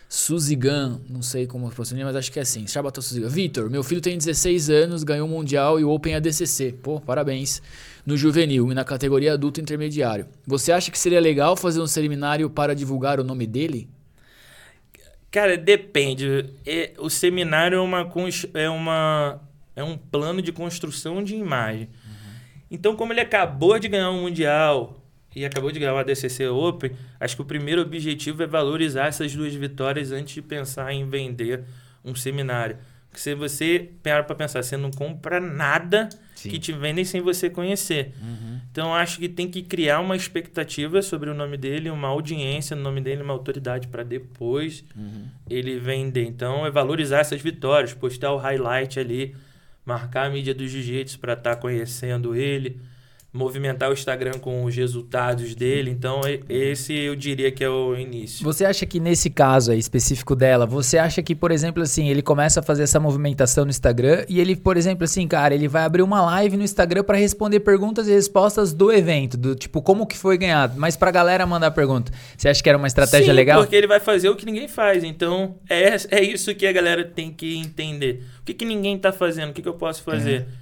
[0.08, 2.66] Suzigan, não sei como pronunciar, mas acho que é assim.
[2.66, 3.28] Shabata Suzigan.
[3.28, 6.72] Vitor, meu filho tem 16 anos, ganhou o Mundial e o Open ADCC.
[6.82, 7.62] Pô, parabéns.
[8.04, 10.26] No juvenil e na categoria adulto intermediário.
[10.46, 13.88] Você acha que seria legal fazer um seminário para divulgar o nome dele?
[15.30, 16.52] Cara, depende.
[16.66, 18.12] É, o seminário é uma,
[18.54, 19.40] é uma
[19.74, 21.88] é um plano de construção de imagem.
[22.70, 25.02] Então, como ele acabou de ganhar um mundial
[25.34, 29.34] e acabou de ganhar o ADCC Open, acho que o primeiro objetivo é valorizar essas
[29.34, 31.64] duas vitórias antes de pensar em vender
[32.04, 32.76] um seminário.
[33.10, 36.48] Porque se você parar para pensar, você não compra nada Sim.
[36.48, 38.14] que te vendem sem você conhecer.
[38.70, 42.82] Então, acho que tem que criar uma expectativa sobre o nome dele, uma audiência no
[42.82, 44.84] nome dele, uma autoridade para depois
[45.48, 46.24] ele vender.
[46.24, 49.34] Então, é valorizar essas vitórias, postar o highlight ali,
[49.84, 52.80] marcar a mídia do jiu-jitsu para estar conhecendo ele,
[53.32, 55.90] movimentar o Instagram com os resultados dele.
[55.90, 58.42] Então, esse eu diria que é o início.
[58.44, 62.22] Você acha que nesse caso aí específico dela, você acha que, por exemplo, assim, ele
[62.22, 65.84] começa a fazer essa movimentação no Instagram e ele, por exemplo, assim, cara, ele vai
[65.84, 70.06] abrir uma live no Instagram pra responder perguntas e respostas do evento, do tipo, como
[70.06, 72.12] que foi ganhado, mas pra galera mandar pergunta.
[72.36, 73.60] Você acha que era uma estratégia Sim, legal?
[73.60, 75.04] porque ele vai fazer o que ninguém faz.
[75.04, 78.24] Então, é, é isso que a galera tem que entender.
[78.40, 79.50] O que, que ninguém tá fazendo?
[79.50, 80.42] O que, que eu posso fazer?
[80.42, 80.59] Porque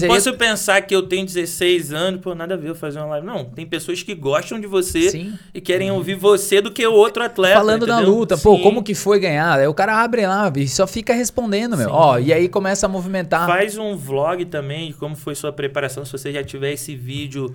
[0.00, 3.06] não posso pensar que eu tenho 16 anos, pô, nada a ver eu fazer uma
[3.06, 3.26] live.
[3.26, 5.34] Não, tem pessoas que gostam de você Sim.
[5.52, 7.54] e querem ouvir você do que o outro atleta.
[7.56, 8.14] Falando da entendeu?
[8.14, 8.62] luta, pô, Sim.
[8.62, 9.58] como que foi ganhar?
[9.58, 11.88] Aí o cara abre lá e só fica respondendo, meu.
[11.88, 11.94] Sim.
[11.94, 13.46] Ó, e aí começa a movimentar.
[13.46, 16.04] Faz um vlog também de como foi sua preparação.
[16.04, 17.54] Se você já tiver esse vídeo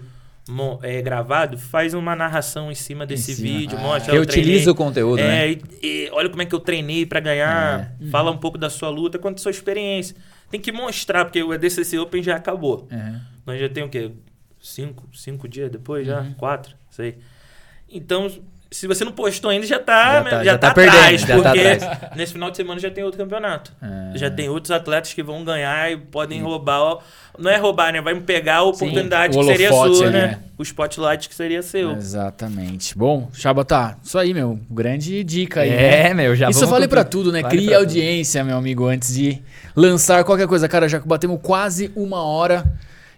[0.81, 3.47] é, gravado, faz uma narração em cima desse cima.
[3.47, 4.15] vídeo, Ah, mostra.
[4.15, 5.51] eu utilizo o conteúdo, é, né?
[5.51, 5.59] e,
[6.07, 7.93] e olha como é que eu treinei pra ganhar.
[8.11, 10.15] Fala um pouco da sua luta, quanto da sua experiência.
[10.49, 12.87] Tem que mostrar, porque o EDCC Open já acabou.
[12.91, 13.21] Uhum.
[13.45, 14.11] Nós já tem o quê?
[14.59, 16.21] Cinco, cinco dias depois já?
[16.21, 16.33] Uhum.
[16.33, 17.19] Quatro, sei.
[17.89, 18.27] Então,
[18.71, 21.21] se você não postou ainda, já tá, Já tá- já já tá, tá perdendo, atrás.
[21.21, 22.15] já tá porque atrás.
[22.15, 23.71] nesse final de semana já tem outro campeonato.
[23.81, 24.11] Ah.
[24.15, 26.81] Já tem outros atletas que vão ganhar e podem roubar.
[26.81, 26.99] o-
[27.37, 28.01] Não é roubar, né?
[28.01, 30.09] Vai pegar a oportunidade o que seria sua, ali, né?
[30.11, 30.39] né?
[30.57, 31.91] O spotlight que seria seu.
[31.93, 32.97] Exatamente.
[32.97, 34.59] Bom, Shabata, isso aí, meu.
[34.69, 35.69] Grande dica aí.
[35.69, 36.13] É, né?
[36.13, 37.31] meu, já Isso vale pra tudo.
[37.31, 37.41] né?
[37.41, 37.85] Vale Crie pra tudo.
[37.87, 39.41] audiência, meu amigo, antes de
[39.75, 40.67] lançar qualquer coisa.
[40.67, 42.65] Cara, já batemos quase uma hora.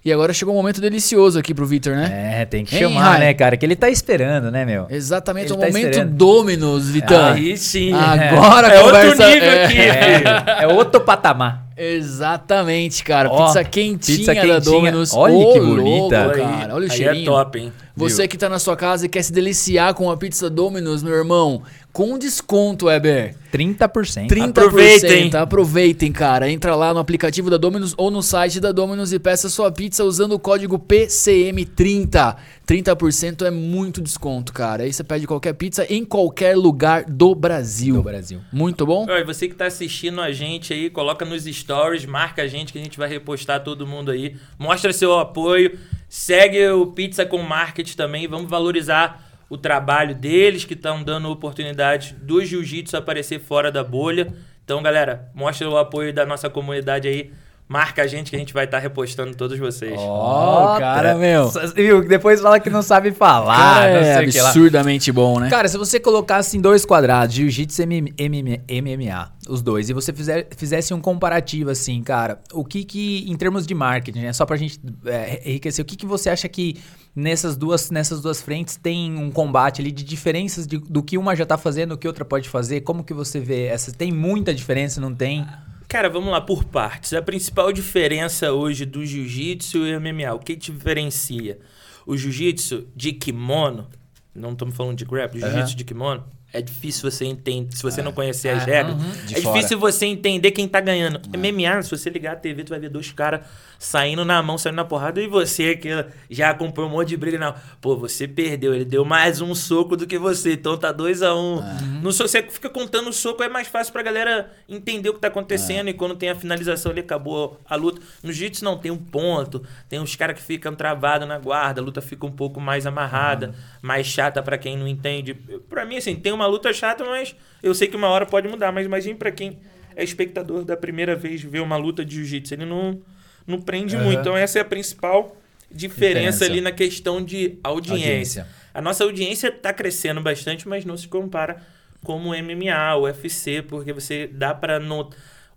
[0.04, 2.40] E agora chegou um momento delicioso aqui pro Vitor, né?
[2.42, 3.20] É, tem que Hein, chamar, Rai?
[3.20, 3.56] né, cara?
[3.56, 4.88] Que ele tá esperando, né, meu?
[4.90, 6.12] Exatamente, Ele o tá momento esperando.
[6.16, 7.26] Dominus, Vitão.
[7.34, 7.94] Aí sim.
[7.94, 9.78] Agora a É outro conversa nível é- aqui.
[9.80, 11.68] É, é outro patamar.
[11.78, 13.30] Exatamente, cara.
[13.30, 14.60] Ó, pizza quentinha pizza da quentinha.
[14.60, 15.14] Dominus.
[15.14, 16.32] Olha Ô, que bonita.
[16.36, 16.76] cara.
[16.76, 17.24] Olha o aí cheirinho.
[17.24, 17.74] é top, hein?
[17.96, 21.14] Você que tá na sua casa e quer se deliciar com a pizza Dominus, meu
[21.14, 21.62] irmão,
[21.94, 23.36] com desconto, Weber.
[23.52, 24.28] 30%.
[24.28, 24.50] 30%.
[24.50, 25.32] Aproveitem.
[25.36, 26.50] Aproveitem, cara.
[26.50, 30.04] Entra lá no aplicativo da Dominus ou no site da Dominus e peça sua pizza
[30.06, 32.38] usando o código PCM30.
[32.66, 34.84] 30% é muito desconto, cara.
[34.84, 37.96] Aí você pede qualquer pizza em qualquer lugar do Brasil.
[37.96, 38.40] do Brasil.
[38.54, 39.06] Muito bom?
[39.10, 42.80] Olha, você que tá assistindo a gente aí, coloca nos stories, marca a gente que
[42.80, 44.38] a gente vai repostar todo mundo aí.
[44.58, 45.78] Mostra seu apoio,
[46.08, 52.16] segue o Pizza com Market também, vamos valorizar o trabalho deles que estão dando oportunidade
[52.22, 54.34] do jiu-jitsu aparecer fora da bolha.
[54.64, 57.34] Então, galera, mostra o apoio da nossa comunidade aí.
[57.68, 59.94] Marca a gente que a gente vai estar repostando todos vocês.
[59.98, 61.50] Ó, cara, meu.
[61.76, 62.08] Viu?
[62.08, 63.58] Depois fala que não sabe falar.
[63.58, 65.50] Cara, não é absurdamente bom, né?
[65.50, 69.94] Cara, se você colocasse em dois quadrados, Jiu-Jitsu e MM MM MMA, os dois, e
[69.94, 74.34] você fizer, fizesse um comparativo assim, cara, o que que, em termos de marketing, né,
[74.34, 76.78] só pra gente é, enriquecer, o que que você acha que
[77.16, 81.36] nessas duas, nessas duas frentes tem um combate ali de diferenças de- do que uma
[81.36, 82.82] já tá fazendo, o que outra pode fazer?
[82.82, 83.92] Como que você vê essa?
[83.92, 85.46] Tem muita diferença, não tem?
[85.88, 87.12] Cara, vamos lá por partes.
[87.14, 91.60] A principal diferença hoje do jiu-jitsu e MMA, o que diferencia?
[92.08, 93.88] O jiu-jitsu de kimono,
[94.34, 96.24] não estamos falando de grappling, jiu-jitsu de kimono,
[96.54, 99.26] é difícil você entender, se você não conhecer as regras, uhum.
[99.26, 99.56] De é fora.
[99.56, 101.20] difícil você entender quem tá ganhando.
[101.38, 103.42] MMA, se você ligar a TV, tu vai ver dois caras
[103.80, 105.90] saindo na mão, saindo na porrada, e você que
[106.30, 107.56] já acompanhou um monte de briga, não.
[107.80, 111.34] Pô, você perdeu, ele deu mais um soco do que você, então tá 2 a
[111.34, 111.62] 1 um.
[112.02, 115.20] No so- você fica contando o soco, é mais fácil pra galera entender o que
[115.20, 118.02] tá acontecendo, e quando tem a finalização, ele acabou a luta.
[118.22, 121.84] No jiu-jitsu não, tem um ponto, tem uns caras que ficam travados na guarda, a
[121.84, 125.34] luta fica um pouco mais amarrada, mais chata pra quem não entende.
[125.70, 128.72] Pra mim, assim, tem uma luta chata, mas eu sei que uma hora pode mudar,
[128.72, 129.60] mas imagine pra quem
[129.96, 132.54] é espectador da primeira vez ver uma luta de jiu-jitsu.
[132.54, 133.02] Ele não,
[133.46, 134.04] não prende Aham.
[134.04, 134.20] muito.
[134.20, 135.38] Então, essa é a principal
[135.70, 136.46] diferença, Diferença.
[136.46, 138.42] ali na questão de audiência.
[138.44, 138.48] Audiência.
[138.74, 141.62] A nossa audiência está crescendo bastante, mas não se compara
[142.04, 144.80] como o MMA, o UFC, porque você dá para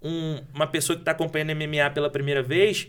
[0.02, 2.88] um, uma pessoa que está acompanhando MMA pela primeira vez,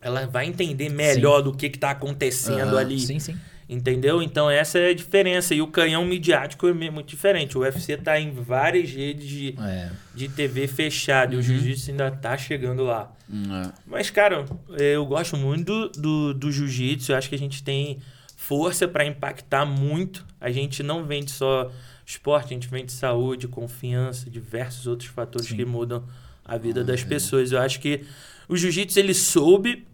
[0.00, 3.00] ela vai entender melhor do que está acontecendo Aham, ali.
[3.00, 3.38] Sim, sim.
[3.68, 4.22] Entendeu?
[4.22, 5.54] Então essa é a diferença.
[5.54, 7.58] E o canhão midiático é muito diferente.
[7.58, 9.90] O UFC tá em várias redes de, É.
[10.14, 11.34] de TV fechada.
[11.34, 13.12] E o jiu-jitsu ainda tá chegando lá.
[13.28, 13.70] Hum, é.
[13.86, 14.46] Mas, cara,
[14.78, 17.12] é, eu gosto muito do, do, do jiu-jitsu.
[17.12, 17.98] Eu acho que a gente tem
[18.36, 20.24] força para impactar muito.
[20.40, 21.70] A gente não vende só
[22.06, 25.56] esporte, a gente vende saúde, confiança, diversos outros fatores Sim.
[25.56, 26.02] que mudam
[26.42, 27.52] a vida das pessoas.
[27.52, 28.00] Eu acho que
[28.48, 29.86] o jiu-jitsu ele soube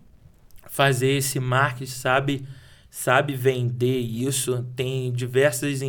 [0.70, 2.45] fazer esse marketing, sabe,
[2.95, 4.64] sabe vender isso.
[4.76, 5.80] Tem diversas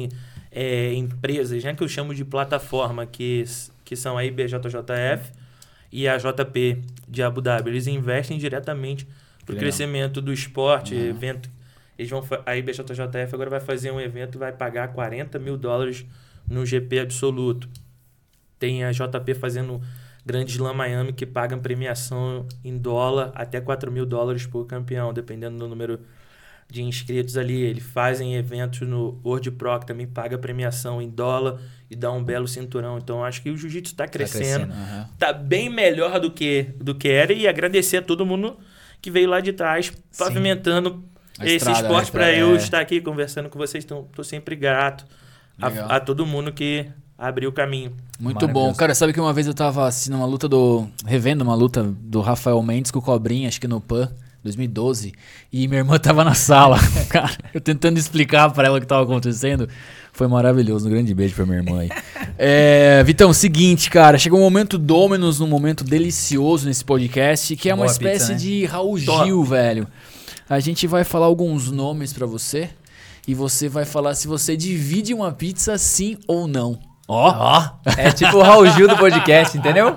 [0.52, 3.44] é, empresas, né, que eu chamo de plataforma, que,
[3.84, 5.32] que são a IBJJF
[5.92, 7.70] e a JP de Abu Dhabi.
[7.70, 9.08] Eles investem diretamente
[9.46, 11.02] para o crescimento do esporte, Uhum.
[11.10, 11.48] evento.
[11.96, 16.04] Eles vão, a IBJJF agora vai fazer um evento e vai pagar 40 mil dólares
[16.50, 17.70] no GP absoluto.
[18.58, 19.80] Tem a JP fazendo
[20.26, 25.60] Grande Slam Miami que pagam premiação em dólar até 4 mil dólares por campeão, dependendo
[25.60, 26.00] do número
[26.70, 27.62] de inscritos ali.
[27.62, 31.60] Eles fazem eventos no World Pro que também paga premiação em dólar
[31.90, 32.98] e dá um belo cinturão.
[32.98, 34.68] Então acho que o jiu-jitsu está crescendo.
[34.68, 34.74] crescendo.
[34.74, 35.10] Aham.
[35.18, 38.58] Tá bem melhor do que, do que era e agradecer a todo mundo
[39.02, 41.04] que veio lá de trás pavimentando
[41.38, 42.56] A esse estrada, esporte para eu é.
[42.56, 43.84] estar aqui conversando com vocês.
[43.84, 45.06] Então, tô sempre grato
[45.62, 46.88] a, a todo mundo que
[47.18, 47.96] abriu o caminho.
[48.20, 48.74] Muito bom.
[48.74, 50.88] Cara, sabe que uma vez eu tava assistindo uma luta do.
[51.06, 54.12] revendo uma luta do Rafael Mendes com o Cobrinha, acho que no PAN,
[54.46, 55.14] 2012.
[55.52, 56.78] E minha irmã tava na sala.
[57.10, 59.68] Cara, eu tentando explicar pra ela o que tava acontecendo.
[60.14, 60.88] Foi maravilhoso.
[60.88, 61.90] Um grande beijo pra minha irmã aí.
[62.38, 64.18] É, Vitão, seguinte, cara.
[64.18, 68.34] Chegou um momento Dominus, um momento delicioso nesse podcast, que é uma Boa espécie pizza,
[68.34, 68.38] né?
[68.40, 69.26] de Raul Top.
[69.26, 69.88] Gil, velho.
[70.50, 72.70] A gente vai falar alguns nomes pra você.
[73.26, 76.78] E você vai falar se você divide uma pizza sim ou não.
[77.08, 79.96] Ó, Ó, é tipo o Raul Gil do podcast, entendeu?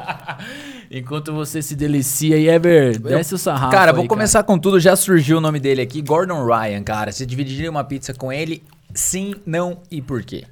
[0.90, 4.80] Enquanto você se delicia aí, Eber, desce o sarrafo Cara, aí, vou começar com tudo.
[4.80, 7.12] Já surgiu o nome dele aqui, Gordon Ryan, cara.
[7.12, 8.62] Você dividiria uma pizza com ele?
[8.94, 10.44] Sim, não e por quê?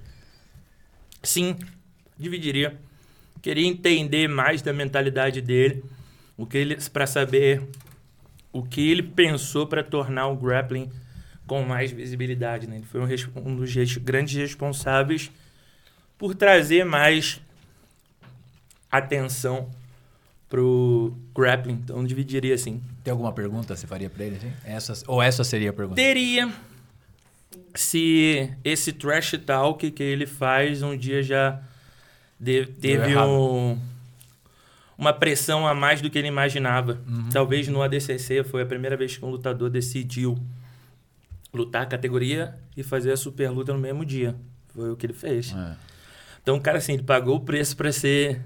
[1.22, 1.56] Sim,
[2.18, 2.76] dividiria.
[3.40, 5.82] Queria entender mais da mentalidade dele,
[6.36, 7.62] o que ele para saber
[8.52, 10.90] o que ele pensou para tornar o grappling
[11.46, 12.66] com mais visibilidade.
[12.66, 12.76] Né?
[12.76, 13.06] Ele foi um,
[13.48, 15.30] um dos res- grandes responsáveis
[16.18, 17.40] por trazer mais
[18.90, 19.68] atenção
[20.48, 21.80] pro grappling.
[21.84, 22.80] Então dividiria assim.
[23.02, 24.36] Tem alguma pergunta que você faria pra ele?
[24.36, 24.52] Assim?
[24.64, 25.96] Essa, ou essa seria a pergunta?
[25.96, 26.50] Teria
[27.74, 31.60] se esse trash talk que ele faz um dia já
[32.38, 33.78] de- teve um-
[34.96, 36.98] uma pressão a mais do que ele imaginava.
[37.06, 37.28] Uhum.
[37.30, 40.38] Talvez no ADCC foi a primeira vez que um lutador decidiu
[41.52, 44.34] lutar a categoria e fazer a super luta no mesmo dia.
[44.74, 45.54] Foi o que ele fez.
[45.54, 45.74] É.
[46.42, 48.40] Então, cara, assim, ele pagou o preço para ser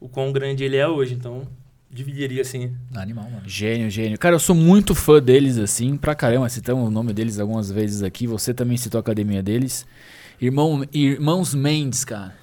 [0.00, 1.14] o quão grande ele é hoje.
[1.14, 1.46] Então,
[1.90, 2.74] dividiria assim.
[2.94, 3.42] Animal, mano.
[3.46, 4.18] Gênio, gênio.
[4.18, 6.48] Cara, eu sou muito fã deles, assim, pra caramba.
[6.48, 8.26] Citamos o nome deles algumas vezes aqui.
[8.26, 9.86] Você também citou a academia deles.
[10.40, 12.34] Irmão, Irmãos Mendes, cara.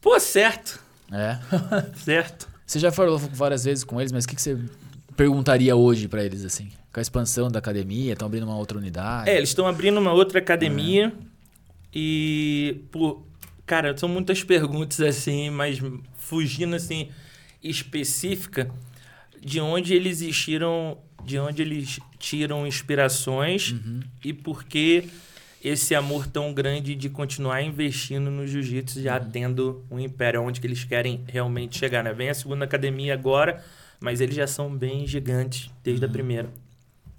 [0.00, 0.84] Pô, certo.
[1.10, 1.38] É.
[1.96, 2.48] Certo.
[2.66, 4.58] Você já falou várias vezes com eles, mas o que, que você
[5.16, 6.68] perguntaria hoje pra eles, assim?
[6.92, 9.30] Com a expansão da academia, estão abrindo uma outra unidade?
[9.30, 11.12] É, eles estão abrindo uma outra academia
[11.94, 13.22] e, pô,
[13.66, 15.80] cara, são muitas perguntas assim, mas
[16.16, 17.10] fugindo assim
[17.62, 18.70] específica
[19.40, 23.74] de onde eles existiram, de onde eles tiram inspirações
[24.24, 25.08] e por que
[25.62, 30.66] esse amor tão grande de continuar investindo no jiu-jitsu já tendo um império onde que
[30.66, 32.12] eles querem realmente chegar, né?
[32.12, 33.64] Vem a segunda academia agora,
[33.98, 36.48] mas eles já são bem gigantes desde a primeira.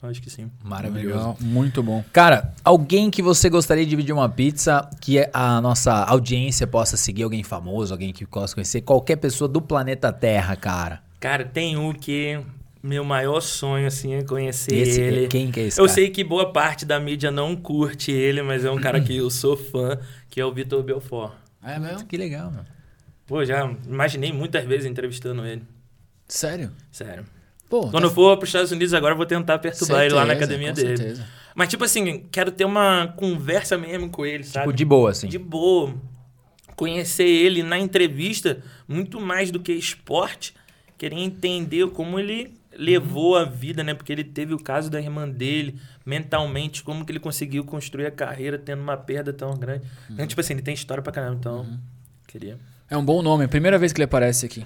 [0.02, 0.52] Acho que sim.
[0.64, 1.18] Maravilhoso.
[1.18, 2.04] Legal, muito bom.
[2.14, 7.24] Cara, alguém que você gostaria de dividir uma pizza, que a nossa audiência possa seguir,
[7.24, 11.02] alguém famoso, alguém que possa conhecer, qualquer pessoa do planeta Terra, cara.
[11.20, 12.40] Cara, tem um que
[12.84, 15.28] meu maior sonho, assim, é conhecer Esse, ele.
[15.28, 15.96] quem que é esse eu cara?
[15.96, 19.30] sei que boa parte da mídia não curte ele, mas é um cara que eu
[19.32, 19.98] sou fã,
[20.30, 21.34] que é o Vitor Belfort.
[21.64, 22.06] É mesmo?
[22.06, 22.66] Que legal, mano.
[23.26, 25.64] Pô, já imaginei muitas vezes entrevistando ele.
[26.28, 26.72] Sério?
[26.92, 27.26] Sério.
[27.70, 30.26] Pô, Quando eu for para os Estados Unidos agora, eu vou tentar perturbar ele lá
[30.26, 30.98] na certeza, academia com dele.
[30.98, 31.28] certeza.
[31.54, 34.66] Mas, tipo assim, quero ter uma conversa mesmo com ele, sabe?
[34.68, 35.28] Tipo, de boa, assim.
[35.28, 35.94] de boa.
[36.76, 40.54] Conhecer ele na entrevista, muito mais do que esporte,
[40.98, 43.96] querer entender como ele levou a vida, né?
[43.96, 48.12] Porque ele teve o caso da irmã dele, mentalmente, como que ele conseguiu construir a
[48.12, 49.84] carreira tendo uma perda tão grande.
[50.10, 51.80] Então, tipo assim, ele tem história pra caramba, então
[52.28, 52.58] queria.
[52.90, 54.66] É um bom nome, primeira vez que ele aparece aqui.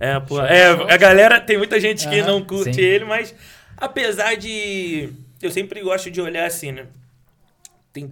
[0.00, 0.40] É, pô.
[0.40, 2.80] É, a galera, tem muita gente que não curte sim.
[2.80, 3.34] ele, mas
[3.76, 5.10] apesar de.
[5.42, 6.86] Eu sempre gosto de olhar assim, né?
[7.92, 8.10] Tem,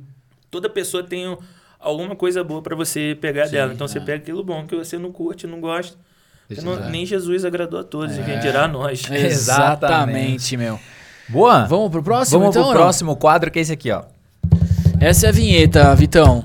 [0.50, 1.38] toda pessoa tem um-
[1.80, 3.72] alguma coisa boa pra você pegar dela.
[3.72, 5.96] Então você pega aquilo bom que você não curte, não gosta.
[6.62, 9.02] Não- nem Jesus agradou a todos, e quem dirá a nós.
[9.10, 10.78] Exatamente, meu.
[11.28, 11.64] Boa?
[11.66, 12.68] Vamos pro próximo, Vamos então?
[12.70, 14.02] pro próximo quadro, que é esse aqui, ó.
[15.00, 16.44] Essa é a vinheta, Vitão.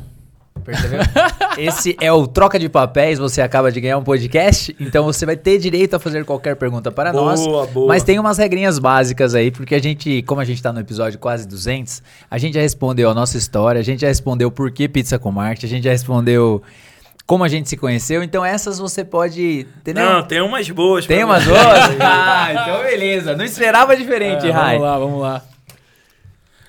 [0.64, 1.00] Percebeu?
[1.58, 3.20] Esse é o Troca de Papéis.
[3.20, 6.92] Você acaba de ganhar um podcast, então você vai ter direito a fazer qualquer pergunta
[6.92, 7.46] para Boa, nós.
[7.72, 7.88] boa.
[7.88, 11.20] Mas tem umas regrinhas básicas aí, porque a gente, como a gente tá no episódio
[11.20, 14.88] quase 200, a gente já respondeu a nossa história, a gente já respondeu por que
[14.88, 16.62] pizza com Marte, a gente já respondeu
[17.26, 18.22] como a gente se conheceu.
[18.24, 20.04] Então essas você pode, entendeu?
[20.06, 21.06] Não, tem umas boas.
[21.06, 21.96] tem umas outras?
[22.02, 23.36] ah, então beleza.
[23.36, 24.78] Não esperava diferente, É, Rai.
[24.78, 25.42] vamos lá, vamos lá.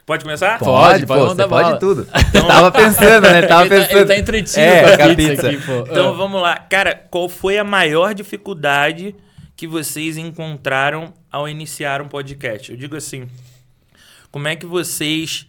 [0.07, 0.59] Pode começar?
[0.59, 1.79] Pode, Pode, pode pô, pode bala.
[1.79, 2.07] tudo.
[2.47, 3.43] Tava pensando, né?
[3.43, 3.97] Tava ele, tá, pensando.
[3.99, 5.49] ele tá entretido É, com a pizza, pizza.
[5.49, 5.91] aqui, pô.
[5.91, 6.13] Então Ah.
[6.13, 6.57] vamos lá.
[6.59, 9.15] Cara, qual foi a maior dificuldade
[9.57, 12.71] que vocês encontraram ao iniciar um podcast?
[12.71, 13.27] Eu digo assim,
[14.31, 15.47] como é que vocês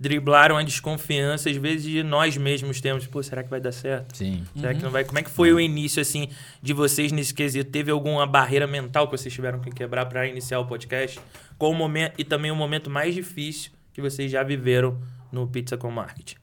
[0.00, 4.16] driblaram a desconfiança, às vezes, de nós mesmos temos, pô, será que vai dar certo?
[4.16, 4.44] Sim.
[4.56, 5.04] Será que não vai?
[5.04, 6.28] Como é que foi o início, assim,
[6.62, 7.68] de vocês nesse quesito?
[7.70, 11.18] Teve alguma barreira mental que vocês tiveram que quebrar para iniciar o podcast?
[11.58, 14.96] Qual o momento, e também o momento mais difícil que vocês já viveram
[15.32, 16.36] no Pizza com Marketing?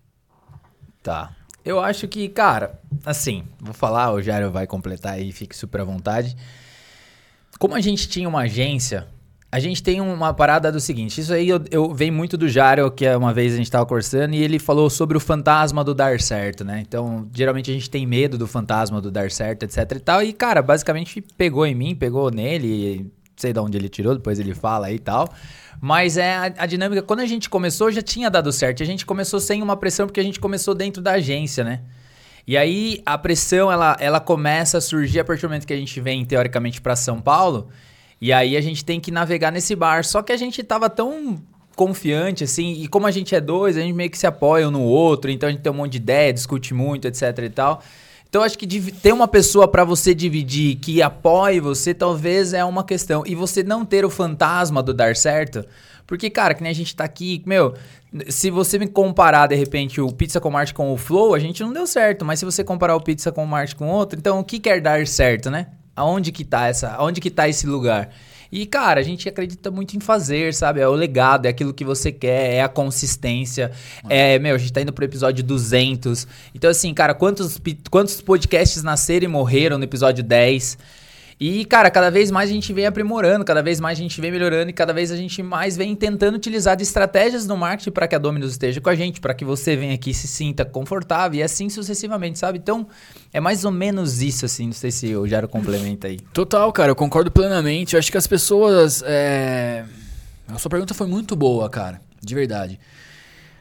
[1.02, 1.34] Tá.
[1.64, 5.84] Eu acho que, cara, assim, vou falar, o Jairo vai completar aí, fique super à
[5.86, 6.36] vontade.
[7.58, 9.08] Como a gente tinha uma agência,
[9.50, 12.92] a gente tem uma parada do seguinte, isso aí eu, eu venho muito do Jairo,
[12.92, 15.96] que é uma vez a gente tava conversando, e ele falou sobre o fantasma do
[15.96, 16.84] dar certo, né?
[16.86, 20.34] Então, geralmente a gente tem medo do fantasma do dar certo, etc e tal, e,
[20.34, 24.88] cara, basicamente pegou em mim, pegou nele, sei de onde ele tirou, depois ele fala
[24.88, 25.34] aí e tal.
[25.80, 28.82] Mas é a, a dinâmica, quando a gente começou, já tinha dado certo.
[28.82, 31.82] A gente começou sem uma pressão, porque a gente começou dentro da agência, né?
[32.48, 35.78] E aí a pressão, ela, ela começa a surgir a partir do momento que a
[35.78, 37.70] gente vem, teoricamente, para São Paulo.
[38.22, 40.04] E aí a gente tem que navegar nesse bar.
[40.06, 41.42] Só que a gente tava tão
[41.76, 44.72] confiante, assim, e como a gente é dois, a gente meio que se apoia um
[44.72, 47.84] no outro, então a gente tem um monte de ideia, discute muito, etc e tal.
[48.30, 52.84] Então acho que ter uma pessoa pra você dividir que apoie você talvez é uma
[52.84, 53.24] questão.
[53.26, 55.66] E você não ter o fantasma do dar certo.
[56.06, 57.74] Porque, cara, que nem a gente tá aqui, meu,
[58.30, 61.64] se você me comparar de repente o Pizza com Marte com o Flow, a gente
[61.64, 62.24] não deu certo.
[62.24, 65.06] Mas se você comparar o Pizza com Marte com outro, então o que quer dar
[65.08, 65.68] certo, né?
[65.96, 68.10] Aonde que tá essa, aonde que tá esse lugar?
[68.52, 70.80] E, cara, a gente acredita muito em fazer, sabe?
[70.80, 73.72] É o legado, é aquilo que você quer, é a consistência.
[74.10, 76.28] É, meu, a gente tá indo pro episódio 200.
[76.54, 80.78] Então, assim, cara, quantos, quantos podcasts nasceram e morreram no episódio 10?
[81.38, 84.32] E, cara, cada vez mais a gente vem aprimorando, cada vez mais a gente vem
[84.32, 88.08] melhorando e cada vez a gente mais vem tentando utilizar de estratégias no marketing para
[88.08, 90.64] que a Dominus esteja com a gente, para que você venha aqui e se sinta
[90.64, 92.58] confortável e assim sucessivamente, sabe?
[92.58, 92.88] Então,
[93.34, 94.68] é mais ou menos isso, assim.
[94.68, 96.22] Não sei se o Jaro complementa aí.
[96.34, 97.96] Total, cara, eu concordo plenamente.
[97.96, 99.04] Eu acho que as pessoas.
[99.06, 99.84] É...
[100.48, 102.00] A sua pergunta foi muito boa, cara.
[102.24, 102.80] De verdade.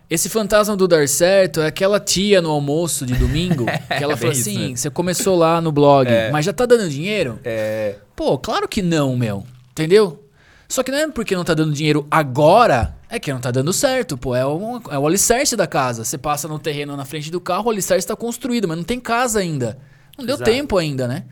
[0.09, 4.17] Esse fantasma do dar certo é aquela tia no almoço de domingo que ela Bem
[4.17, 4.77] falou assim: mesmo.
[4.77, 7.39] você começou lá no blog, mas já tá dando dinheiro?
[7.45, 7.97] É.
[8.15, 9.45] Pô, claro que não, meu.
[9.71, 10.21] Entendeu?
[10.69, 13.73] Só que não é porque não tá dando dinheiro agora, é que não tá dando
[13.73, 14.35] certo, pô.
[14.37, 16.05] É o, é o alicerce da casa.
[16.05, 19.01] Você passa no terreno na frente do carro, o alicerce tá construído, mas não tem
[19.01, 19.79] casa ainda.
[20.19, 20.51] Não deu Exato.
[20.51, 21.25] tempo ainda, né?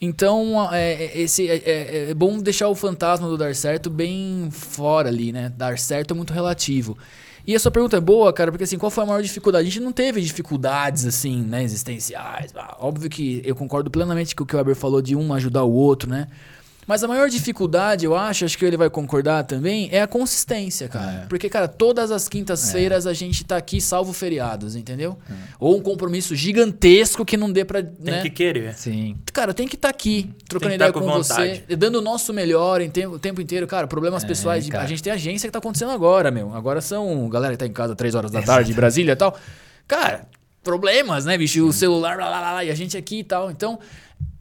[0.00, 4.48] Então, é, é- esse, é, é- é bom deixar o fantasma do dar certo bem
[4.52, 5.52] fora ali, né?
[5.56, 6.96] Dar certo é muito relativo.
[7.48, 9.66] E a sua pergunta é boa, cara, porque assim, qual foi a maior dificuldade?
[9.66, 12.52] A gente não teve dificuldades, assim, né, existenciais.
[12.78, 15.72] Óbvio que eu concordo plenamente com o que o Weber falou de um ajudar o
[15.72, 16.28] outro, né?
[16.88, 20.88] Mas a maior dificuldade, eu acho, acho que ele vai concordar também, é a consistência,
[20.88, 21.26] cara.
[21.28, 25.18] Porque, cara, todas as quintas-feiras a gente tá aqui salvo feriados, entendeu?
[25.60, 27.82] Ou um compromisso gigantesco que não dê pra.
[27.82, 28.22] Tem né?
[28.22, 28.74] que querer.
[28.74, 29.18] Sim.
[29.34, 32.32] Cara, tem que estar aqui, trocando que ideia tá com, com você, dando o nosso
[32.32, 33.66] melhor em tempo, o tempo inteiro.
[33.66, 34.64] Cara, problemas pessoais.
[34.64, 34.84] de- cara.
[34.84, 36.54] A gente tem agência que tá acontecendo agora, meu.
[36.54, 37.28] Agora são.
[37.28, 39.36] Galera que tá em casa três horas da tarde, em Brasília e tal.
[39.86, 40.26] Cara,
[40.68, 41.66] problemas, né, bicho?
[41.66, 43.50] O celular, lá, lá, lá, lá, e a gente aqui e tal.
[43.50, 43.78] Então,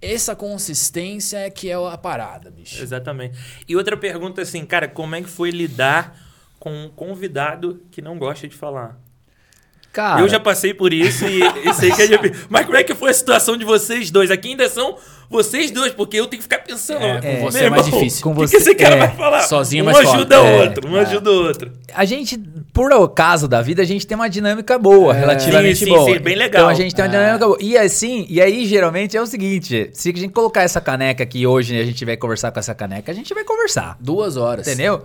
[0.01, 2.83] essa consistência é que é a parada, bicho.
[2.83, 3.39] Exatamente.
[3.65, 6.19] E outra pergunta assim, cara, como é que foi lidar
[6.59, 8.99] com um convidado que não gosta de falar?
[9.97, 12.45] Cara, eu já passei por isso e, e sei que é difícil.
[12.49, 14.29] Mas como é que foi a situação de vocês dois?
[14.29, 14.95] Aqui ainda são
[15.27, 17.01] vocês dois, porque eu tenho que ficar pensando.
[17.03, 18.23] É, com meu você é mais irmão, difícil.
[18.23, 19.41] Com O que, que você- esse cara é, vai falar?
[19.41, 21.71] sozinho é um mais ajuda É, o outro, um ajuda o outro.
[21.95, 22.37] a gente,
[22.71, 26.13] por acaso da vida, a gente tem uma dinâmica boa, relativamente Sim, sim, boa.
[26.13, 26.61] sim, bem legal.
[26.61, 27.17] Então a gente tem uma É.
[27.19, 27.57] dinâmica boa.
[27.59, 31.47] E assim, e aí geralmente é o seguinte, se a gente colocar essa caneca aqui
[31.47, 33.97] hoje e a gente vai conversar com essa caneca, a gente vai conversar.
[33.99, 34.67] Duas horas.
[34.67, 35.03] Entendeu?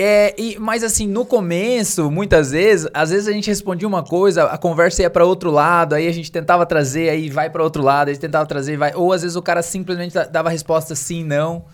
[0.00, 4.44] É, e, mas assim, no começo, muitas vezes, às vezes a gente respondia uma coisa,
[4.44, 7.82] a conversa ia para outro lado, aí a gente tentava trazer, aí vai para outro
[7.82, 8.92] lado, aí tentava trazer, vai.
[8.94, 11.64] Ou às vezes o cara simplesmente dava a resposta sim, não.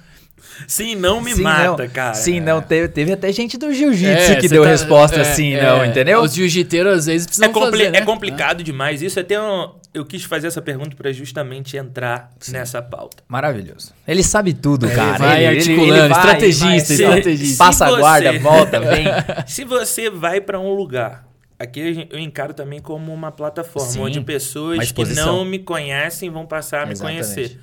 [0.69, 1.91] Sim, não me Sim, mata, não.
[1.91, 2.15] cara.
[2.15, 2.41] Sim, É.
[2.41, 2.61] não.
[2.61, 5.85] Teve, teve até gente do jiu-jitsu É, que deu tá- resposta é, sim, é, não,
[5.85, 6.21] entendeu?
[6.23, 7.99] Os jiu-jiteiros às vezes É, precisam compli- fazer, né?
[7.99, 9.01] é complicado demais.
[9.01, 13.23] Isso até um- eu quis fazer essa pergunta para justamente entrar nessa pauta.
[13.29, 13.95] Maravilhoso.
[14.07, 15.19] Ele sabe tudo, Ele cara.
[15.19, 16.79] vai ele, articulando, vai, estrategista, vai,
[17.19, 17.65] estrategista.
[17.65, 19.07] Passa Se a guarda, volta, vem.
[19.47, 21.27] Se você vai para um lugar,
[21.59, 26.45] aqui eu encaro também como uma plataforma, Sim, onde pessoas que não me conhecem vão
[26.45, 27.23] passar a me Exatamente.
[27.23, 27.61] conhecer.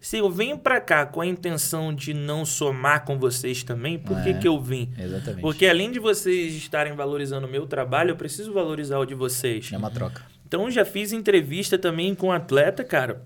[0.00, 4.22] Se eu venho para cá com a intenção de não somar com vocês também, por
[4.22, 4.34] que, É.
[4.34, 4.88] que eu vim?
[4.96, 5.40] Exatamente.
[5.40, 9.70] Porque além de vocês estarem valorizando o meu trabalho, eu preciso valorizar o de vocês.
[9.72, 10.22] É uma troca.
[10.48, 13.22] Então eu já fiz entrevista também com um atleta, cara,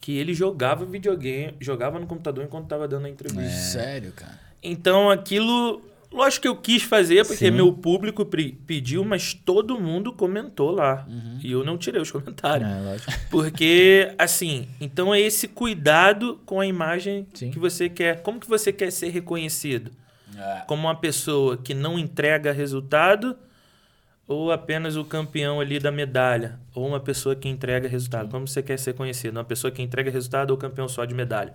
[0.00, 3.50] que ele jogava videogame, jogava no computador enquanto tava dando a entrevista.
[3.50, 4.38] Sério, cara.
[4.62, 5.82] Então aquilo,
[6.12, 7.50] lógico que eu quis fazer porque Sim.
[7.50, 11.08] meu público pediu, mas todo mundo comentou lá.
[11.42, 12.70] E eu não tirei os comentários.
[12.70, 13.12] É, lógico.
[13.30, 17.50] Porque, assim, então é esse cuidado com a imagem Sim.
[17.50, 18.22] que você quer.
[18.22, 19.90] Como que você quer ser reconhecido?
[20.36, 20.62] É.
[20.68, 23.36] Como uma pessoa que não entrega resultado
[24.28, 26.60] ou apenas o campeão ali da medalha?
[26.74, 28.28] Ou uma pessoa que entrega resultado?
[28.30, 29.36] Como você quer ser conhecido?
[29.38, 31.54] Uma pessoa que entrega resultado ou campeão só de medalha?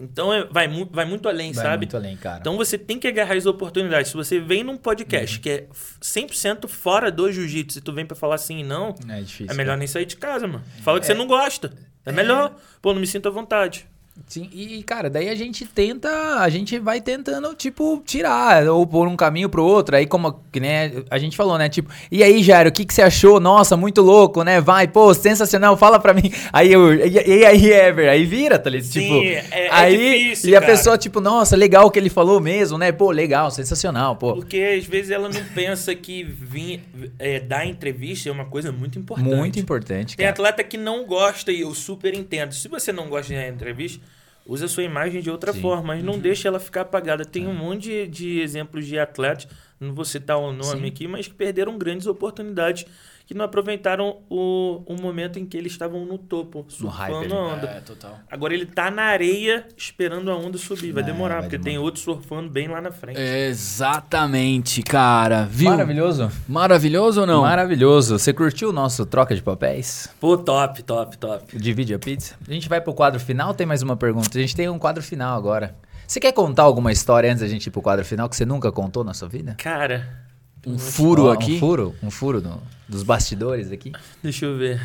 [0.00, 1.84] Então é- vai, mu vai muito além, Vai sabe?
[1.86, 2.40] muito além, cara.
[2.40, 4.10] Então você tem que agarrar as oportunidades.
[4.10, 8.04] Se você vem num podcast que é f- 100% fora do jiu-jitsu e tu vem
[8.04, 9.52] pra falar sim e não, é difícil.
[9.52, 10.64] é melhor nem sair de casa, mano.
[10.82, 11.72] Fala que você não gosta.
[12.04, 12.56] É melhor.
[12.82, 13.86] Pô, não me sinto à vontade.
[14.28, 16.08] Sim, e cara, daí a gente tenta,
[16.40, 20.92] a gente vai tentando, tipo, tirar, ou por um caminho pro outro, aí como, né,
[21.10, 23.38] a gente falou, né, tipo, e aí, Jairo, o que que você achou?
[23.40, 27.72] Nossa, muito louco, né, vai, pô, sensacional, fala pra mim, aí eu, e, e aí,
[27.72, 28.90] Ever, aí vira, tá ligado?
[28.90, 30.72] Tipo, é- é aí, difícil, e a cara.
[30.72, 34.78] pessoa, tipo, nossa, legal o que ele falou mesmo, né, pô, legal, sensacional, pô, Porque
[34.78, 36.82] às vezes ela não pensa que vir,
[37.18, 39.34] é, dar entrevista é uma coisa muito importante.
[39.34, 40.32] muito importante, Tem cara.
[40.32, 42.52] atleta que não gosta e eu super entendo.
[42.54, 44.03] Se você não gosta de dar entrevista,
[44.46, 45.60] usa a sua imagem de outra Sim.
[45.60, 47.24] forma, mas não deixa ela ficar apagada.
[47.24, 49.48] Tem um monte de, de exemplos de atletas,
[49.80, 50.86] não vou citar o nome Sim.
[50.86, 52.86] aqui, mas que perderam grandes oportunidades,
[53.26, 57.66] que não aproveitaram o, o momento em que eles estavam no topo, surfando a onda.
[57.68, 58.18] É, total.
[58.30, 60.92] Agora ele tá na areia esperando a onda subir.
[60.92, 61.70] Vai É, demorar, vai porque demorar.
[61.70, 63.18] tem outros surfando bem lá na frente.
[63.18, 65.46] Exatamente, cara.
[65.50, 65.70] Viu?
[65.70, 66.30] Maravilhoso.
[66.48, 67.42] Maravilhoso ou não?
[67.42, 68.18] Maravilhoso.
[68.18, 70.08] Você curtiu o nosso troca de papéis?
[70.20, 71.58] Pô, top, top, top.
[71.58, 72.34] Divide a pizza.
[72.46, 74.36] A gente vai pro quadro final, tem mais uma pergunta.
[74.36, 75.74] A gente tem um quadro final agora.
[76.06, 78.70] Você quer contar alguma história antes da gente ir pro quadro final que você nunca
[78.70, 79.54] contou na sua vida?
[79.58, 80.22] Cara,
[80.66, 81.56] Um furo Ó, aqui.
[81.56, 81.94] Um furo?
[82.02, 83.92] Um furo no- dos bastidores aqui?
[84.22, 84.80] deixa eu ver.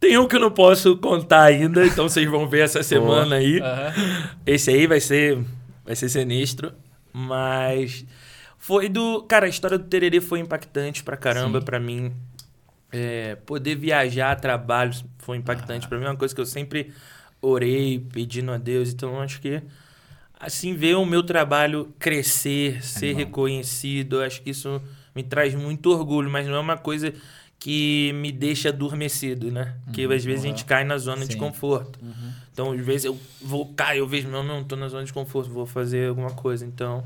[0.00, 3.60] Tem um que eu não posso contar ainda, então vocês vão ver essa semana aí.
[4.44, 5.38] Esse aí vai ser
[5.84, 6.72] vai ser sinistro,
[7.12, 8.04] mas
[8.58, 12.12] foi do, cara, a história do Tererê foi impactante pra caramba pra mim.
[12.90, 16.92] É, poder viajar a trabalho foi impactante pra mim, é uma coisa que eu sempre
[17.40, 19.62] orei pedindo a Deus, então acho que
[20.38, 23.24] assim ver o meu trabalho crescer, ser Animal.
[23.26, 24.80] reconhecido, acho que isso
[25.14, 27.12] me traz muito orgulho, mas não é uma coisa
[27.62, 29.76] que me deixa adormecido, né?
[29.84, 31.38] Porque às vezes a gente cai na zona de Sim.
[31.38, 31.96] conforto.
[32.52, 35.48] Então, às vezes eu vou cair, eu vejo, não, não, tô na zona de conforto,
[35.48, 36.66] vou fazer alguma coisa.
[36.66, 37.04] Então,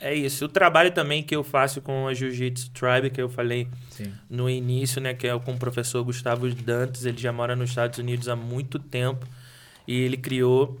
[0.00, 0.44] é isso.
[0.44, 4.12] O trabalho também que eu faço com a Jiu-Jitsu Tribe, que eu falei Sim.
[4.30, 7.98] no início, né, que é com o professor Gustavo Dantas, ele já mora nos Estados
[7.98, 9.26] Unidos há muito tempo
[9.84, 10.78] e ele criou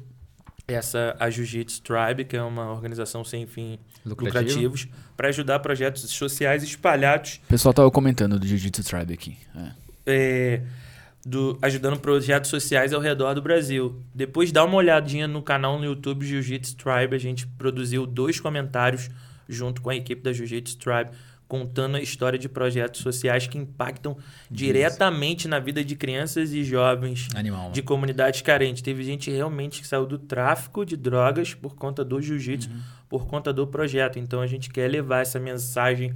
[0.68, 4.38] essa a Jiu-Jitsu Tribe, que é uma organização sem fim Lucrativo.
[4.38, 9.38] lucrativos, para ajudar projetos sociais espalhados O pessoal tava comentando do Jiu-Jitsu Tribe aqui.
[9.56, 9.72] É.
[10.06, 10.62] é,
[11.24, 14.00] do, ajudando projetos sociais ao redor do Brasil.
[14.14, 17.16] Depois dá uma olhadinha no canal no YouTube Jiu-Jitsu Tribe.
[17.16, 19.10] A gente produziu dois comentários
[19.48, 21.10] junto com a equipe da Jiu-Jitsu Tribe,
[21.48, 24.16] contando a história de projetos sociais que impactam
[24.50, 27.72] diretamente na vida de crianças e jovens Animal.
[27.72, 28.82] de comunidades carentes.
[28.82, 32.68] Teve gente realmente que saiu do tráfico de drogas por conta do jiu-jitsu,
[33.08, 34.18] por conta do projeto.
[34.18, 36.14] Então a gente quer levar essa mensagem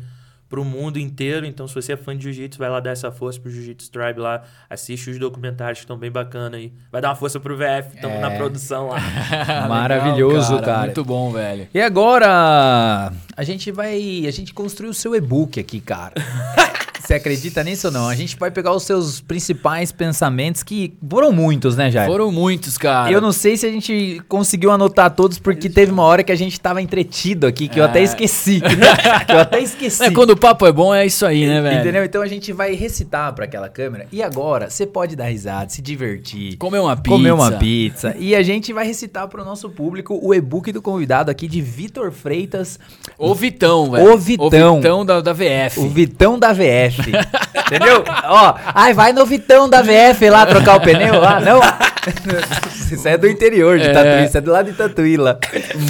[0.53, 1.47] para o mundo inteiro.
[1.47, 4.21] Então, se você é fã de jiu-jitsu, vai lá dar essa força pro Jiu-Jitsu Tribe
[4.21, 6.71] lá, assiste os documentários que estão bem bacana aí.
[6.91, 8.21] Vai dar uma força pro VF, estamos É.
[8.21, 8.99] na produção lá.
[9.67, 10.81] Maravilhoso, Legal, cara.
[10.87, 11.69] Muito bom, velho.
[11.73, 14.27] E agora, a gente vai.
[14.27, 16.13] A gente construiu o seu e-book aqui, cara.
[17.03, 18.09] Você acredita nisso ou não?
[18.09, 22.07] A gente vai pegar os seus principais pensamentos, que foram muitos, né, Jair?
[22.09, 23.11] Foram muitos, cara.
[23.11, 26.37] Eu não sei se a gente conseguiu anotar todos, porque teve uma hora que a
[26.37, 28.03] gente tava entretido aqui, que eu até É.
[28.05, 28.61] esqueci.
[29.27, 30.03] que eu até esqueci.
[30.05, 31.81] É, quando o papo é bom, é isso aí, né, velho?
[31.81, 32.05] Entendeu?
[32.05, 34.07] Então a gente vai recitar pra aquela câmera.
[34.13, 36.57] E agora, você pode dar risada, se divertir.
[36.57, 37.17] Comer uma pizza.
[37.17, 38.15] Comer uma pizza.
[38.19, 42.13] E a gente vai recitar pro nosso público o e-book do convidado aqui de Vitor
[42.13, 42.79] Freitas,
[43.19, 44.13] O Vitão, velho.
[44.13, 44.47] O Vitão.
[44.47, 45.81] O Vitão da, da VF.
[45.81, 46.92] o Vitão da VF.
[47.67, 48.05] Entendeu?
[48.25, 51.61] Ó, ai, vai no Vitão da VF lá trocar o pneu lá, não?
[52.91, 53.93] Isso é do interior de É.
[53.93, 55.39] Tatuí, isso é do lado de Tatuí lá.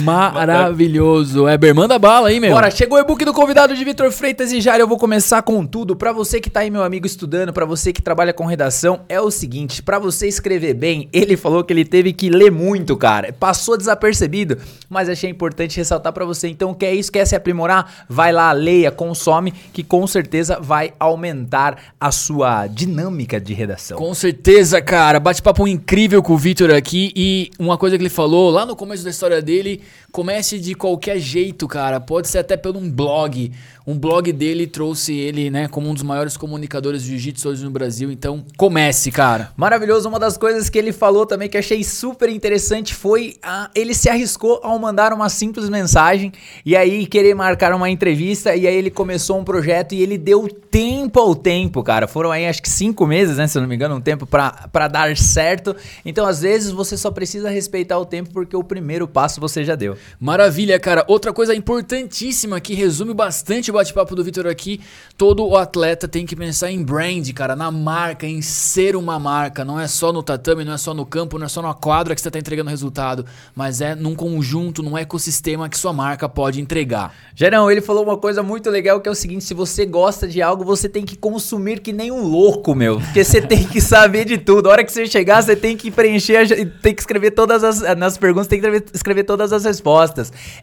[0.03, 1.43] Maravilhoso.
[1.43, 2.53] Weber, manda bala aí, meu.
[2.53, 5.65] Bora, chegou o e-book do convidado de Vitor Freitas e Jair, eu vou começar com
[5.65, 5.95] tudo.
[5.95, 9.19] Pra você que tá aí, meu amigo, estudando, pra você que trabalha com redação, é
[9.19, 13.33] o seguinte, pra você escrever bem, ele falou que ele teve que ler muito, cara.
[13.33, 14.57] Passou desapercebido,
[14.89, 16.47] mas achei importante ressaltar pra você.
[16.47, 18.05] Então, quer isso, quer se aprimorar?
[18.07, 23.97] Vai lá, leia, consome, que com certeza vai aumentar a sua dinâmica de redação.
[23.97, 25.19] Com certeza, cara.
[25.19, 27.11] Bate-papo incrível com o Vitor aqui.
[27.15, 29.81] E uma coisa que ele falou lá no começo da história dele:
[30.13, 31.99] comece de qualquer jeito, cara.
[31.99, 33.51] Pode ser até pelo um blog.
[33.85, 37.71] Um blog dele trouxe ele, né, como um dos maiores comunicadores de jiu-jitsu hoje no
[37.71, 38.11] Brasil.
[38.11, 39.51] Então, comece, cara.
[39.57, 40.07] Maravilhoso.
[40.07, 44.07] Uma das coisas que ele falou também que achei super interessante foi a, ele se
[44.07, 46.31] arriscou ao mandar uma simples mensagem
[46.63, 50.47] e aí querer marcar uma entrevista e aí ele começou um projeto e ele deu
[50.47, 52.07] tempo ao tempo, cara.
[52.07, 54.87] Foram aí acho que cinco meses, né, se eu não me engano, um tempo pra
[54.87, 55.75] dar certo.
[56.05, 59.73] Então às vezes você só precisa respeitar o tempo porque o primeiro passo você já
[59.75, 59.97] deu.
[60.19, 61.03] Maravilha, cara.
[61.07, 64.79] Outra coisa importantíssima que resume bastante o bate-papo do Vitor aqui:
[65.17, 69.65] todo o atleta tem que pensar em brand, cara, na marca, em ser uma marca.
[69.65, 72.15] Não é só no tatame, não é só no campo, não é só na quadra
[72.15, 73.25] que você tá entregando resultado,
[73.55, 77.13] mas é num conjunto, num ecossistema que sua marca pode entregar.
[77.35, 80.41] Gerão, ele falou uma coisa muito legal que é o seguinte: se você gosta de
[80.41, 82.99] algo, você tem que consumir que nem um louco, meu.
[82.99, 84.69] Porque você tem que saber de tudo.
[84.69, 86.47] A hora que você chegar, você tem que preencher,
[86.81, 89.92] tem que escrever todas as nas perguntas, tem que escrever todas as respostas.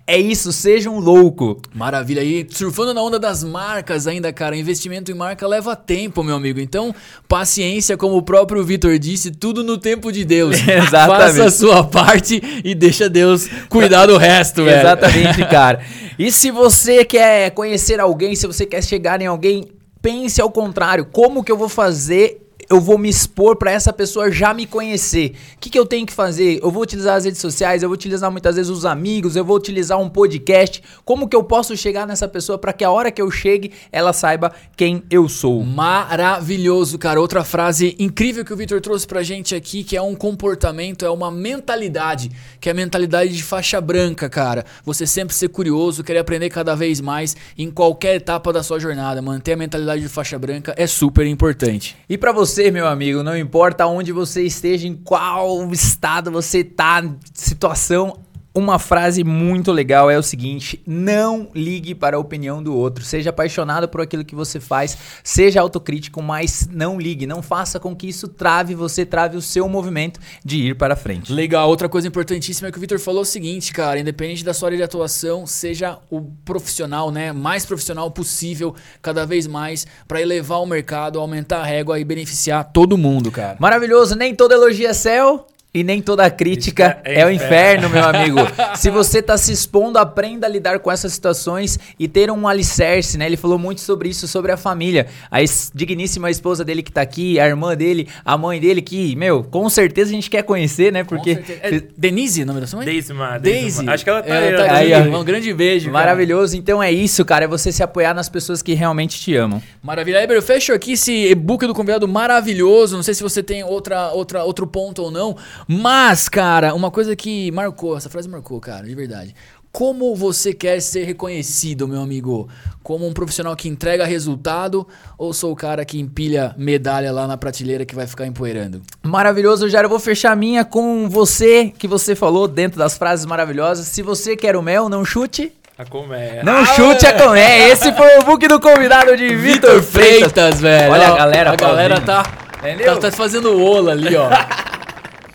[0.07, 1.61] É isso, seja um louco.
[1.74, 2.23] Maravilha.
[2.23, 6.61] E surfando na onda das marcas ainda, cara, investimento em marca leva tempo, meu amigo.
[6.61, 6.94] Então,
[7.28, 10.57] paciência, como o próprio Vitor disse, tudo no tempo de Deus.
[10.66, 11.36] Exatamente.
[11.36, 14.81] Faça a sua parte e deixa Deus cuidar do resto, velho.
[14.81, 15.81] Exatamente, cara.
[16.19, 19.65] E se você quer conhecer alguém, se você quer chegar em alguém,
[20.02, 21.07] pense ao contrário.
[21.07, 22.50] Como que eu vou fazer?
[22.71, 25.35] Eu vou me expor pra essa pessoa já me conhecer.
[25.57, 26.61] O que, que eu tenho que fazer?
[26.63, 29.57] Eu vou utilizar as redes sociais, eu vou utilizar muitas vezes os amigos, eu vou
[29.57, 30.81] utilizar um podcast.
[31.05, 34.13] Como que eu posso chegar nessa pessoa pra que a hora que eu chegue, ela
[34.13, 35.65] saiba quem eu sou?
[35.65, 37.21] Maravilhoso, cara.
[37.21, 41.11] Outra frase incrível que o Victor trouxe pra gente aqui, que é um comportamento, é
[41.11, 42.31] uma mentalidade,
[42.61, 44.65] que é a mentalidade de faixa branca, cara.
[44.85, 49.21] Você sempre ser curioso, querer aprender cada vez mais em qualquer etapa da sua jornada.
[49.21, 51.97] Manter a mentalidade de faixa branca é super importante.
[52.09, 57.01] E pra você, meu amigo, não importa onde você esteja, em qual estado você tá,
[57.32, 58.19] situação,
[58.55, 63.05] uma frase muito legal é o seguinte: não ligue para a opinião do outro.
[63.05, 67.95] Seja apaixonado por aquilo que você faz, seja autocrítico, mas não ligue, não faça com
[67.95, 71.33] que isso trave você, trave o seu movimento de ir para frente.
[71.33, 74.69] Legal, outra coisa importantíssima é que o Victor falou o seguinte, cara, independente da sua
[74.69, 80.61] área de atuação, seja o profissional, né, mais profissional possível, cada vez mais, pra elevar
[80.61, 83.57] o mercado, aumentar a régua e beneficiar todo mundo, cara.
[83.61, 85.47] Maravilhoso, nem toda elogio é céu.
[85.73, 88.39] E nem toda crítica é é o inferno, meu amigo.
[88.75, 93.17] Se você tá se expondo, aprenda a lidar com essas situações e ter um alicerce,
[93.17, 93.27] né?
[93.27, 95.07] Ele falou muito sobre isso, sobre a família.
[95.31, 95.39] A
[95.75, 99.69] digníssima esposa dele que tá aqui, a irmã dele, a mãe dele, que, meu, com
[99.69, 101.05] certeza a gente quer conhecer, né?
[101.05, 101.39] Porque.
[101.63, 102.87] É Denise, o nome da sua mãe?
[102.87, 103.61] Deisma, Daisy.
[103.61, 103.93] Deisma.
[103.93, 104.69] Acho que ela tá Ela aí.
[104.69, 105.09] tá aí, aqui.
[105.09, 105.21] ó.
[105.21, 105.91] Um grande beijo.
[105.93, 106.05] cara.
[106.05, 106.57] Maravilhoso.
[106.57, 107.45] Então é isso, cara.
[107.45, 109.63] É você se apoiar nas pessoas que realmente te amam.
[109.83, 110.23] Maravilha.
[110.23, 112.97] Eber, eu fecho aqui esse e-book do convidado maravilhoso.
[112.97, 115.37] Não sei se você tem outra, outra, outro ponto ou não.
[115.66, 119.35] Mas, cara, uma coisa que marcou, essa frase marcou, cara, de verdade.
[119.73, 122.49] Como você quer ser reconhecido, meu amigo?
[122.82, 127.37] Como um profissional que entrega resultado ou sou o cara que empilha medalha lá na
[127.37, 128.82] prateleira que vai ficar empoeirando?
[129.01, 129.85] Maravilhoso, Jair.
[129.85, 133.87] Eu vou fechar a minha com você, que você falou dentro das frases maravilhosas.
[133.87, 135.53] Se você quer o mel, não chute.
[135.78, 136.43] A colmeia.
[136.43, 137.69] Não chute a colmeia.
[137.69, 140.61] Esse foi o book do convidado de Vitor Freitas.
[140.61, 140.93] velho.
[140.93, 144.28] Olha a galera A galera tá, tá, tá fazendo ola ali, ó.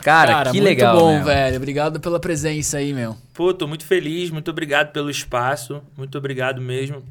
[0.05, 0.97] Cara, que muito legal.
[0.97, 1.25] bom, meu.
[1.25, 1.57] velho.
[1.57, 3.17] Obrigado pela presença aí, meu.
[3.33, 7.03] Pô, tô muito feliz, muito obrigado pelo espaço, muito obrigado mesmo.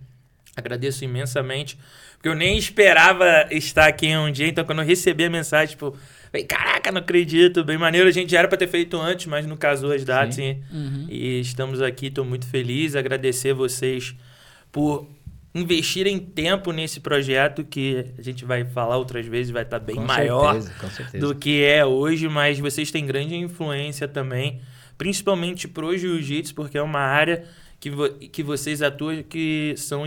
[0.57, 1.77] Agradeço imensamente,
[2.17, 5.97] porque eu nem esperava estar aqui um dia, então quando eu recebi a mensagem, tipo,
[6.31, 9.45] falei, caraca, não acredito, bem maneiro, a gente já era pra ter feito antes, mas
[9.45, 11.07] não casou as datas, e, Uhum.
[11.09, 14.15] e estamos aqui, tô muito feliz, agradecer vocês
[14.71, 15.09] por
[15.55, 20.03] investirem tempo nesse projeto que a gente vai falar outras vezes, vai estar bem Com
[20.05, 21.27] maior certeza, com certeza.
[21.27, 24.61] do que é hoje, mas vocês têm grande influência também,
[24.99, 27.45] principalmente pro jiu-jitsu, porque é uma área
[27.79, 30.03] que, vo- que vocês atuam que, são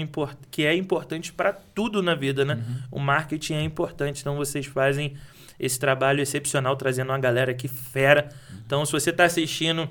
[0.52, 2.61] que é importante para tudo na vida, né?
[2.91, 5.14] O marketing é importante, então vocês fazem
[5.60, 8.30] esse trabalho excepcional, trazendo uma galera aqui fera.
[8.65, 9.90] Então, se você está assistindo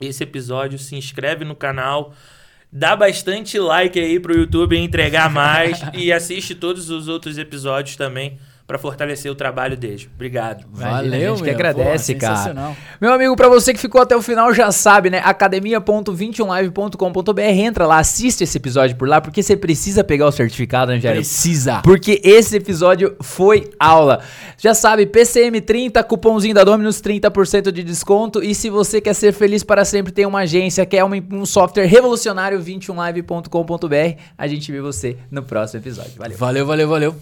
[0.00, 2.12] esse episódio, se inscreve no canal,
[2.72, 5.80] dá bastante like aí pro YouTube entregar mais.
[5.94, 8.38] E assiste todos os outros episódios também
[8.68, 10.06] para fortalecer o trabalho deles.
[10.14, 10.66] Obrigado.
[10.76, 11.54] Imagina, Valeu, a gente que meu.
[11.54, 12.76] agradece, Porra, cara.
[13.00, 15.22] Meu amigo, pra você que ficou até o final já sabe, né?
[15.24, 17.40] academia.21live.com.br.
[17.40, 21.22] Entra lá, assiste esse episódio por lá, porque você precisa pegar o certificado, Angélico.
[21.22, 21.80] Precisa.
[21.82, 24.20] Porque esse episódio foi aula.
[24.58, 28.44] Já sabe, PCM30, cupomzinho da Dominus, 30% de desconto.
[28.44, 31.86] E se você quer ser feliz para sempre, tem uma agência, quer uma- um software
[31.86, 34.20] revolucionário, 21live.com.br.
[34.36, 36.12] A gente vê você no próximo episódio.
[36.18, 36.36] Valeu.
[36.36, 37.16] Valeu, valeu, valeu.